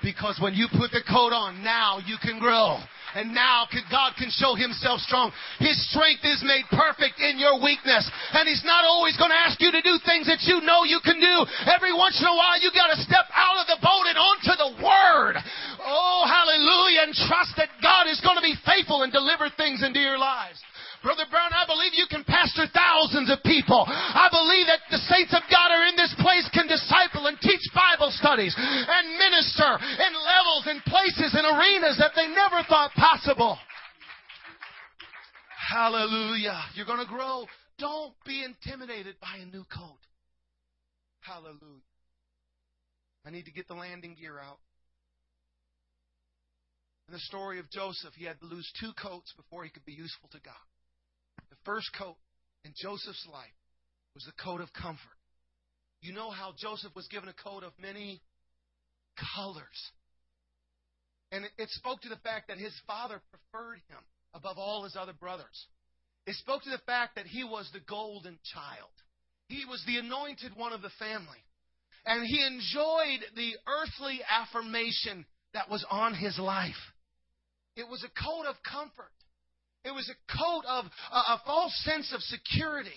Because 0.00 0.40
when 0.40 0.56
you 0.56 0.64
put 0.72 0.96
the 0.96 1.04
coat 1.04 1.36
on, 1.36 1.60
now 1.60 2.00
you 2.00 2.16
can 2.24 2.40
grow. 2.40 2.80
And 3.12 3.36
now 3.36 3.68
God 3.92 4.16
can 4.16 4.32
show 4.32 4.56
Himself 4.56 5.04
strong. 5.04 5.28
His 5.60 5.76
strength 5.92 6.24
is 6.24 6.40
made 6.40 6.64
perfect 6.72 7.20
in 7.20 7.36
your 7.36 7.60
weakness. 7.60 8.08
And 8.32 8.48
He's 8.48 8.64
not 8.64 8.88
always 8.88 9.20
going 9.20 9.28
to 9.28 9.44
ask 9.44 9.60
you 9.60 9.68
to 9.68 9.84
do 9.84 10.00
things 10.08 10.24
that 10.24 10.40
you 10.48 10.64
know 10.64 10.88
you 10.88 11.04
can 11.04 11.20
do. 11.20 11.36
Every 11.68 11.92
once 11.92 12.16
in 12.16 12.24
a 12.24 12.32
while, 12.32 12.56
you 12.64 12.72
got 12.72 12.96
to 12.96 13.04
step 13.04 13.28
out 13.36 13.60
of 13.60 13.68
the 13.68 13.80
boat 13.84 14.08
and 14.08 14.16
onto 14.16 14.54
the 14.56 14.72
Word. 14.80 15.36
Oh, 15.84 16.24
hallelujah. 16.24 17.12
And 17.12 17.12
trust 17.28 17.60
that 17.60 17.68
God 17.84 18.08
is 18.08 18.24
going 18.24 18.40
to 18.40 18.46
be 18.46 18.56
faithful 18.64 19.04
and 19.04 19.12
deliver 19.12 19.52
things 19.52 19.84
into 19.84 20.00
your 20.00 20.16
lives. 20.16 20.64
Brother 21.02 21.24
Brown, 21.32 21.48
I 21.56 21.64
believe 21.64 21.96
you 21.96 22.04
can 22.12 22.28
pastor 22.28 22.68
thousands 22.76 23.32
of 23.32 23.40
people. 23.40 23.88
I 23.88 24.28
believe 24.28 24.68
that 24.68 24.84
the 24.92 25.00
saints 25.08 25.32
of 25.32 25.40
God 25.48 25.72
are 25.72 25.88
in 25.88 25.96
this 25.96 26.12
place 26.20 26.44
can 26.52 26.68
disciple 26.68 27.24
and 27.24 27.40
teach 27.40 27.64
Bible 27.72 28.12
studies 28.12 28.52
and 28.56 29.16
minister 29.16 29.80
in 29.80 30.12
levels 30.12 30.68
and 30.68 30.84
places 30.84 31.32
and 31.32 31.48
arenas 31.48 31.96
that 31.96 32.12
they 32.12 32.28
never 32.28 32.60
thought 32.68 32.92
possible. 32.92 33.56
Hallelujah. 35.72 36.60
You're 36.74 36.88
going 36.88 37.00
to 37.00 37.08
grow. 37.08 37.46
Don't 37.78 38.12
be 38.26 38.44
intimidated 38.44 39.16
by 39.20 39.40
a 39.40 39.46
new 39.46 39.64
coat. 39.72 40.04
Hallelujah. 41.20 41.88
I 43.24 43.30
need 43.30 43.46
to 43.46 43.52
get 43.52 43.68
the 43.68 43.74
landing 43.74 44.16
gear 44.20 44.38
out. 44.38 44.58
In 47.08 47.14
the 47.14 47.20
story 47.20 47.58
of 47.58 47.70
Joseph, 47.70 48.12
he 48.16 48.26
had 48.26 48.38
to 48.40 48.46
lose 48.46 48.70
two 48.78 48.92
coats 49.00 49.32
before 49.36 49.64
he 49.64 49.70
could 49.70 49.84
be 49.84 49.92
useful 49.92 50.28
to 50.32 50.38
God 50.44 50.69
first 51.64 51.90
coat 51.96 52.16
in 52.64 52.72
Joseph's 52.76 53.26
life 53.32 53.48
was 54.14 54.24
the 54.24 54.42
coat 54.42 54.60
of 54.60 54.72
comfort. 54.72 55.18
You 56.02 56.12
know 56.12 56.30
how 56.30 56.54
Joseph 56.58 56.94
was 56.94 57.06
given 57.08 57.28
a 57.28 57.32
coat 57.32 57.62
of 57.62 57.72
many 57.80 58.20
colors. 59.36 59.90
And 61.32 61.44
it 61.58 61.68
spoke 61.70 62.00
to 62.02 62.08
the 62.08 62.16
fact 62.16 62.48
that 62.48 62.58
his 62.58 62.74
father 62.86 63.20
preferred 63.30 63.80
him 63.88 63.98
above 64.34 64.58
all 64.58 64.84
his 64.84 64.96
other 64.96 65.12
brothers. 65.12 65.66
It 66.26 66.34
spoke 66.36 66.62
to 66.62 66.70
the 66.70 66.82
fact 66.86 67.16
that 67.16 67.26
he 67.26 67.44
was 67.44 67.68
the 67.72 67.80
golden 67.80 68.38
child. 68.52 68.90
He 69.48 69.64
was 69.64 69.82
the 69.86 69.98
anointed 69.98 70.56
one 70.56 70.72
of 70.72 70.82
the 70.82 70.90
family. 70.98 71.38
And 72.06 72.26
he 72.26 72.44
enjoyed 72.44 73.20
the 73.36 73.52
earthly 73.66 74.20
affirmation 74.28 75.26
that 75.54 75.68
was 75.68 75.84
on 75.90 76.14
his 76.14 76.38
life. 76.38 76.80
It 77.76 77.88
was 77.88 78.04
a 78.04 78.22
coat 78.22 78.46
of 78.48 78.56
comfort. 78.62 79.12
It 79.84 79.92
was 79.92 80.10
a 80.10 80.36
coat 80.36 80.64
of 80.68 80.84
uh, 81.10 81.16
a, 81.16 81.32
a 81.34 81.42
false 81.46 81.74
sense 81.84 82.12
of 82.14 82.20
security. 82.22 82.90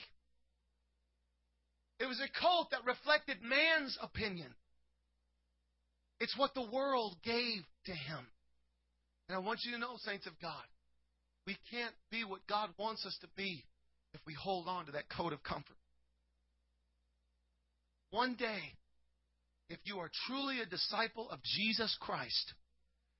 It 1.99 2.05
was 2.05 2.19
a 2.19 2.41
coat 2.41 2.67
that 2.71 2.85
reflected 2.85 3.37
man's 3.41 3.97
opinion. 4.01 4.53
It's 6.19 6.37
what 6.37 6.53
the 6.53 6.69
world 6.69 7.15
gave 7.23 7.61
to 7.85 7.91
him. 7.91 8.27
And 9.27 9.37
I 9.37 9.39
want 9.39 9.59
you 9.63 9.71
to 9.73 9.77
know, 9.77 9.95
saints 9.97 10.27
of 10.27 10.33
God, 10.41 10.63
we 11.47 11.57
can't 11.71 11.95
be 12.11 12.23
what 12.23 12.45
God 12.47 12.69
wants 12.77 13.05
us 13.05 13.17
to 13.21 13.27
be 13.35 13.63
if 14.13 14.21
we 14.25 14.33
hold 14.33 14.67
on 14.67 14.85
to 14.85 14.91
that 14.93 15.09
coat 15.09 15.33
of 15.33 15.43
comfort. 15.43 15.77
One 18.11 18.35
day, 18.35 18.59
if 19.69 19.79
you 19.85 19.99
are 19.99 20.11
truly 20.27 20.59
a 20.59 20.65
disciple 20.65 21.29
of 21.31 21.39
Jesus 21.43 21.97
Christ, 21.99 22.53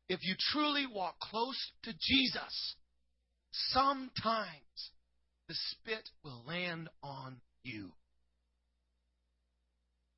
if 0.07 0.19
you 0.23 0.35
truly 0.51 0.85
walk 0.85 1.19
close 1.19 1.57
to 1.83 1.93
Jesus, 1.99 2.75
sometimes 3.71 4.91
the 5.47 5.55
spit 5.55 6.09
will 6.23 6.43
land 6.47 6.89
on 7.03 7.37
you. 7.63 7.91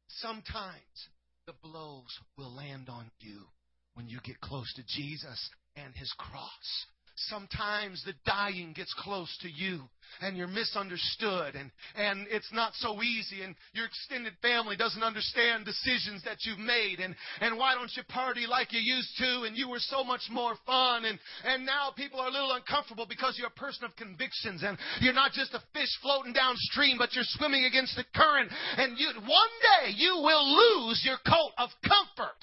Sometimes 0.08 1.10
the 1.46 1.54
blows 1.62 2.20
will 2.38 2.56
land 2.56 2.88
on 2.90 3.12
you 3.20 3.42
when 3.96 4.08
you 4.08 4.20
get 4.24 4.40
close 4.40 4.72
to 4.76 4.84
Jesus 4.88 5.50
and 5.76 5.94
His 5.96 6.14
cross. 6.18 6.86
Sometimes 7.18 8.04
the 8.04 8.14
dying 8.26 8.74
gets 8.76 8.94
close 9.00 9.32
to 9.42 9.50
you 9.50 9.82
and 10.22 10.36
you're 10.36 10.48
misunderstood 10.48 11.56
and, 11.56 11.72
and 11.96 12.28
it's 12.30 12.52
not 12.52 12.74
so 12.76 13.02
easy 13.02 13.42
and 13.42 13.56
your 13.74 13.86
extended 13.86 14.34
family 14.42 14.76
doesn't 14.76 15.02
understand 15.02 15.64
decisions 15.64 16.24
that 16.24 16.38
you've 16.44 16.60
made 16.60 17.00
and, 17.00 17.16
and 17.40 17.58
why 17.58 17.74
don't 17.74 17.92
you 17.96 18.04
party 18.10 18.46
like 18.46 18.74
you 18.74 18.80
used 18.82 19.16
to 19.18 19.44
and 19.48 19.56
you 19.56 19.70
were 19.70 19.80
so 19.80 20.04
much 20.04 20.22
more 20.30 20.56
fun 20.66 21.06
and, 21.06 21.18
and 21.46 21.66
now 21.66 21.92
people 21.96 22.20
are 22.20 22.28
a 22.28 22.32
little 22.32 22.52
uncomfortable 22.52 23.06
because 23.08 23.36
you're 23.38 23.48
a 23.48 23.60
person 23.60 23.86
of 23.86 23.96
convictions 23.96 24.62
and 24.64 24.78
you're 25.00 25.14
not 25.14 25.32
just 25.32 25.54
a 25.54 25.64
fish 25.74 25.92
floating 26.02 26.34
downstream 26.34 26.98
but 26.98 27.14
you're 27.14 27.28
swimming 27.40 27.64
against 27.64 27.96
the 27.96 28.06
current 28.14 28.52
and 28.78 29.00
you, 29.00 29.08
one 29.22 29.54
day 29.80 29.92
you 29.96 30.16
will 30.22 30.46
lose 30.46 31.02
your 31.06 31.18
coat 31.26 31.52
of 31.58 31.70
comfort. 31.82 32.36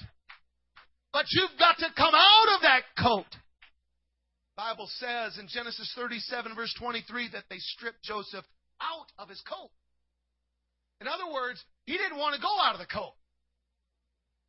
But 1.11 1.25
you've 1.29 1.59
got 1.59 1.77
to 1.77 1.93
come 1.95 2.15
out 2.15 2.55
of 2.55 2.61
that 2.61 2.81
coat 2.97 3.29
Bible 4.55 4.87
says 4.99 5.37
in 5.39 5.47
Genesis 5.47 5.91
37 5.95 6.55
verse 6.55 6.73
23 6.77 7.29
that 7.33 7.45
they 7.49 7.57
stripped 7.57 8.03
Joseph 8.03 8.45
out 8.81 9.09
of 9.17 9.29
his 9.29 9.41
coat. 9.49 9.71
In 11.01 11.07
other 11.07 11.31
words, 11.33 11.63
he 11.85 11.97
didn't 11.97 12.17
want 12.17 12.35
to 12.35 12.41
go 12.41 12.53
out 12.61 12.75
of 12.75 12.79
the 12.79 12.87
coat. 12.87 13.13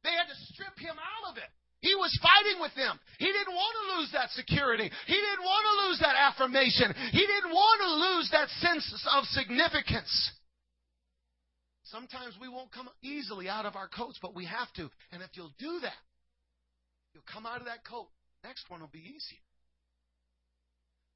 They 0.05 0.12
had 0.12 0.28
to 0.28 0.38
strip 0.52 0.76
him 0.78 0.94
out 0.94 1.32
of 1.32 1.38
it. 1.38 1.48
He 1.80 1.94
was 1.96 2.12
fighting 2.20 2.61
with 2.61 2.72
them. 2.76 2.98
He 3.18 3.26
didn't 3.26 3.52
want 3.52 3.74
to 3.76 3.84
lose 3.98 4.11
that 4.12 4.30
security. 4.32 4.88
He 5.07 5.18
didn't 5.20 5.44
want 5.44 5.64
to 5.68 5.74
lose 5.84 5.98
that 6.00 6.16
affirmation. 6.16 6.94
He 7.12 7.24
didn't 7.26 7.52
want 7.52 7.78
to 7.80 7.90
lose 7.92 8.28
that 8.32 8.48
sense 8.61 8.88
of 9.12 9.24
significance. 9.36 10.32
Sometimes 11.84 12.36
we 12.40 12.48
won't 12.48 12.72
come 12.72 12.88
easily 13.02 13.48
out 13.48 13.66
of 13.66 13.76
our 13.76 13.88
coats, 13.88 14.18
but 14.20 14.34
we 14.34 14.46
have 14.46 14.72
to. 14.74 14.88
And 15.12 15.22
if 15.22 15.30
you'll 15.34 15.52
do 15.59 15.80
that, 15.82 16.00
you'll 17.12 17.28
come 17.30 17.44
out 17.44 17.61
of 17.61 17.66
that 17.66 17.84
coat. 17.84 18.09
Next 18.42 18.68
one 18.70 18.80
will 18.80 18.88
be 18.92 19.05
easier. 19.05 19.43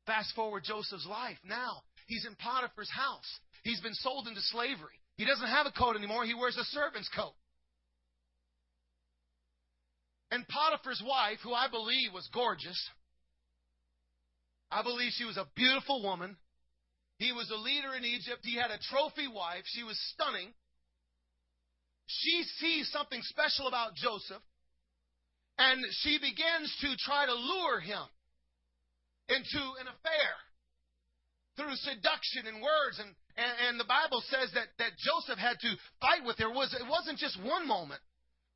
Fast 0.09 0.35
forward 0.35 0.65
Joseph's 0.65 1.07
life. 1.07 1.37
Now, 1.45 1.83
he's 2.07 2.25
in 2.25 2.35
Potiphar's 2.37 2.91
house. 2.91 3.29
He's 3.63 3.81
been 3.81 3.93
sold 3.93 4.27
into 4.27 4.41
slavery. 4.41 4.97
He 5.19 5.27
doesn't 5.27 5.47
have 5.47 5.67
a 5.67 5.71
coat 5.71 5.97
anymore. 5.97 6.25
He 6.25 6.33
wears 6.33 6.57
a 6.57 6.65
servant's 6.65 7.11
coat. 7.15 7.35
And 10.31 10.49
Potiphar's 10.49 11.03
wife, 11.07 11.41
who 11.43 11.53
I 11.53 11.69
believe 11.69 12.15
was 12.15 12.27
gorgeous, 12.33 12.81
I 14.71 14.83
believe 14.83 15.13
she 15.13 15.27
was 15.27 15.37
a 15.37 15.47
beautiful 15.55 16.03
woman. 16.03 16.39
He 17.19 17.33
was 17.33 17.51
a 17.51 17.61
leader 17.61 17.95
in 17.95 18.07
Egypt. 18.07 18.41
He 18.45 18.57
had 18.57 18.71
a 18.71 18.81
trophy 18.89 19.29
wife. 19.29 19.65
She 19.67 19.83
was 19.83 20.01
stunning. 20.15 20.55
She 22.07 22.45
sees 22.61 22.91
something 22.91 23.21
special 23.25 23.69
about 23.69 23.95
Joseph, 23.95 24.43
and 25.59 25.85
she 26.01 26.17
begins 26.17 26.75
to 26.81 26.97
try 26.97 27.27
to 27.27 27.35
lure 27.35 27.81
him 27.81 28.09
into 29.29 29.63
an 29.81 29.89
affair 29.89 30.33
through 31.57 31.75
seduction 31.83 32.47
and 32.47 32.63
words. 32.63 32.99
And, 33.03 33.11
and, 33.37 33.53
and 33.69 33.75
the 33.81 33.89
Bible 33.89 34.23
says 34.31 34.51
that, 34.55 34.71
that 34.79 34.97
Joseph 34.99 35.39
had 35.39 35.59
to 35.61 35.71
fight 36.01 36.25
with 36.25 36.39
her. 36.39 36.51
Was, 36.51 36.73
it 36.73 36.87
wasn't 36.87 37.19
just 37.19 37.39
one 37.43 37.67
moment, 37.67 38.01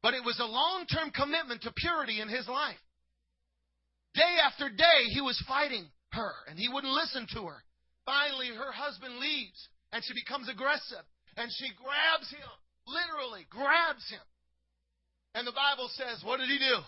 but 0.03 0.15
it 0.15 0.25
was 0.25 0.39
a 0.41 0.47
long 0.47 0.87
term 0.87 1.11
commitment 1.11 1.63
to 1.63 1.75
purity 1.75 2.21
in 2.21 2.29
his 2.29 2.47
life. 2.49 2.81
Day 4.15 4.39
after 4.45 4.69
day, 4.69 5.09
he 5.11 5.21
was 5.21 5.43
fighting 5.49 5.89
her, 6.13 6.33
and 6.49 6.59
he 6.59 6.69
wouldn't 6.69 6.93
listen 6.93 7.27
to 7.35 7.49
her. 7.49 7.65
Finally, 8.05 8.49
her 8.53 8.73
husband 8.73 9.17
leaves, 9.17 9.57
and 9.93 10.05
she 10.05 10.13
becomes 10.13 10.49
aggressive, 10.49 11.05
and 11.37 11.49
she 11.49 11.73
grabs 11.81 12.29
him, 12.29 12.53
literally 12.87 13.47
grabs 13.49 14.05
him. 14.11 14.21
And 15.35 15.47
the 15.47 15.57
Bible 15.57 15.89
says, 15.97 16.21
what 16.25 16.39
did 16.39 16.51
he 16.51 16.59
do? 16.59 16.79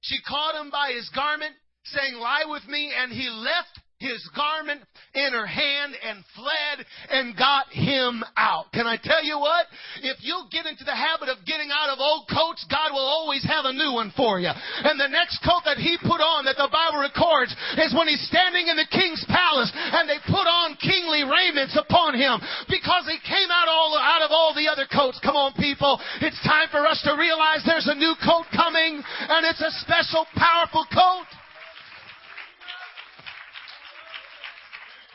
She 0.00 0.16
caught 0.26 0.56
him 0.56 0.70
by 0.70 0.92
his 0.96 1.10
garment, 1.14 1.52
saying, 1.84 2.14
Lie 2.14 2.44
with 2.48 2.66
me, 2.68 2.92
and 2.96 3.12
he 3.12 3.28
left 3.28 3.80
his 4.02 4.18
garment 4.34 4.82
in 5.14 5.30
her 5.30 5.46
hand 5.46 5.94
and 5.94 6.26
fled 6.34 6.82
and 7.08 7.38
got 7.38 7.70
him 7.70 8.26
out. 8.36 8.66
Can 8.74 8.84
I 8.84 8.98
tell 8.98 9.22
you 9.22 9.38
what? 9.38 9.70
If 10.02 10.18
you 10.26 10.50
get 10.50 10.66
into 10.66 10.82
the 10.82 10.94
habit 10.94 11.30
of 11.30 11.46
getting 11.46 11.70
out 11.70 11.94
of 11.94 12.02
old 12.02 12.26
coats, 12.26 12.66
God 12.66 12.90
will 12.90 13.06
always 13.06 13.46
have 13.46 13.64
a 13.64 13.72
new 13.72 13.94
one 13.94 14.10
for 14.18 14.42
you. 14.42 14.50
And 14.50 14.98
the 14.98 15.08
next 15.08 15.38
coat 15.46 15.62
that 15.64 15.78
he 15.78 15.94
put 16.02 16.18
on 16.18 16.44
that 16.50 16.58
the 16.58 16.68
Bible 16.68 16.98
records 16.98 17.54
is 17.78 17.94
when 17.94 18.10
he's 18.10 18.26
standing 18.26 18.66
in 18.66 18.74
the 18.74 18.90
king's 18.90 19.22
palace 19.30 19.70
and 19.70 20.10
they 20.10 20.18
put 20.26 20.50
on 20.50 20.74
kingly 20.82 21.22
raiments 21.22 21.78
upon 21.78 22.18
him 22.18 22.42
because 22.66 23.06
he 23.06 23.22
came 23.22 23.50
out 23.54 23.70
all 23.70 23.94
out 23.94 24.26
of 24.26 24.34
all 24.34 24.50
the 24.50 24.66
other 24.66 24.90
coats. 24.90 25.22
Come 25.22 25.38
on 25.38 25.54
people, 25.54 26.02
it's 26.18 26.42
time 26.42 26.66
for 26.74 26.82
us 26.90 26.98
to 27.06 27.14
realize 27.14 27.62
there's 27.62 27.86
a 27.86 27.94
new 27.94 28.18
coat 28.18 28.50
coming 28.50 28.98
and 28.98 29.46
it's 29.46 29.62
a 29.62 29.70
special 29.86 30.26
powerful 30.34 30.84
coat. 30.90 31.30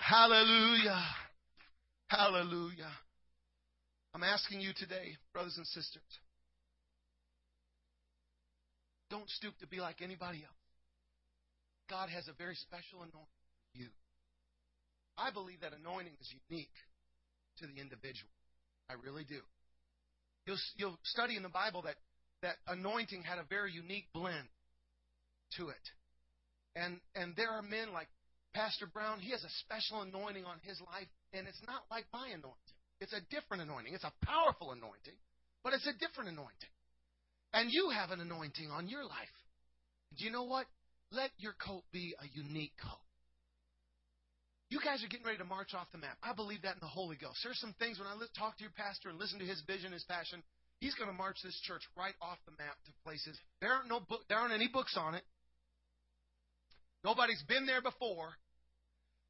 Hallelujah. 0.08 1.04
Hallelujah. 2.08 2.92
I'm 4.14 4.24
asking 4.24 4.62
you 4.62 4.72
today, 4.74 5.18
brothers 5.34 5.58
and 5.58 5.68
sisters, 5.68 6.08
don't 9.10 9.30
stoop 9.30 9.58
to 9.60 9.68
be 9.68 9.82
like 9.82 10.02
anybody 10.02 10.38
else. 10.48 10.56
God 11.90 12.08
has 12.10 12.30
a 12.30 12.34
very 12.34 12.56
special 12.56 13.00
anointing 13.00 13.44
for 13.74 13.78
you. 13.80 13.88
I 15.18 15.32
believe 15.32 15.60
that 15.60 15.74
anointing 15.78 16.14
is 16.22 16.34
unique 16.50 16.76
to 17.60 17.68
the 17.68 17.82
individual. 17.82 18.32
I 18.90 18.94
really 19.04 19.26
do. 19.26 19.42
You'll, 20.46 20.64
you'll 20.78 21.00
study 21.04 21.36
in 21.36 21.44
the 21.44 21.50
Bible 21.50 21.82
that, 21.82 21.96
that 22.44 22.56
anointing 22.68 23.24
had 23.24 23.40
a 23.40 23.46
very 23.50 23.74
unique 23.74 24.08
blend 24.14 24.48
to 25.58 25.68
it. 25.68 25.86
And, 26.78 27.02
and 27.14 27.36
there 27.36 27.50
are 27.50 27.62
men 27.62 27.92
like 27.92 28.08
Pastor 28.54 28.88
Brown, 28.88 29.20
he 29.20 29.32
has 29.32 29.44
a 29.44 29.54
special 29.66 30.02
anointing 30.02 30.46
on 30.46 30.58
his 30.64 30.80
life, 30.82 31.08
and 31.34 31.48
it's 31.48 31.62
not 31.68 31.84
like 31.92 32.06
my 32.14 32.28
anointing. 32.28 32.76
It's 33.00 33.14
a 33.14 33.22
different 33.30 33.64
anointing. 33.64 33.94
It's 33.94 34.04
a 34.04 34.14
powerful 34.26 34.72
anointing, 34.72 35.18
but 35.64 35.74
it's 35.74 35.86
a 35.86 35.94
different 35.94 36.30
anointing. 36.30 36.74
And 37.54 37.72
you 37.72 37.90
have 37.90 38.12
an 38.12 38.20
anointing 38.20 38.72
on 38.72 38.88
your 38.88 39.04
life. 39.04 39.38
Do 40.18 40.26
you 40.26 40.32
know 40.32 40.44
what? 40.44 40.66
Let 41.12 41.32
your 41.38 41.54
coat 41.54 41.84
be 41.94 42.16
a 42.20 42.28
unique 42.34 42.74
coat. 42.82 43.00
You 44.70 44.80
guys 44.84 45.00
are 45.04 45.08
getting 45.08 45.26
ready 45.26 45.38
to 45.38 45.48
march 45.48 45.72
off 45.74 45.88
the 45.94 45.98
map. 45.98 46.18
I 46.22 46.34
believe 46.34 46.64
that 46.64 46.76
in 46.76 46.84
the 46.84 46.92
Holy 46.92 47.16
Ghost. 47.16 47.40
There's 47.44 47.60
some 47.60 47.76
things 47.80 48.00
when 48.00 48.08
I 48.08 48.20
talk 48.36 48.58
to 48.58 48.64
your 48.64 48.76
pastor 48.76 49.08
and 49.08 49.18
listen 49.18 49.40
to 49.40 49.46
his 49.46 49.64
vision, 49.64 49.94
his 49.94 50.04
passion, 50.04 50.44
he's 50.80 50.96
going 50.96 51.10
to 51.10 51.16
march 51.16 51.38
this 51.44 51.58
church 51.64 51.82
right 51.96 52.16
off 52.22 52.38
the 52.46 52.52
map 52.60 52.76
to 52.86 52.92
places. 53.04 53.40
There 53.62 53.72
aren't 53.72 53.88
no 53.88 54.02
book, 54.02 54.28
there 54.28 54.38
aren't 54.38 54.54
any 54.54 54.68
books 54.68 54.98
on 55.00 55.16
it. 55.16 55.24
Nobody's 57.08 57.42
been 57.48 57.66
there 57.66 57.82
before. 57.82 58.36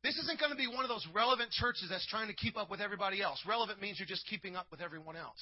This 0.03 0.17
isn't 0.17 0.39
going 0.39 0.49
to 0.49 0.57
be 0.57 0.65
one 0.65 0.81
of 0.81 0.89
those 0.89 1.05
relevant 1.13 1.51
churches 1.51 1.89
that's 1.91 2.07
trying 2.07 2.25
to 2.25 2.33
keep 2.33 2.57
up 2.57 2.71
with 2.71 2.81
everybody 2.81 3.21
else. 3.21 3.37
Relevant 3.47 3.79
means 3.79 3.99
you're 3.99 4.09
just 4.09 4.25
keeping 4.25 4.55
up 4.55 4.65
with 4.71 4.81
everyone 4.81 5.15
else. 5.15 5.37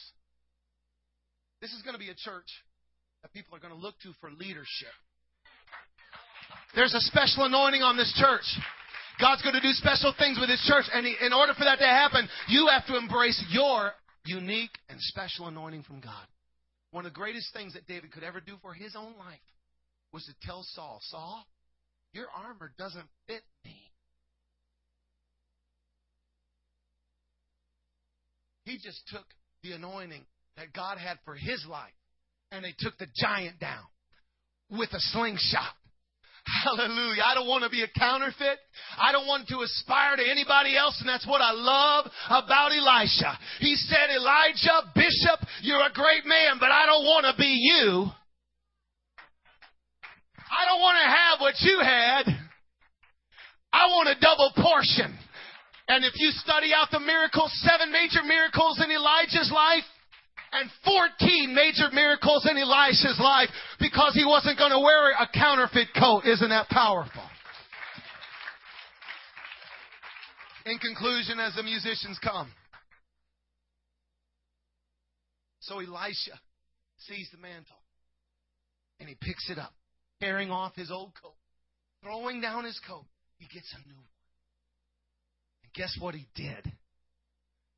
This 1.62 1.72
is 1.72 1.82
going 1.82 1.96
to 1.96 2.00
be 2.00 2.10
a 2.10 2.20
church 2.20 2.52
that 3.22 3.32
people 3.32 3.56
are 3.56 3.62
going 3.62 3.74
to 3.74 3.80
look 3.80 3.96
to 4.04 4.12
for 4.20 4.30
leadership. 4.32 4.92
There's 6.76 6.94
a 6.94 7.00
special 7.00 7.46
anointing 7.46 7.84
on 7.84 7.96
this 7.96 8.12
church. 8.20 8.44
God's 9.18 9.42
going 9.42 9.56
to 9.56 9.64
do 9.64 9.72
special 9.72 10.14
things 10.20 10.38
with 10.38 10.50
His 10.50 10.60
church. 10.68 10.92
And 10.92 11.08
in 11.08 11.32
order 11.32 11.54
for 11.54 11.64
that 11.64 11.80
to 11.80 11.88
happen, 11.88 12.28
you 12.50 12.68
have 12.68 12.86
to 12.88 12.98
embrace 12.98 13.42
your 13.50 13.94
unique 14.26 14.76
and 14.90 15.00
special 15.00 15.48
anointing 15.48 15.84
from 15.84 16.02
God. 16.02 16.28
One 16.92 17.06
of 17.06 17.14
the 17.14 17.18
greatest 17.18 17.54
things 17.54 17.76
that 17.76 17.88
David 17.88 18.12
could 18.12 18.26
ever 18.26 18.42
do 18.42 18.56
for 18.62 18.74
his 18.74 18.94
own 18.94 19.16
life 19.18 19.40
was 20.12 20.26
to 20.26 20.36
tell 20.46 20.64
Saul, 20.64 21.00
Saul, 21.04 21.46
your 22.16 22.28
armor 22.34 22.72
doesn't 22.78 23.06
fit 23.28 23.44
me. 23.66 23.76
He 28.64 28.78
just 28.78 29.02
took 29.12 29.26
the 29.62 29.74
anointing 29.74 30.26
that 30.58 30.74
God 30.74 30.98
had 30.98 31.18
for 31.26 31.36
his 31.36 31.64
life 31.70 31.94
and 32.52 32.64
they 32.64 32.74
took 32.80 32.98
the 32.98 33.08
giant 33.16 33.60
down 33.60 33.84
with 34.72 34.90
a 34.94 35.00
slingshot. 35.00 35.76
Hallelujah. 36.64 37.24
I 37.26 37.34
don't 37.34 37.48
want 37.48 37.64
to 37.64 37.70
be 37.70 37.84
a 37.84 38.00
counterfeit. 38.00 38.60
I 38.98 39.12
don't 39.12 39.28
want 39.28 39.48
to 39.50 39.62
aspire 39.62 40.16
to 40.16 40.24
anybody 40.24 40.78
else, 40.78 40.96
and 41.00 41.10
that's 41.10 41.26
what 41.26 41.42
I 41.42 41.52
love 41.52 42.06
about 42.30 42.72
Elisha. 42.72 43.38
He 43.60 43.76
said, 43.76 44.14
Elijah, 44.16 44.94
Bishop, 44.94 45.42
you're 45.64 45.82
a 45.82 45.92
great 45.92 46.26
man, 46.26 46.58
but 46.60 46.70
I 46.70 46.86
don't 46.86 47.04
want 47.04 47.26
to 47.26 47.42
be 47.42 47.50
you. 47.50 48.10
I 50.56 50.66
don't 50.66 50.80
want 50.80 50.98
to 51.04 51.10
have 51.12 51.36
what 51.42 51.56
you 51.60 51.80
had. 51.84 52.24
I 53.74 53.88
want 53.88 54.10
a 54.10 54.20
double 54.20 54.52
portion. 54.56 55.18
And 55.88 56.06
if 56.06 56.14
you 56.16 56.32
study 56.32 56.72
out 56.74 56.88
the 56.92 57.00
miracles, 57.00 57.52
seven 57.62 57.92
major 57.92 58.24
miracles 58.24 58.82
in 58.84 58.90
Elijah's 58.90 59.52
life, 59.54 59.84
and 60.56 60.70
14 60.86 61.54
major 61.54 61.92
miracles 61.92 62.48
in 62.50 62.58
Elisha's 62.58 63.20
life 63.20 63.50
because 63.80 64.14
he 64.14 64.24
wasn't 64.26 64.58
going 64.58 64.72
to 64.72 64.80
wear 64.80 65.12
a 65.12 65.28
counterfeit 65.34 65.90
coat. 65.98 66.24
Isn't 66.26 66.50
that 66.50 66.70
powerful? 66.70 67.24
In 70.66 70.78
conclusion, 70.80 71.40
as 71.40 71.56
the 71.56 71.64
musicians 71.64 72.18
come, 72.24 72.52
so 75.60 75.80
Elisha 75.80 76.40
sees 76.98 77.30
the 77.32 77.38
mantle 77.38 77.76
and 79.00 79.10
he 79.10 79.16
picks 79.16 79.50
it 79.50 79.60
up, 79.60 79.74
tearing 80.26 80.50
off 80.50 80.76
his 80.76 80.90
old 80.90 81.12
coat, 81.22 81.36
throwing 82.04 82.42
down 82.42 82.66
his 82.66 82.80
coat. 82.88 83.06
He 83.38 83.46
gets 83.54 83.72
a 83.74 83.88
new 83.88 83.96
one 83.96 84.06
And 85.64 85.74
guess 85.74 85.96
what 86.00 86.16
he 86.16 86.26
did? 86.36 86.72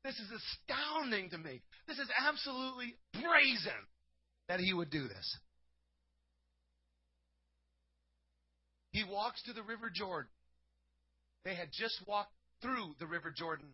This 0.04 0.14
is 0.14 0.30
astounding 0.30 1.30
to 1.30 1.38
me. 1.38 1.60
This 1.86 1.98
is 1.98 2.08
absolutely 2.26 2.94
brazen 3.12 3.72
that 4.48 4.60
he 4.60 4.72
would 4.72 4.90
do 4.90 5.08
this. 5.08 5.36
He 8.92 9.04
walks 9.04 9.42
to 9.42 9.52
the 9.52 9.62
River 9.62 9.90
Jordan. 9.94 10.30
They 11.44 11.54
had 11.54 11.68
just 11.72 12.00
walked 12.06 12.32
through 12.62 12.94
the 12.98 13.06
River 13.06 13.32
Jordan 13.36 13.68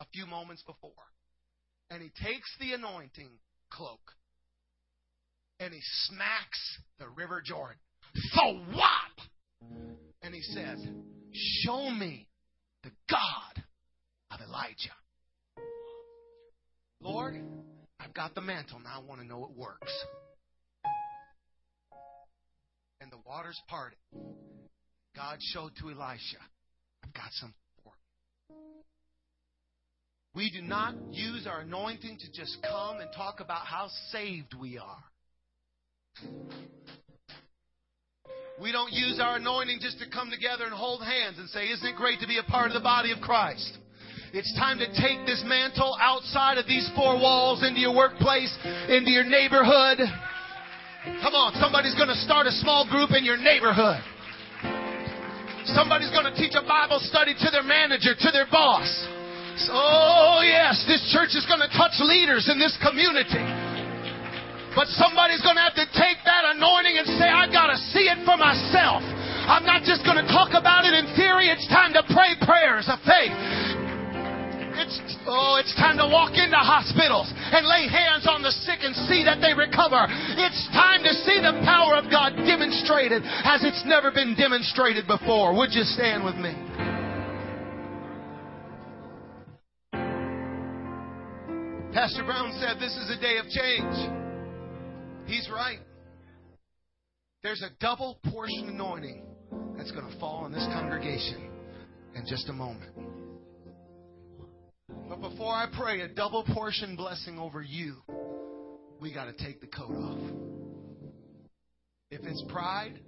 a 0.00 0.04
few 0.12 0.26
moments 0.26 0.62
before. 0.62 0.92
And 1.90 2.00
he 2.00 2.10
takes 2.24 2.48
the 2.60 2.74
anointing 2.74 3.30
cloak 3.70 4.00
and 5.58 5.74
he 5.74 5.80
smacks 6.06 6.78
the 6.98 7.08
River 7.08 7.42
Jordan. 7.44 7.76
So 8.14 8.60
what? 8.72 9.70
And 10.22 10.34
he 10.34 10.42
says, 10.42 10.78
Show 11.32 11.90
me 11.90 12.26
the 12.82 12.90
God 13.08 13.64
of 14.30 14.40
Elijah. 14.40 14.94
Lord, 17.00 17.40
I've 17.98 18.14
got 18.14 18.34
the 18.34 18.40
mantle. 18.40 18.80
Now 18.80 19.00
I 19.02 19.08
want 19.08 19.20
to 19.20 19.26
know 19.26 19.44
it 19.44 19.56
works. 19.56 19.92
And 23.00 23.10
the 23.10 23.18
waters 23.26 23.58
parted. 23.68 23.98
God 25.16 25.38
showed 25.40 25.72
to 25.80 25.90
Elisha, 25.90 26.38
I've 27.04 27.12
got 27.14 27.32
something 27.32 27.54
for 27.82 27.92
you. 28.48 28.56
We 30.34 30.50
do 30.50 30.62
not 30.62 30.94
use 31.10 31.46
our 31.46 31.60
anointing 31.60 32.18
to 32.18 32.32
just 32.32 32.58
come 32.62 33.00
and 33.00 33.10
talk 33.16 33.40
about 33.40 33.66
how 33.66 33.88
saved 34.12 34.54
we 34.54 34.78
are. 34.78 35.04
We 38.60 38.72
don't 38.72 38.92
use 38.92 39.16
our 39.24 39.40
anointing 39.40 39.78
just 39.80 39.98
to 40.00 40.06
come 40.12 40.28
together 40.28 40.68
and 40.68 40.74
hold 40.74 41.00
hands 41.00 41.40
and 41.40 41.48
say, 41.48 41.72
Isn't 41.72 41.86
it 41.86 41.96
great 41.96 42.20
to 42.20 42.28
be 42.28 42.36
a 42.36 42.44
part 42.44 42.68
of 42.68 42.74
the 42.76 42.84
body 42.84 43.10
of 43.10 43.16
Christ? 43.24 43.78
It's 44.36 44.52
time 44.60 44.76
to 44.84 44.86
take 45.00 45.24
this 45.24 45.42
mantle 45.48 45.96
outside 45.98 46.58
of 46.58 46.68
these 46.68 46.84
four 46.94 47.16
walls 47.16 47.64
into 47.64 47.80
your 47.80 47.96
workplace, 47.96 48.52
into 48.92 49.10
your 49.10 49.24
neighborhood. 49.24 50.04
Come 51.24 51.32
on, 51.32 51.56
somebody's 51.56 51.96
going 51.96 52.12
to 52.12 52.20
start 52.20 52.46
a 52.46 52.52
small 52.60 52.84
group 52.84 53.16
in 53.16 53.24
your 53.24 53.40
neighborhood. 53.40 54.04
Somebody's 55.72 56.12
going 56.12 56.28
to 56.28 56.36
teach 56.36 56.52
a 56.52 56.62
Bible 56.62 57.00
study 57.00 57.32
to 57.32 57.48
their 57.48 57.64
manager, 57.64 58.12
to 58.12 58.28
their 58.30 58.46
boss. 58.52 58.86
Oh, 59.72 60.44
yes, 60.44 60.84
this 60.84 61.00
church 61.16 61.32
is 61.32 61.48
going 61.48 61.64
to 61.64 61.72
touch 61.72 61.96
leaders 62.04 62.44
in 62.52 62.60
this 62.60 62.76
community. 62.84 63.59
But 64.74 64.86
somebody's 64.94 65.42
going 65.42 65.58
to 65.58 65.66
have 65.66 65.74
to 65.74 65.88
take 65.98 66.22
that 66.22 66.54
anointing 66.54 66.94
and 66.94 67.06
say, 67.18 67.26
I've 67.26 67.50
got 67.50 67.74
to 67.74 67.78
see 67.90 68.06
it 68.06 68.22
for 68.22 68.38
myself. 68.38 69.02
I'm 69.50 69.66
not 69.66 69.82
just 69.82 70.06
going 70.06 70.20
to 70.20 70.28
talk 70.30 70.54
about 70.54 70.86
it 70.86 70.94
in 70.94 71.10
theory. 71.18 71.50
It's 71.50 71.66
time 71.66 71.90
to 71.98 72.06
pray 72.14 72.38
prayers 72.46 72.86
of 72.86 73.02
faith. 73.02 73.34
It's, 74.78 74.96
oh, 75.26 75.58
it's 75.58 75.74
time 75.74 75.98
to 75.98 76.06
walk 76.06 76.38
into 76.38 76.56
hospitals 76.56 77.28
and 77.34 77.66
lay 77.66 77.90
hands 77.90 78.30
on 78.30 78.40
the 78.40 78.54
sick 78.64 78.80
and 78.80 78.94
see 79.10 79.26
that 79.26 79.42
they 79.42 79.52
recover. 79.52 80.06
It's 80.38 80.62
time 80.72 81.02
to 81.02 81.12
see 81.26 81.42
the 81.42 81.58
power 81.66 81.98
of 81.98 82.06
God 82.08 82.38
demonstrated 82.46 83.26
as 83.26 83.66
it's 83.66 83.82
never 83.84 84.14
been 84.14 84.38
demonstrated 84.38 85.06
before. 85.10 85.52
Would 85.58 85.74
you 85.74 85.82
stand 85.82 86.24
with 86.24 86.38
me? 86.38 86.54
Pastor 91.92 92.22
Brown 92.22 92.54
said 92.62 92.78
this 92.78 92.94
is 92.96 93.10
a 93.10 93.20
day 93.20 93.36
of 93.36 93.50
change. 93.50 94.29
He's 95.30 95.48
right. 95.48 95.78
There's 97.44 97.62
a 97.62 97.70
double 97.78 98.18
portion 98.32 98.68
anointing 98.68 99.22
that's 99.76 99.92
going 99.92 100.10
to 100.10 100.18
fall 100.18 100.42
on 100.44 100.50
this 100.50 100.66
congregation 100.72 101.48
in 102.16 102.24
just 102.26 102.48
a 102.48 102.52
moment. 102.52 102.90
But 105.08 105.20
before 105.20 105.52
I 105.54 105.66
pray 105.72 106.00
a 106.00 106.08
double 106.08 106.42
portion 106.52 106.96
blessing 106.96 107.38
over 107.38 107.62
you, 107.62 107.94
we 109.00 109.14
got 109.14 109.26
to 109.26 109.44
take 109.44 109.60
the 109.60 109.68
coat 109.68 109.92
off. 109.92 110.18
If 112.10 112.22
it's 112.24 112.42
pride, 112.48 112.98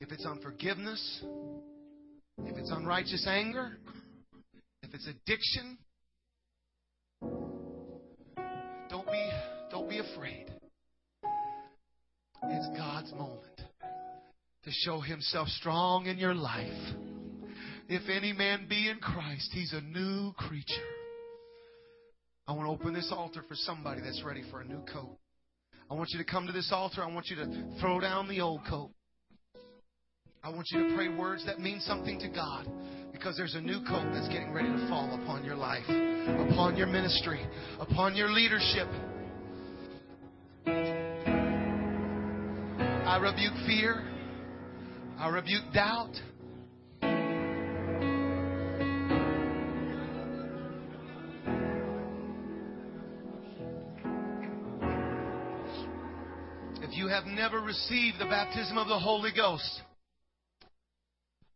if 0.00 0.10
it's 0.10 0.26
unforgiveness, 0.26 1.22
if 2.44 2.56
it's 2.56 2.72
unrighteous 2.72 3.24
anger, 3.28 3.78
if 4.82 4.92
it's 4.94 5.06
addiction, 5.06 5.78
don't 8.90 9.06
be 9.06 9.30
don't 9.70 9.88
be 9.88 9.98
afraid. 9.98 10.47
It's 12.44 12.78
God's 12.78 13.12
moment 13.12 13.42
to 14.64 14.70
show 14.70 15.00
himself 15.00 15.48
strong 15.48 16.06
in 16.06 16.18
your 16.18 16.34
life. 16.34 16.94
If 17.88 18.08
any 18.10 18.32
man 18.32 18.66
be 18.68 18.88
in 18.88 18.98
Christ, 18.98 19.50
he's 19.52 19.72
a 19.72 19.80
new 19.80 20.32
creature. 20.32 20.74
I 22.46 22.52
want 22.52 22.66
to 22.66 22.70
open 22.72 22.94
this 22.94 23.10
altar 23.14 23.42
for 23.48 23.54
somebody 23.54 24.00
that's 24.02 24.22
ready 24.22 24.42
for 24.50 24.60
a 24.60 24.64
new 24.64 24.80
coat. 24.92 25.16
I 25.90 25.94
want 25.94 26.10
you 26.12 26.18
to 26.18 26.24
come 26.24 26.46
to 26.46 26.52
this 26.52 26.70
altar. 26.72 27.02
I 27.02 27.12
want 27.12 27.28
you 27.28 27.36
to 27.36 27.78
throw 27.80 27.98
down 27.98 28.28
the 28.28 28.40
old 28.40 28.60
coat. 28.68 28.90
I 30.42 30.50
want 30.50 30.66
you 30.70 30.88
to 30.88 30.94
pray 30.94 31.08
words 31.08 31.44
that 31.46 31.60
mean 31.60 31.80
something 31.80 32.18
to 32.20 32.28
God 32.28 32.66
because 33.12 33.36
there's 33.36 33.54
a 33.54 33.60
new 33.60 33.80
coat 33.86 34.10
that's 34.12 34.28
getting 34.28 34.52
ready 34.52 34.68
to 34.68 34.88
fall 34.88 35.18
upon 35.22 35.44
your 35.44 35.56
life, 35.56 35.84
upon 35.88 36.76
your 36.76 36.86
ministry, 36.86 37.44
upon 37.80 38.14
your 38.14 38.30
leadership. 38.30 38.88
I 43.08 43.16
rebuke 43.16 43.54
fear. 43.66 44.06
I 45.18 45.30
rebuke 45.30 45.64
doubt. 45.72 46.12
If 56.82 56.94
you 56.98 57.08
have 57.08 57.24
never 57.24 57.60
received 57.60 58.18
the 58.20 58.26
baptism 58.26 58.76
of 58.76 58.88
the 58.88 58.98
Holy 58.98 59.30
Ghost, 59.34 59.80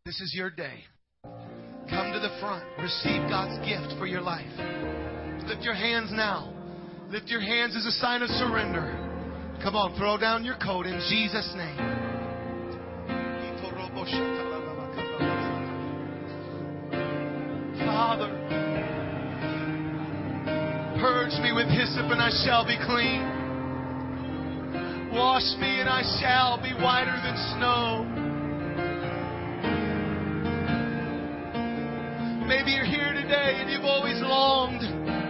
this 0.07 0.19
is 0.23 0.33
your 0.35 0.49
day. 0.49 0.85
Come 1.23 2.13
to 2.15 2.19
the 2.19 2.35
front. 2.41 2.65
Receive 2.81 3.29
God's 3.29 3.59
gift 3.69 3.99
for 3.99 4.07
your 4.07 4.23
life. 4.23 4.51
Lift 5.47 5.61
your 5.61 5.75
hands 5.75 6.09
now. 6.13 6.51
Lift 7.11 7.29
your 7.29 7.43
hands 7.43 7.77
as 7.77 7.85
a 7.85 7.93
sign 8.01 8.23
of 8.23 8.31
surrender. 8.31 9.12
Come 9.63 9.77
on, 9.77 9.95
throw 9.95 10.19
down 10.19 10.45
your 10.45 10.57
coat 10.57 10.87
in 10.87 10.99
Jesus' 11.09 11.55
name. 11.55 11.77
Father, 17.87 18.27
purge 20.99 21.39
me 21.41 21.53
with 21.53 21.69
hyssop 21.69 22.11
and 22.11 22.21
I 22.21 22.31
shall 22.45 22.67
be 22.67 22.77
clean. 22.77 23.23
Wash 25.15 25.47
me 25.61 25.79
and 25.79 25.89
I 25.89 26.03
shall 26.19 26.61
be 26.61 26.75
whiter 26.83 27.15
than 27.23 27.37
snow. 27.55 28.03
Maybe 32.49 32.73
you're 32.73 32.85
here 32.85 33.13
today 33.13 33.61
and 33.61 33.71
you've 33.71 33.85
always 33.85 34.21
longed 34.21 34.83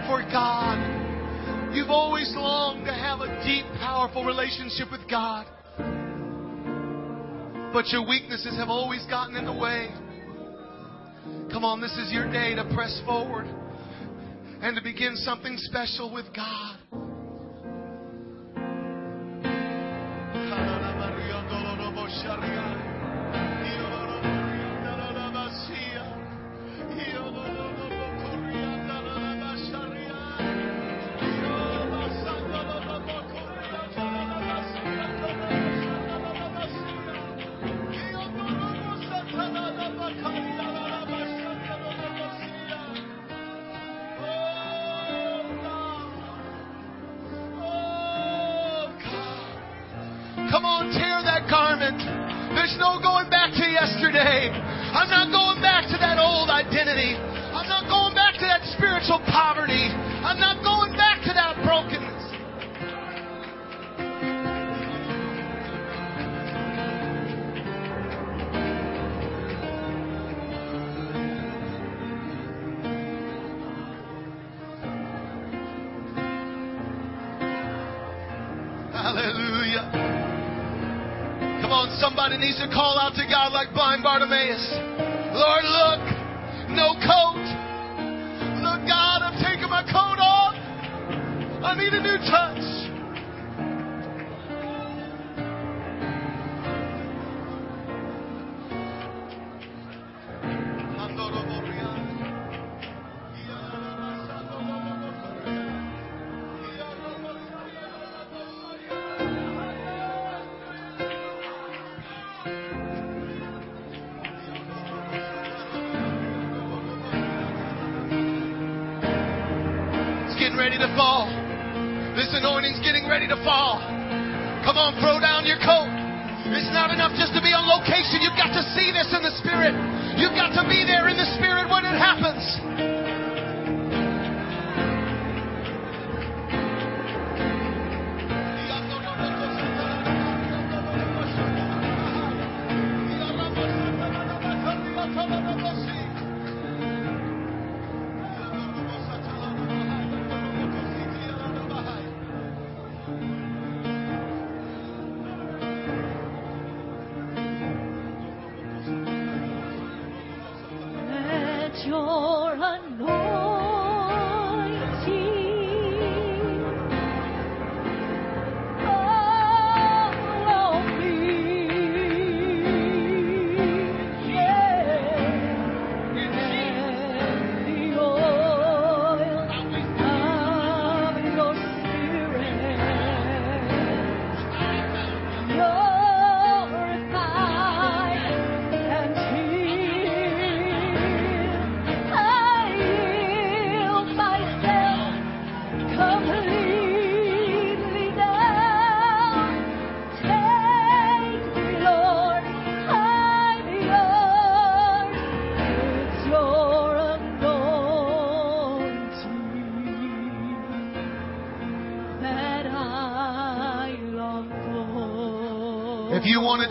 for 0.08 0.22
God. 0.32 0.78
You've 1.74 1.90
always 1.90 2.32
longed 2.34 2.86
to 2.86 2.92
a 3.24 3.44
deep, 3.44 3.64
powerful 3.78 4.24
relationship 4.24 4.90
with 4.90 5.08
God. 5.08 5.46
But 7.72 7.88
your 7.88 8.06
weaknesses 8.06 8.56
have 8.56 8.68
always 8.68 9.04
gotten 9.06 9.36
in 9.36 9.46
the 9.46 9.52
way. 9.52 9.88
Come 11.52 11.64
on, 11.64 11.80
this 11.80 11.92
is 11.92 12.12
your 12.12 12.30
day 12.30 12.54
to 12.54 12.68
press 12.74 13.00
forward 13.06 13.46
and 14.60 14.76
to 14.76 14.82
begin 14.82 15.16
something 15.16 15.56
special 15.58 16.12
with 16.12 16.26
God. 16.34 17.11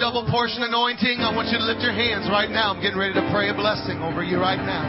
Double 0.01 0.25
portion 0.31 0.63
anointing, 0.63 1.21
I 1.21 1.29
want 1.29 1.53
you 1.53 1.61
to 1.61 1.63
lift 1.63 1.81
your 1.85 1.93
hands 1.93 2.25
right 2.25 2.49
now. 2.49 2.73
I'm 2.73 2.81
getting 2.81 2.97
ready 2.97 3.13
to 3.13 3.29
pray 3.29 3.49
a 3.49 3.53
blessing 3.53 4.01
over 4.01 4.23
you 4.23 4.41
right 4.41 4.57
now. 4.57 4.81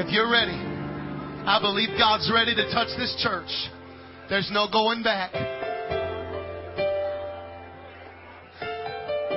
If 0.00 0.08
you're 0.08 0.32
ready, 0.32 0.56
I 1.44 1.60
believe 1.60 1.90
God's 1.98 2.32
ready 2.32 2.54
to 2.56 2.72
touch 2.72 2.88
this 2.96 3.12
church. 3.20 3.52
There's 4.30 4.48
no 4.50 4.66
going 4.72 5.02
back. 5.02 5.30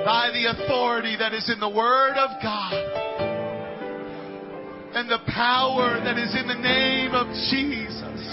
By 0.08 0.32
the 0.32 0.48
authority 0.48 1.14
that 1.20 1.34
is 1.34 1.50
in 1.52 1.60
the 1.60 1.68
Word 1.68 2.16
of 2.16 2.30
God 2.42 2.72
and 4.96 5.04
the 5.04 5.20
power 5.28 6.00
that 6.00 6.16
is 6.16 6.34
in 6.34 6.48
the 6.48 6.56
name 6.56 7.12
of 7.12 7.26
Jesus, 7.52 8.24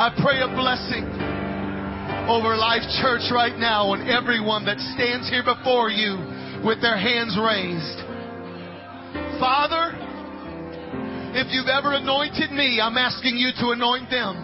I 0.00 0.08
pray 0.24 0.40
a 0.40 0.48
blessing 0.48 1.11
over 2.30 2.54
Life 2.54 2.86
Church 3.02 3.26
right 3.34 3.58
now 3.58 3.94
and 3.94 4.06
everyone 4.06 4.64
that 4.66 4.78
stands 4.94 5.26
here 5.26 5.42
before 5.42 5.90
you 5.90 6.14
with 6.62 6.78
their 6.78 6.94
hands 6.94 7.34
raised. 7.34 7.98
Father, 9.42 9.90
if 11.34 11.50
you've 11.50 11.66
ever 11.66 11.98
anointed 11.98 12.54
me, 12.54 12.78
I'm 12.78 12.94
asking 12.94 13.34
you 13.42 13.50
to 13.58 13.74
anoint 13.74 14.06
them. 14.06 14.38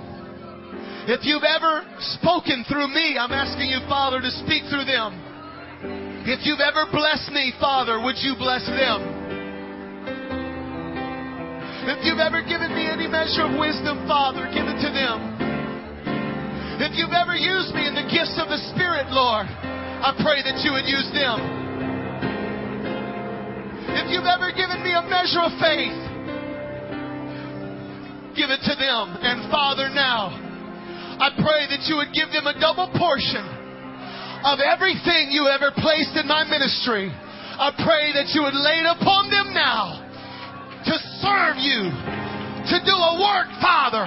If 1.06 1.22
you've 1.22 1.46
ever 1.46 1.86
spoken 2.18 2.66
through 2.66 2.90
me, 2.90 3.14
I'm 3.14 3.30
asking 3.30 3.70
you, 3.70 3.78
Father, 3.86 4.20
to 4.20 4.30
speak 4.42 4.66
through 4.66 4.84
them. 4.84 5.14
If 6.26 6.42
you've 6.44 6.60
ever 6.60 6.84
blessed 6.90 7.30
me, 7.30 7.54
Father, 7.62 8.02
would 8.02 8.18
you 8.18 8.34
bless 8.36 8.66
them? 8.66 9.00
If 11.88 12.04
you've 12.04 12.20
ever 12.20 12.42
given 12.42 12.74
me 12.74 12.90
any 12.90 13.06
measure 13.06 13.46
of 13.46 13.54
wisdom, 13.56 14.04
Father, 14.10 14.50
give 14.52 14.66
it 14.66 14.82
to 14.82 14.90
them. 14.90 15.27
If 16.78 16.94
you've 16.94 17.10
ever 17.10 17.34
used 17.34 17.74
me 17.74 17.90
in 17.90 17.98
the 17.98 18.06
gifts 18.06 18.38
of 18.38 18.46
the 18.46 18.62
Spirit, 18.70 19.10
Lord, 19.10 19.50
I 19.50 20.14
pray 20.22 20.46
that 20.46 20.62
you 20.62 20.70
would 20.70 20.86
use 20.86 21.10
them. 21.10 21.42
If 23.98 24.06
you've 24.14 24.30
ever 24.30 24.54
given 24.54 24.86
me 24.86 24.94
a 24.94 25.02
measure 25.02 25.42
of 25.42 25.50
faith, 25.58 25.98
give 28.38 28.54
it 28.54 28.62
to 28.62 28.78
them. 28.78 29.04
And 29.26 29.50
Father, 29.50 29.90
now, 29.90 30.30
I 31.18 31.34
pray 31.42 31.66
that 31.66 31.82
you 31.90 31.98
would 31.98 32.14
give 32.14 32.30
them 32.30 32.46
a 32.46 32.54
double 32.62 32.86
portion 32.94 33.42
of 34.46 34.62
everything 34.62 35.34
you 35.34 35.50
ever 35.50 35.74
placed 35.74 36.14
in 36.14 36.30
my 36.30 36.46
ministry. 36.46 37.10
I 37.10 37.74
pray 37.74 38.14
that 38.14 38.30
you 38.38 38.46
would 38.46 38.54
lay 38.54 38.86
it 38.86 38.88
upon 39.02 39.34
them 39.34 39.50
now 39.50 39.98
to 40.86 40.94
serve 41.26 41.58
you, 41.58 41.90
to 42.70 42.76
do 42.86 42.94
a 42.94 43.12
work, 43.18 43.50
Father 43.58 44.06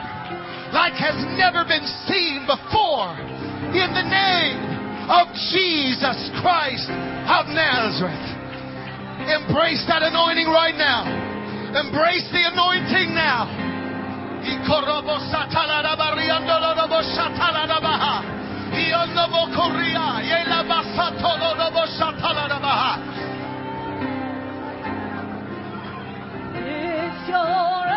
like 0.74 0.96
has 0.96 1.16
never 1.38 1.68
been 1.68 1.86
seen 2.08 2.48
before. 2.48 3.16
In 3.76 3.92
the 3.92 4.08
name 4.08 4.58
of 5.12 5.28
Jesus 5.52 6.32
Christ 6.40 6.88
of 7.28 7.52
Nazareth. 7.52 8.28
Embrace 9.28 9.84
that 9.88 10.02
anointing 10.02 10.48
right 10.48 10.76
now. 10.76 11.06
Embrace 11.76 12.28
the 12.32 12.48
anointing 12.52 13.14
now. 13.14 13.48
It's 26.54 27.30
your 27.30 27.91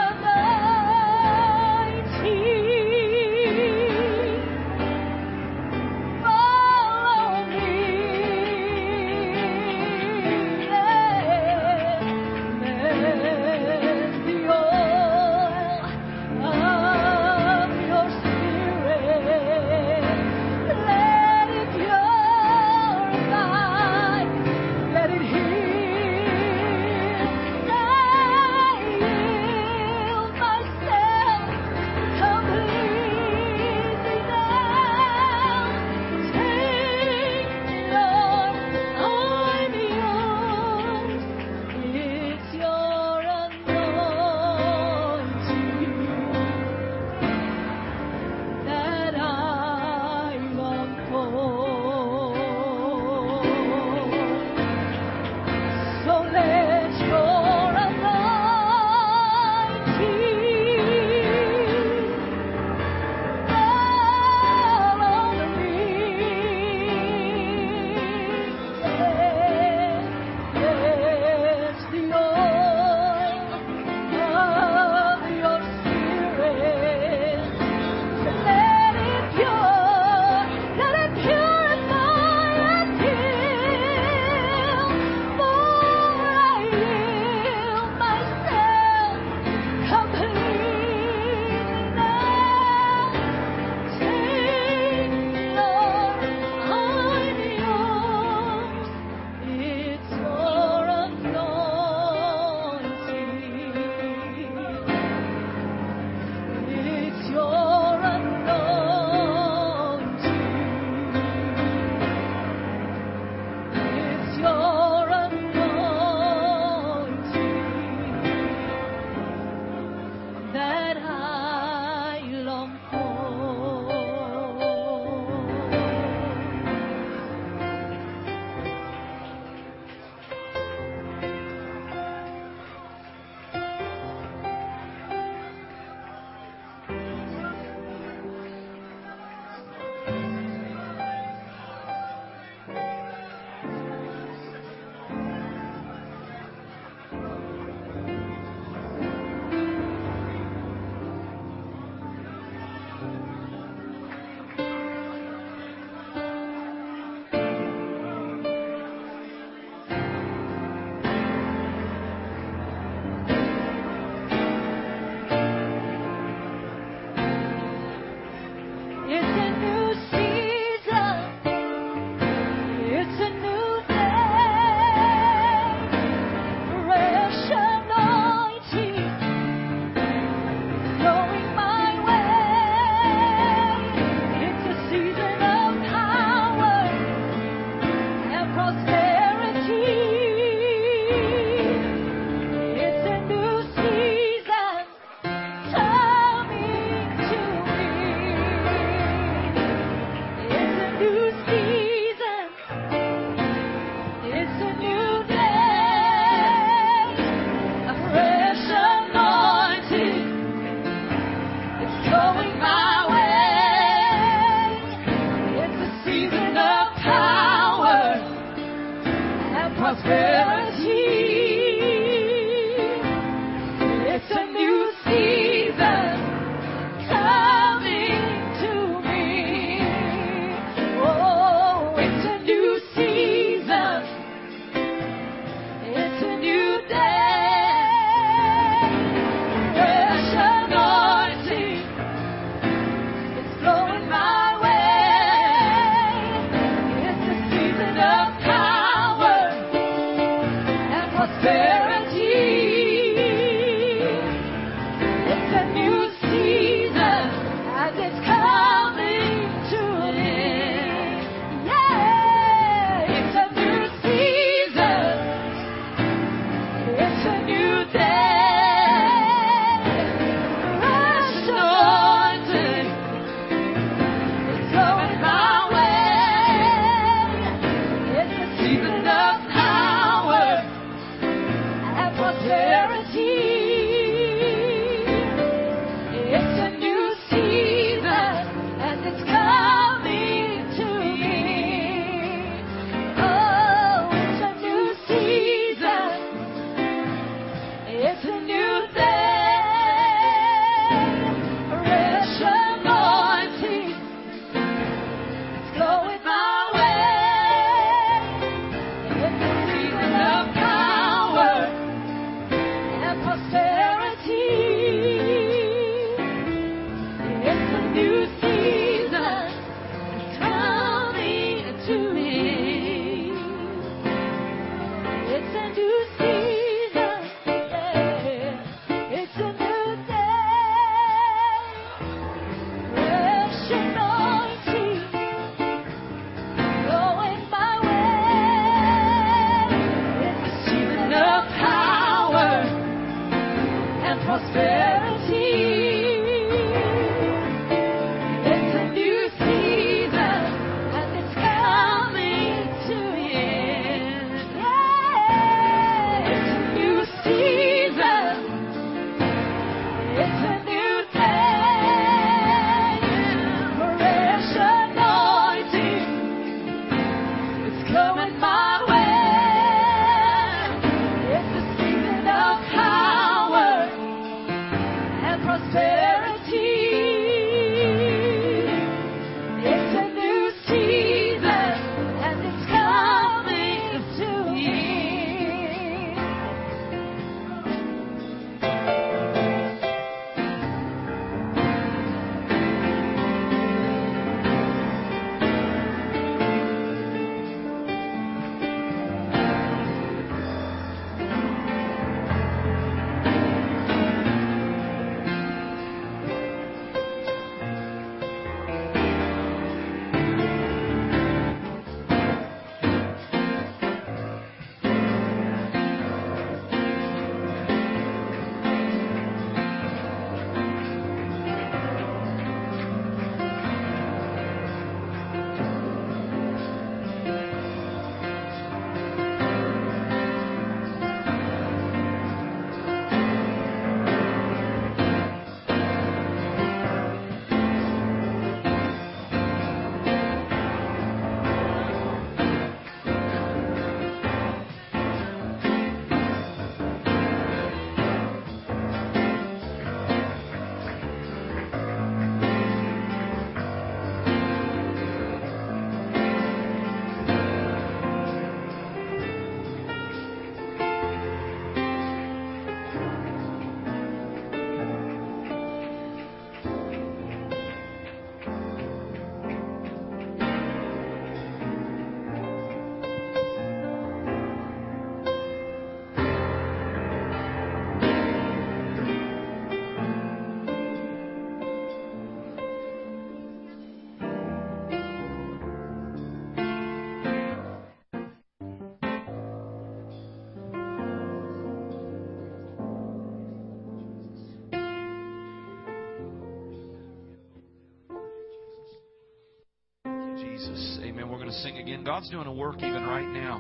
We're 501.34 501.40
going 501.40 501.50
to 501.50 501.58
sing 501.62 501.78
again. 501.78 502.04
God's 502.04 502.30
doing 502.30 502.46
a 502.46 502.52
work 502.52 502.76
even 502.76 503.02
right 503.08 503.26
now. 503.26 503.58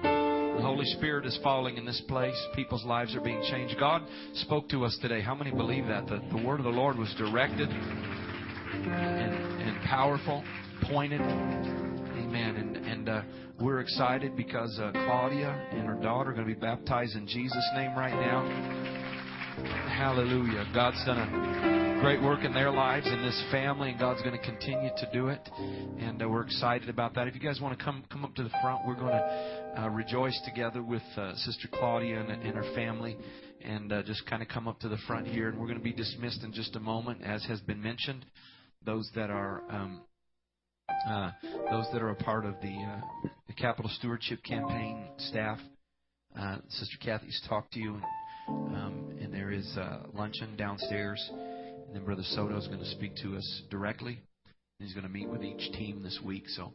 The 0.56 0.62
Holy 0.62 0.84
Spirit 0.84 1.26
is 1.26 1.36
falling 1.42 1.76
in 1.76 1.84
this 1.84 2.00
place. 2.06 2.40
People's 2.54 2.84
lives 2.84 3.16
are 3.16 3.20
being 3.20 3.42
changed. 3.50 3.74
God 3.80 4.02
spoke 4.34 4.68
to 4.68 4.84
us 4.84 4.96
today. 5.02 5.20
How 5.20 5.34
many 5.34 5.50
believe 5.50 5.88
that? 5.88 6.06
The, 6.06 6.22
the 6.30 6.46
word 6.46 6.60
of 6.60 6.64
the 6.66 6.70
Lord 6.70 6.96
was 6.96 7.12
directed 7.18 7.68
and, 7.68 9.34
and 9.60 9.82
powerful, 9.86 10.44
pointed. 10.84 11.20
Amen. 11.20 12.54
And, 12.54 12.76
and 12.76 13.08
uh, 13.08 13.22
we're 13.60 13.80
excited 13.80 14.36
because 14.36 14.78
uh, 14.80 14.92
Claudia 14.92 15.68
and 15.72 15.84
her 15.88 16.00
daughter 16.00 16.30
are 16.30 16.32
going 16.32 16.46
to 16.46 16.54
be 16.54 16.60
baptized 16.60 17.16
in 17.16 17.26
Jesus' 17.26 17.68
name 17.74 17.98
right 17.98 18.14
now. 18.14 18.73
Hallelujah. 20.04 20.66
God's 20.74 21.02
done 21.06 21.16
a 21.16 22.00
great 22.02 22.20
work 22.20 22.44
in 22.44 22.52
their 22.52 22.70
lives 22.70 23.06
and 23.06 23.24
this 23.24 23.42
family, 23.50 23.88
and 23.88 23.98
God's 23.98 24.20
going 24.20 24.38
to 24.38 24.44
continue 24.44 24.90
to 24.98 25.10
do 25.14 25.28
it. 25.28 25.40
And 25.56 26.22
uh, 26.22 26.28
we're 26.28 26.42
excited 26.42 26.90
about 26.90 27.14
that. 27.14 27.26
If 27.26 27.34
you 27.34 27.40
guys 27.40 27.58
want 27.58 27.78
to 27.78 27.82
come 27.82 28.04
come 28.12 28.22
up 28.22 28.34
to 28.34 28.42
the 28.42 28.50
front, 28.60 28.86
we're 28.86 28.96
going 28.96 29.14
to 29.14 29.82
uh, 29.82 29.88
rejoice 29.88 30.38
together 30.44 30.82
with 30.82 31.00
uh, 31.16 31.34
Sister 31.36 31.68
Claudia 31.72 32.20
and, 32.20 32.30
and 32.30 32.54
her 32.54 32.74
family 32.74 33.16
and 33.64 33.90
uh, 33.90 34.02
just 34.02 34.26
kind 34.26 34.42
of 34.42 34.48
come 34.48 34.68
up 34.68 34.78
to 34.80 34.90
the 34.90 34.98
front 35.06 35.26
here. 35.26 35.48
And 35.48 35.58
we're 35.58 35.68
going 35.68 35.78
to 35.78 35.82
be 35.82 35.94
dismissed 35.94 36.44
in 36.44 36.52
just 36.52 36.76
a 36.76 36.80
moment, 36.80 37.22
as 37.24 37.42
has 37.46 37.62
been 37.62 37.80
mentioned. 37.80 38.26
Those 38.84 39.10
that 39.14 39.30
are 39.30 39.62
um, 39.70 40.02
uh, 41.08 41.30
those 41.70 41.86
that 41.94 42.02
are 42.02 42.10
a 42.10 42.16
part 42.16 42.44
of 42.44 42.56
the, 42.60 42.76
uh, 42.76 43.28
the 43.46 43.54
Capital 43.54 43.90
Stewardship 43.94 44.44
Campaign 44.44 45.06
staff, 45.16 45.58
uh, 46.38 46.58
Sister 46.68 46.98
Kathy's 47.02 47.40
talked 47.48 47.72
to 47.72 47.80
you, 47.80 47.94
and, 47.94 48.04
um, 48.48 49.16
and 49.20 49.32
there 49.32 49.50
is 49.50 49.76
uh, 49.76 50.00
luncheon 50.12 50.56
downstairs. 50.56 51.20
And 51.32 51.94
then 51.94 52.04
Brother 52.04 52.22
Soto 52.24 52.56
is 52.56 52.66
going 52.66 52.80
to 52.80 52.90
speak 52.90 53.16
to 53.22 53.36
us 53.36 53.62
directly. 53.70 54.20
He's 54.78 54.92
going 54.92 55.06
to 55.06 55.12
meet 55.12 55.28
with 55.28 55.42
each 55.42 55.72
team 55.72 56.02
this 56.02 56.18
week. 56.24 56.44
So 56.48 56.74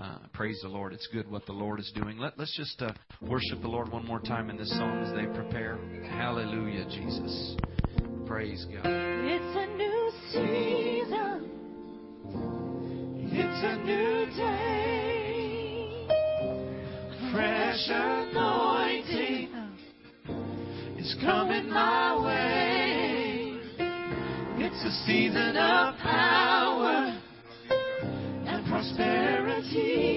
uh, 0.00 0.18
praise 0.32 0.58
the 0.62 0.68
Lord. 0.68 0.92
It's 0.92 1.06
good 1.12 1.30
what 1.30 1.46
the 1.46 1.52
Lord 1.52 1.78
is 1.78 1.92
doing. 1.94 2.18
Let, 2.18 2.38
let's 2.38 2.56
just 2.56 2.80
uh, 2.82 2.92
worship 3.20 3.60
the 3.60 3.68
Lord 3.68 3.92
one 3.92 4.06
more 4.06 4.20
time 4.20 4.50
in 4.50 4.56
this 4.56 4.70
song 4.70 5.02
as 5.02 5.14
they 5.14 5.26
prepare. 5.26 5.78
Hallelujah, 6.10 6.84
Jesus. 6.86 7.56
Praise 8.26 8.64
God. 8.72 8.82
It's 8.86 9.56
a 9.56 9.66
new 9.76 10.10
season. 10.32 11.50
It's 13.36 13.64
a 13.64 13.76
new 13.84 14.26
day. 14.36 14.74
Fresh 17.32 17.90
coming 21.24 21.70
my 21.70 22.22
way. 22.22 23.58
It's 24.58 24.84
a 24.84 24.90
season 25.06 25.56
of 25.56 25.96
power 25.98 27.18
and 28.46 28.66
prosperity. 28.66 30.14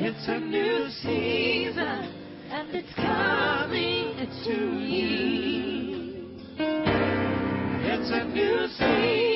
It's 0.00 0.28
a 0.28 0.38
new 0.38 0.88
season 1.02 2.14
and 2.50 2.74
it's 2.74 2.94
coming 2.94 4.14
to 4.44 4.56
me. 4.72 6.38
It's 7.90 8.10
a 8.10 8.24
new 8.24 8.68
season. 8.68 9.27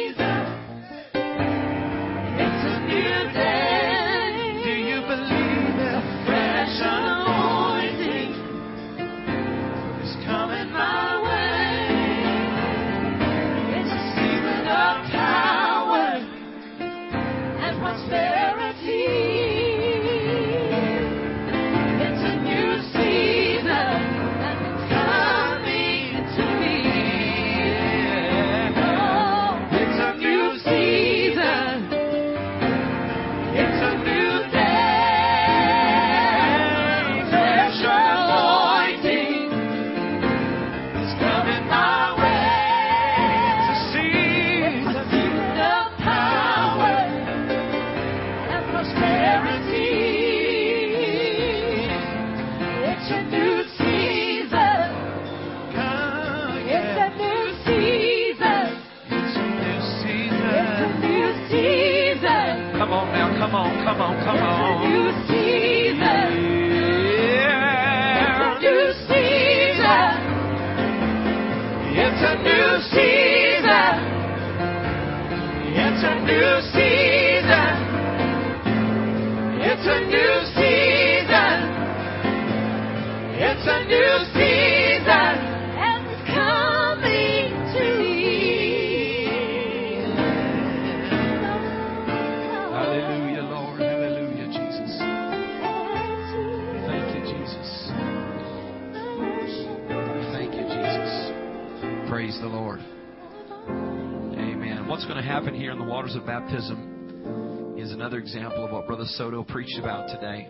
Of 106.23 106.27
baptism 106.27 107.75
is 107.77 107.93
another 107.93 108.19
example 108.19 108.65
of 108.65 108.71
what 108.71 108.87
Brother 108.87 109.07
Soto 109.07 109.43
preached 109.43 109.79
about 109.79 110.09
today 110.09 110.49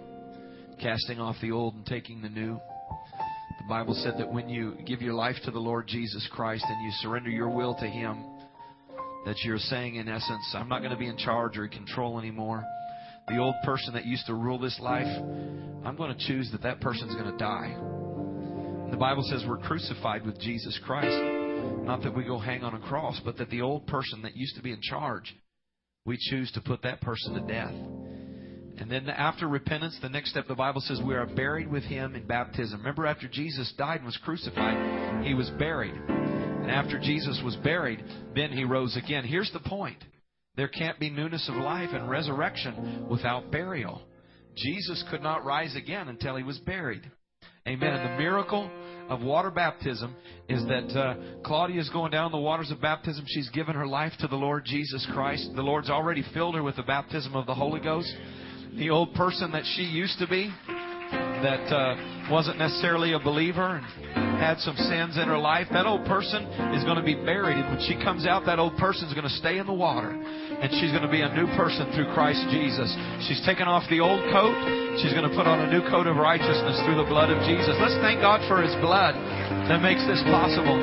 casting 0.81 1.21
off 1.21 1.37
the 1.41 1.53
old 1.53 1.75
and 1.75 1.87
taking 1.87 2.21
the 2.21 2.29
new. 2.29 2.61
The 3.59 3.69
Bible 3.69 3.95
said 3.95 4.15
that 4.19 4.31
when 4.31 4.49
you 4.49 4.77
give 4.85 5.01
your 5.01 5.15
life 5.15 5.37
to 5.45 5.51
the 5.51 5.59
Lord 5.59 5.87
Jesus 5.87 6.29
Christ 6.33 6.65
and 6.67 6.85
you 6.85 6.91
surrender 7.01 7.31
your 7.31 7.49
will 7.49 7.75
to 7.77 7.87
Him, 7.87 8.25
that 9.25 9.37
you're 9.45 9.59
saying, 9.59 9.95
in 9.95 10.09
essence, 10.09 10.55
I'm 10.55 10.69
not 10.69 10.81
going 10.81 10.91
to 10.91 10.99
be 10.99 11.07
in 11.07 11.17
charge 11.17 11.57
or 11.57 11.65
in 11.65 11.71
control 11.71 12.19
anymore. 12.19 12.65
The 13.29 13.39
old 13.39 13.55
person 13.65 13.95
that 13.95 14.05
used 14.05 14.27
to 14.27 14.35
rule 14.35 14.59
this 14.59 14.79
life, 14.81 15.07
I'm 15.85 15.97
going 15.97 16.17
to 16.17 16.27
choose 16.27 16.51
that 16.53 16.63
that 16.63 16.81
person's 16.81 17.15
going 17.15 17.31
to 17.31 17.39
die. 17.39 17.77
The 18.91 18.99
Bible 18.99 19.23
says 19.31 19.45
we're 19.47 19.59
crucified 19.59 20.27
with 20.27 20.41
Jesus 20.41 20.79
Christ. 20.85 21.17
Not 21.85 22.03
that 22.03 22.15
we 22.15 22.25
go 22.25 22.39
hang 22.39 22.63
on 22.65 22.75
a 22.75 22.81
cross, 22.81 23.21
but 23.25 23.39
that 23.39 23.49
the 23.51 23.63
old 23.63 23.87
person 23.87 24.23
that 24.23 24.37
used 24.37 24.57
to 24.57 24.63
be 24.63 24.73
in 24.73 24.81
charge, 24.83 25.35
we 26.05 26.17
choose 26.19 26.51
to 26.53 26.61
put 26.61 26.83
that 26.83 27.01
person 27.01 27.35
to 27.35 27.41
death. 27.41 27.75
And 28.79 28.91
then 28.91 29.09
after 29.09 29.47
repentance, 29.47 29.99
the 30.03 30.09
next 30.09 30.31
step, 30.31 30.49
the 30.49 30.55
Bible 30.55 30.81
says 30.81 31.01
we 31.05 31.15
are 31.15 31.27
buried 31.27 31.71
with 31.71 31.85
him 31.85 32.17
in 32.17 32.27
baptism. 32.27 32.81
Remember, 32.81 33.07
after 33.07 33.29
Jesus 33.29 33.73
died 33.77 33.97
and 33.97 34.07
was 34.07 34.19
crucified, 34.25 35.25
he 35.25 35.35
was 35.35 35.51
buried. 35.51 35.95
And 35.95 36.71
after 36.71 36.99
Jesus 36.99 37.41
was 37.45 37.55
buried, 37.57 38.03
then 38.35 38.51
he 38.51 38.65
rose 38.65 38.97
again. 38.97 39.25
Here's 39.25 39.53
the 39.53 39.61
point 39.61 40.03
there 40.57 40.69
can't 40.69 40.99
be 40.99 41.11
newness 41.11 41.49
of 41.49 41.57
life 41.57 41.91
and 41.93 42.11
resurrection 42.11 43.07
without 43.09 43.51
burial. 43.51 44.03
Jesus 44.57 45.03
could 45.11 45.23
not 45.23 45.45
rise 45.45 45.75
again 45.77 46.09
until 46.09 46.37
he 46.37 46.43
was 46.43 46.59
buried. 46.59 47.03
Amen. 47.67 47.95
And 47.95 48.11
the 48.11 48.19
miracle 48.19 48.71
of 49.09 49.23
water 49.23 49.51
baptism 49.51 50.15
is 50.49 50.65
that 50.67 50.99
uh, 50.99 51.15
Claudia 51.45 51.81
is 51.81 51.89
going 51.91 52.11
down 52.11 52.33
the 52.33 52.39
waters 52.39 52.71
of 52.71 52.81
baptism. 52.81 53.25
She's 53.27 53.51
given 53.51 53.75
her 53.75 53.87
life 53.87 54.13
to 54.21 54.29
the 54.29 54.37
Lord 54.37 54.65
Jesus 54.65 55.07
Christ. 55.13 55.51
The 55.55 55.63
Lord's 55.63 55.91
already 55.91 56.25
filled 56.35 56.55
her 56.55 56.63
with 56.63 56.77
the 56.77 56.83
baptism 56.83 57.35
of 57.35 57.47
the 57.47 57.55
Holy 57.55 57.81
Ghost. 57.81 58.13
The 58.77 58.91
old 58.91 59.15
person 59.15 59.53
that 59.53 59.65
she 59.77 59.83
used 59.83 60.19
to 60.19 60.27
be, 60.27 60.51
that 60.73 61.73
uh, 61.73 62.31
wasn't 62.31 62.59
necessarily 62.59 63.13
a 63.13 63.19
believer 63.19 63.77
and 63.77 64.39
had 64.39 64.59
some 64.59 64.77
sins 64.77 65.17
in 65.17 65.29
her 65.29 65.39
life, 65.39 65.67
that 65.73 65.87
old 65.87 66.05
person 66.07 66.43
is 66.75 66.85
going 66.85 66.97
to 66.97 67.05
be 67.05 67.15
buried. 67.15 67.57
And 67.57 67.77
when 67.77 67.87
she 67.87 68.03
comes 68.03 68.27
out, 68.27 68.47
that 68.47 68.59
old 68.59 68.77
person 68.77 69.09
is 69.09 69.15
going 69.15 69.29
to 69.29 69.35
stay 69.37 69.59
in 69.59 69.67
the 69.67 69.73
water. 69.73 70.11
And 70.63 70.71
she's 70.79 70.95
going 70.95 71.03
to 71.03 71.11
be 71.11 71.27
a 71.27 71.33
new 71.35 71.51
person 71.59 71.91
through 71.91 72.15
Christ 72.15 72.47
Jesus. 72.55 72.87
She's 73.27 73.43
taken 73.43 73.67
off 73.67 73.83
the 73.91 73.99
old 73.99 74.23
coat. 74.31 74.55
She's 75.03 75.11
going 75.11 75.27
to 75.27 75.35
put 75.35 75.51
on 75.51 75.59
a 75.59 75.67
new 75.67 75.83
coat 75.91 76.07
of 76.07 76.15
righteousness 76.15 76.79
through 76.87 77.03
the 77.03 77.09
blood 77.11 77.35
of 77.35 77.43
Jesus. 77.43 77.75
Let's 77.83 77.99
thank 77.99 78.23
God 78.23 78.39
for 78.47 78.63
His 78.63 78.71
blood 78.79 79.19
that 79.67 79.83
makes 79.83 80.07
this 80.07 80.23
possible. 80.31 80.79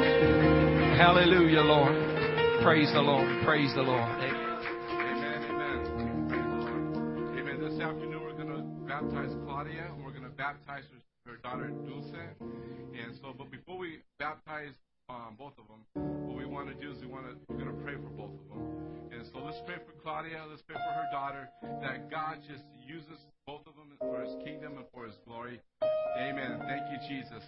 Hallelujah, 1.00 1.64
Lord. 1.64 1.96
Praise 2.60 2.92
the 2.92 3.00
Lord. 3.00 3.24
Praise 3.48 3.72
the 3.72 3.88
Lord. 3.88 4.04
Amen. 7.40 7.64
This 7.64 7.80
afternoon 7.80 8.20
we're 8.20 8.36
going 8.36 8.52
to 8.52 8.64
baptize 8.84 9.32
Claudia 9.48 9.96
and 9.96 10.04
we're 10.04 10.12
going 10.12 10.28
to 10.28 10.36
baptize 10.36 10.84
her, 10.92 11.32
her 11.32 11.38
daughter 11.40 11.72
Dulce. 11.88 12.12
And 12.44 13.16
so, 13.22 13.32
but 13.32 13.50
before 13.50 13.78
we 13.78 14.04
baptize 14.20 14.76
um, 15.08 15.36
both 15.40 15.54
of 15.56 15.72
them, 15.72 16.28
what 16.28 16.36
we 16.36 16.46
want 16.46 16.68
to 16.68 16.76
do 16.76 16.92
is 16.92 17.00
we 17.00 17.08
want 17.08 17.32
to 17.32 17.40
we're 17.48 17.64
going 17.64 17.72
to 17.72 17.82
pray 17.82 17.96
for 17.96 18.10
both 18.10 18.32
of 18.36 18.50
them. 18.50 18.89
Let's 19.50 19.66
pray 19.66 19.82
for 19.82 19.98
Claudia. 20.06 20.46
Let's 20.46 20.62
pray 20.62 20.78
for 20.78 20.94
her 20.94 21.10
daughter. 21.10 21.50
That 21.82 22.06
God 22.14 22.38
just 22.46 22.62
uses 22.86 23.18
both 23.50 23.66
of 23.66 23.74
them 23.74 23.98
for 23.98 24.22
His 24.22 24.38
kingdom 24.46 24.78
and 24.78 24.86
for 24.94 25.10
His 25.10 25.18
glory. 25.26 25.58
Amen. 26.22 26.62
Thank 26.70 26.86
you, 26.94 27.02
Jesus. 27.10 27.42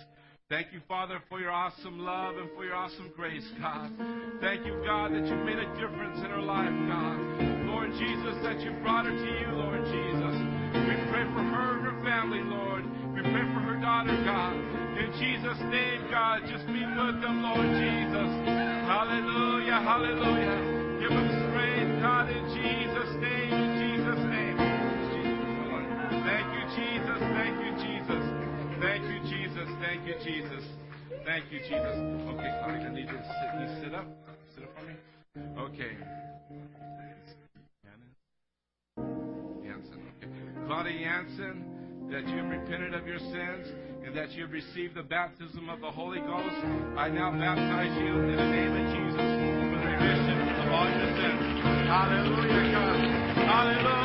Thank 0.50 0.74
you, 0.74 0.82
Father, 0.90 1.22
for 1.30 1.38
your 1.38 1.54
awesome 1.54 2.02
love 2.02 2.42
and 2.42 2.50
for 2.58 2.66
your 2.66 2.74
awesome 2.74 3.14
grace, 3.14 3.46
God. 3.62 3.94
Thank 4.42 4.66
you, 4.66 4.82
God, 4.82 5.14
that 5.14 5.30
you 5.30 5.38
made 5.46 5.62
a 5.62 5.70
difference 5.78 6.18
in 6.26 6.34
her 6.34 6.42
life, 6.42 6.74
God. 6.90 7.70
Lord 7.70 7.94
Jesus, 7.94 8.34
that 8.50 8.58
you 8.66 8.74
brought 8.82 9.06
her 9.06 9.14
to 9.14 9.32
you, 9.38 9.54
Lord 9.62 9.86
Jesus. 9.86 10.36
We 10.74 10.98
pray 11.14 11.30
for 11.38 11.46
her 11.54 11.70
and 11.78 11.86
her 11.86 11.98
family, 12.02 12.42
Lord. 12.42 12.82
We 13.14 13.22
pray 13.22 13.46
for 13.54 13.62
her 13.62 13.78
daughter, 13.78 14.18
God. 14.26 14.58
In 14.98 15.14
Jesus' 15.22 15.62
name, 15.70 16.10
God, 16.10 16.50
just 16.50 16.66
be 16.66 16.82
with 16.82 17.22
them, 17.22 17.46
Lord 17.46 17.70
Jesus. 17.78 18.30
Hallelujah, 18.90 19.86
hallelujah. 19.86 20.98
Give 20.98 21.14
them 21.14 21.41
God, 22.12 22.28
in 22.28 22.44
Jesus' 22.52 23.14
name, 23.24 23.54
in 23.56 23.72
Jesus' 23.80 24.24
name. 24.28 24.58
Thank 26.28 26.48
you, 26.52 26.64
Jesus. 26.76 27.20
Thank 27.40 27.56
you, 27.64 27.72
Jesus. 27.80 28.24
Thank 28.84 29.04
you, 29.08 29.20
Jesus. 29.32 29.68
Thank 29.80 30.04
you, 30.06 30.16
Jesus. 30.20 30.64
Thank 31.24 31.46
you, 31.52 31.60
Jesus. 31.60 31.96
Okay, 32.36 32.52
Claudia, 32.60 32.84
I 32.84 32.94
need 32.94 33.08
to 33.08 33.16
sit. 33.16 33.50
You 33.64 33.68
sit 33.80 33.94
up? 33.96 34.08
Sit 34.54 34.64
up 34.64 34.72
for 34.76 34.84
me. 34.84 34.94
Okay. 35.72 35.96
Okay. 38.98 40.28
Claudia 40.68 41.00
Jansen, 41.00 41.64
that 42.12 42.28
you 42.28 42.38
have 42.44 42.52
repented 42.52 42.94
of 42.94 43.08
your 43.08 43.20
sins 43.20 43.72
and 44.04 44.16
that 44.18 44.32
you 44.34 44.44
have 44.44 44.52
received 44.52 44.96
the 44.96 45.04
baptism 45.04 45.70
of 45.70 45.80
the 45.80 45.92
Holy 45.92 46.20
Ghost. 46.20 46.60
I 46.98 47.08
now 47.08 47.32
baptize 47.32 47.96
you 48.04 48.20
in 48.20 48.36
the 48.36 48.52
name 48.52 48.76
of 48.76 48.96
Jesus 48.96 49.11
Hallelujah, 51.92 52.72
God. 52.72 53.00
Hallelujah. 53.36 54.01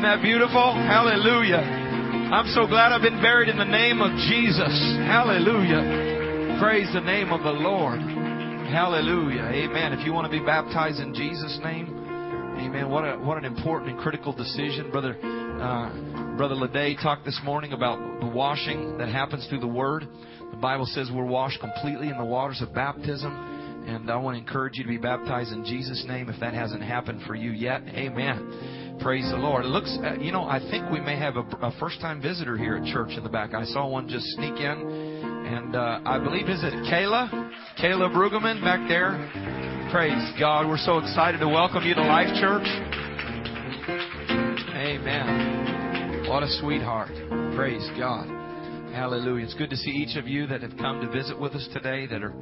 Isn't 0.00 0.16
that 0.16 0.22
beautiful? 0.22 0.72
Hallelujah. 0.72 1.60
I'm 1.60 2.48
so 2.56 2.66
glad 2.66 2.90
I've 2.90 3.04
been 3.04 3.20
buried 3.20 3.50
in 3.50 3.58
the 3.58 3.68
name 3.68 4.00
of 4.00 4.08
Jesus. 4.32 4.72
Hallelujah. 5.04 6.56
Praise 6.58 6.88
the 6.94 7.02
name 7.02 7.34
of 7.34 7.42
the 7.42 7.52
Lord. 7.52 8.00
Hallelujah. 8.00 9.44
Amen. 9.52 9.92
If 9.92 10.06
you 10.06 10.14
want 10.14 10.24
to 10.24 10.30
be 10.30 10.42
baptized 10.42 11.00
in 11.00 11.12
Jesus' 11.12 11.60
name, 11.62 12.00
Amen. 12.64 12.88
What 12.88 13.04
a 13.04 13.18
what 13.18 13.36
an 13.36 13.44
important 13.44 13.90
and 13.90 14.00
critical 14.00 14.32
decision, 14.32 14.90
brother. 14.90 15.18
Uh, 15.20 16.36
brother 16.38 16.54
Lede 16.54 16.96
talked 17.02 17.26
this 17.26 17.38
morning 17.44 17.74
about 17.74 17.98
the 18.20 18.26
washing 18.26 18.96
that 18.96 19.08
happens 19.08 19.46
through 19.48 19.60
the 19.60 19.66
Word. 19.66 20.08
The 20.50 20.56
Bible 20.56 20.86
says 20.86 21.10
we're 21.12 21.26
washed 21.26 21.60
completely 21.60 22.08
in 22.08 22.16
the 22.16 22.24
waters 22.24 22.62
of 22.62 22.74
baptism, 22.74 23.84
and 23.86 24.10
I 24.10 24.16
want 24.16 24.36
to 24.36 24.40
encourage 24.40 24.78
you 24.78 24.84
to 24.84 24.88
be 24.88 24.96
baptized 24.96 25.52
in 25.52 25.62
Jesus' 25.66 26.06
name 26.08 26.30
if 26.30 26.40
that 26.40 26.54
hasn't 26.54 26.82
happened 26.82 27.20
for 27.26 27.34
you 27.34 27.50
yet. 27.50 27.82
Amen. 27.82 28.79
Praise 29.02 29.30
the 29.30 29.36
Lord. 29.38 29.64
It 29.64 29.68
looks, 29.68 29.96
uh, 30.04 30.14
you 30.20 30.30
know, 30.30 30.44
I 30.44 30.60
think 30.70 30.90
we 30.90 31.00
may 31.00 31.16
have 31.16 31.36
a, 31.36 31.44
a 31.62 31.72
first-time 31.80 32.20
visitor 32.20 32.58
here 32.58 32.76
at 32.76 32.84
church 32.92 33.12
in 33.16 33.22
the 33.22 33.30
back. 33.30 33.54
I 33.54 33.64
saw 33.64 33.88
one 33.88 34.06
just 34.08 34.26
sneak 34.36 34.60
in, 34.60 34.60
and 34.60 35.74
uh, 35.74 36.00
I 36.04 36.18
believe 36.18 36.50
is 36.50 36.62
it 36.62 36.74
Kayla, 36.84 37.30
Kayla 37.82 38.12
Brueggemann 38.12 38.62
back 38.62 38.86
there. 38.88 39.16
Praise 39.90 40.32
God. 40.38 40.68
We're 40.68 40.76
so 40.76 40.98
excited 40.98 41.38
to 41.38 41.48
welcome 41.48 41.82
you 41.82 41.94
to 41.94 42.02
Life 42.02 42.28
Church. 42.40 42.66
Amen. 44.76 46.28
What 46.28 46.42
a 46.42 46.48
sweetheart. 46.60 47.10
Praise 47.56 47.88
God. 47.98 48.28
Hallelujah. 48.92 49.46
It's 49.46 49.54
good 49.54 49.70
to 49.70 49.76
see 49.76 49.92
each 49.92 50.18
of 50.18 50.28
you 50.28 50.46
that 50.48 50.60
have 50.60 50.76
come 50.76 51.00
to 51.00 51.08
visit 51.10 51.40
with 51.40 51.52
us 51.54 51.66
today, 51.72 52.06
that 52.06 52.22
are 52.22 52.34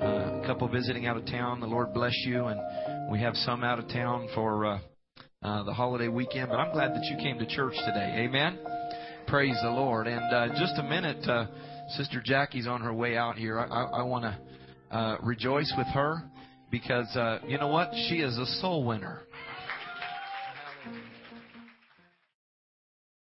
uh, 0.00 0.40
a 0.42 0.46
couple 0.46 0.66
visiting 0.68 1.06
out 1.06 1.18
of 1.18 1.26
town. 1.26 1.60
The 1.60 1.66
Lord 1.66 1.92
bless 1.92 2.16
you. 2.24 2.46
And 2.46 3.10
we 3.12 3.20
have 3.20 3.36
some 3.36 3.62
out 3.62 3.78
of 3.78 3.88
town 3.88 4.28
for 4.34 4.64
uh, 4.64 4.78
uh, 5.42 5.62
the 5.62 5.72
holiday 5.72 6.08
weekend. 6.08 6.48
But 6.48 6.56
I'm 6.56 6.72
glad 6.72 6.94
that 6.94 7.04
you 7.04 7.16
came 7.16 7.38
to 7.38 7.46
church 7.46 7.74
today. 7.86 8.24
Amen. 8.24 8.58
Praise 9.26 9.56
the 9.62 9.70
Lord. 9.70 10.06
And 10.06 10.32
uh, 10.32 10.48
just 10.58 10.78
a 10.78 10.82
minute, 10.82 11.28
uh, 11.28 11.46
Sister 11.90 12.20
Jackie's 12.24 12.66
on 12.66 12.80
her 12.80 12.92
way 12.92 13.16
out 13.16 13.36
here. 13.36 13.58
I, 13.58 13.66
I, 13.66 13.82
I 13.82 14.02
want 14.02 14.24
to 14.24 14.96
uh, 14.96 15.16
rejoice 15.22 15.72
with 15.76 15.86
her 15.88 16.22
because 16.70 17.14
uh, 17.16 17.38
you 17.46 17.58
know 17.58 17.68
what? 17.68 17.90
She 18.08 18.16
is 18.16 18.36
a 18.38 18.46
soul 18.60 18.84
winner. 18.84 19.22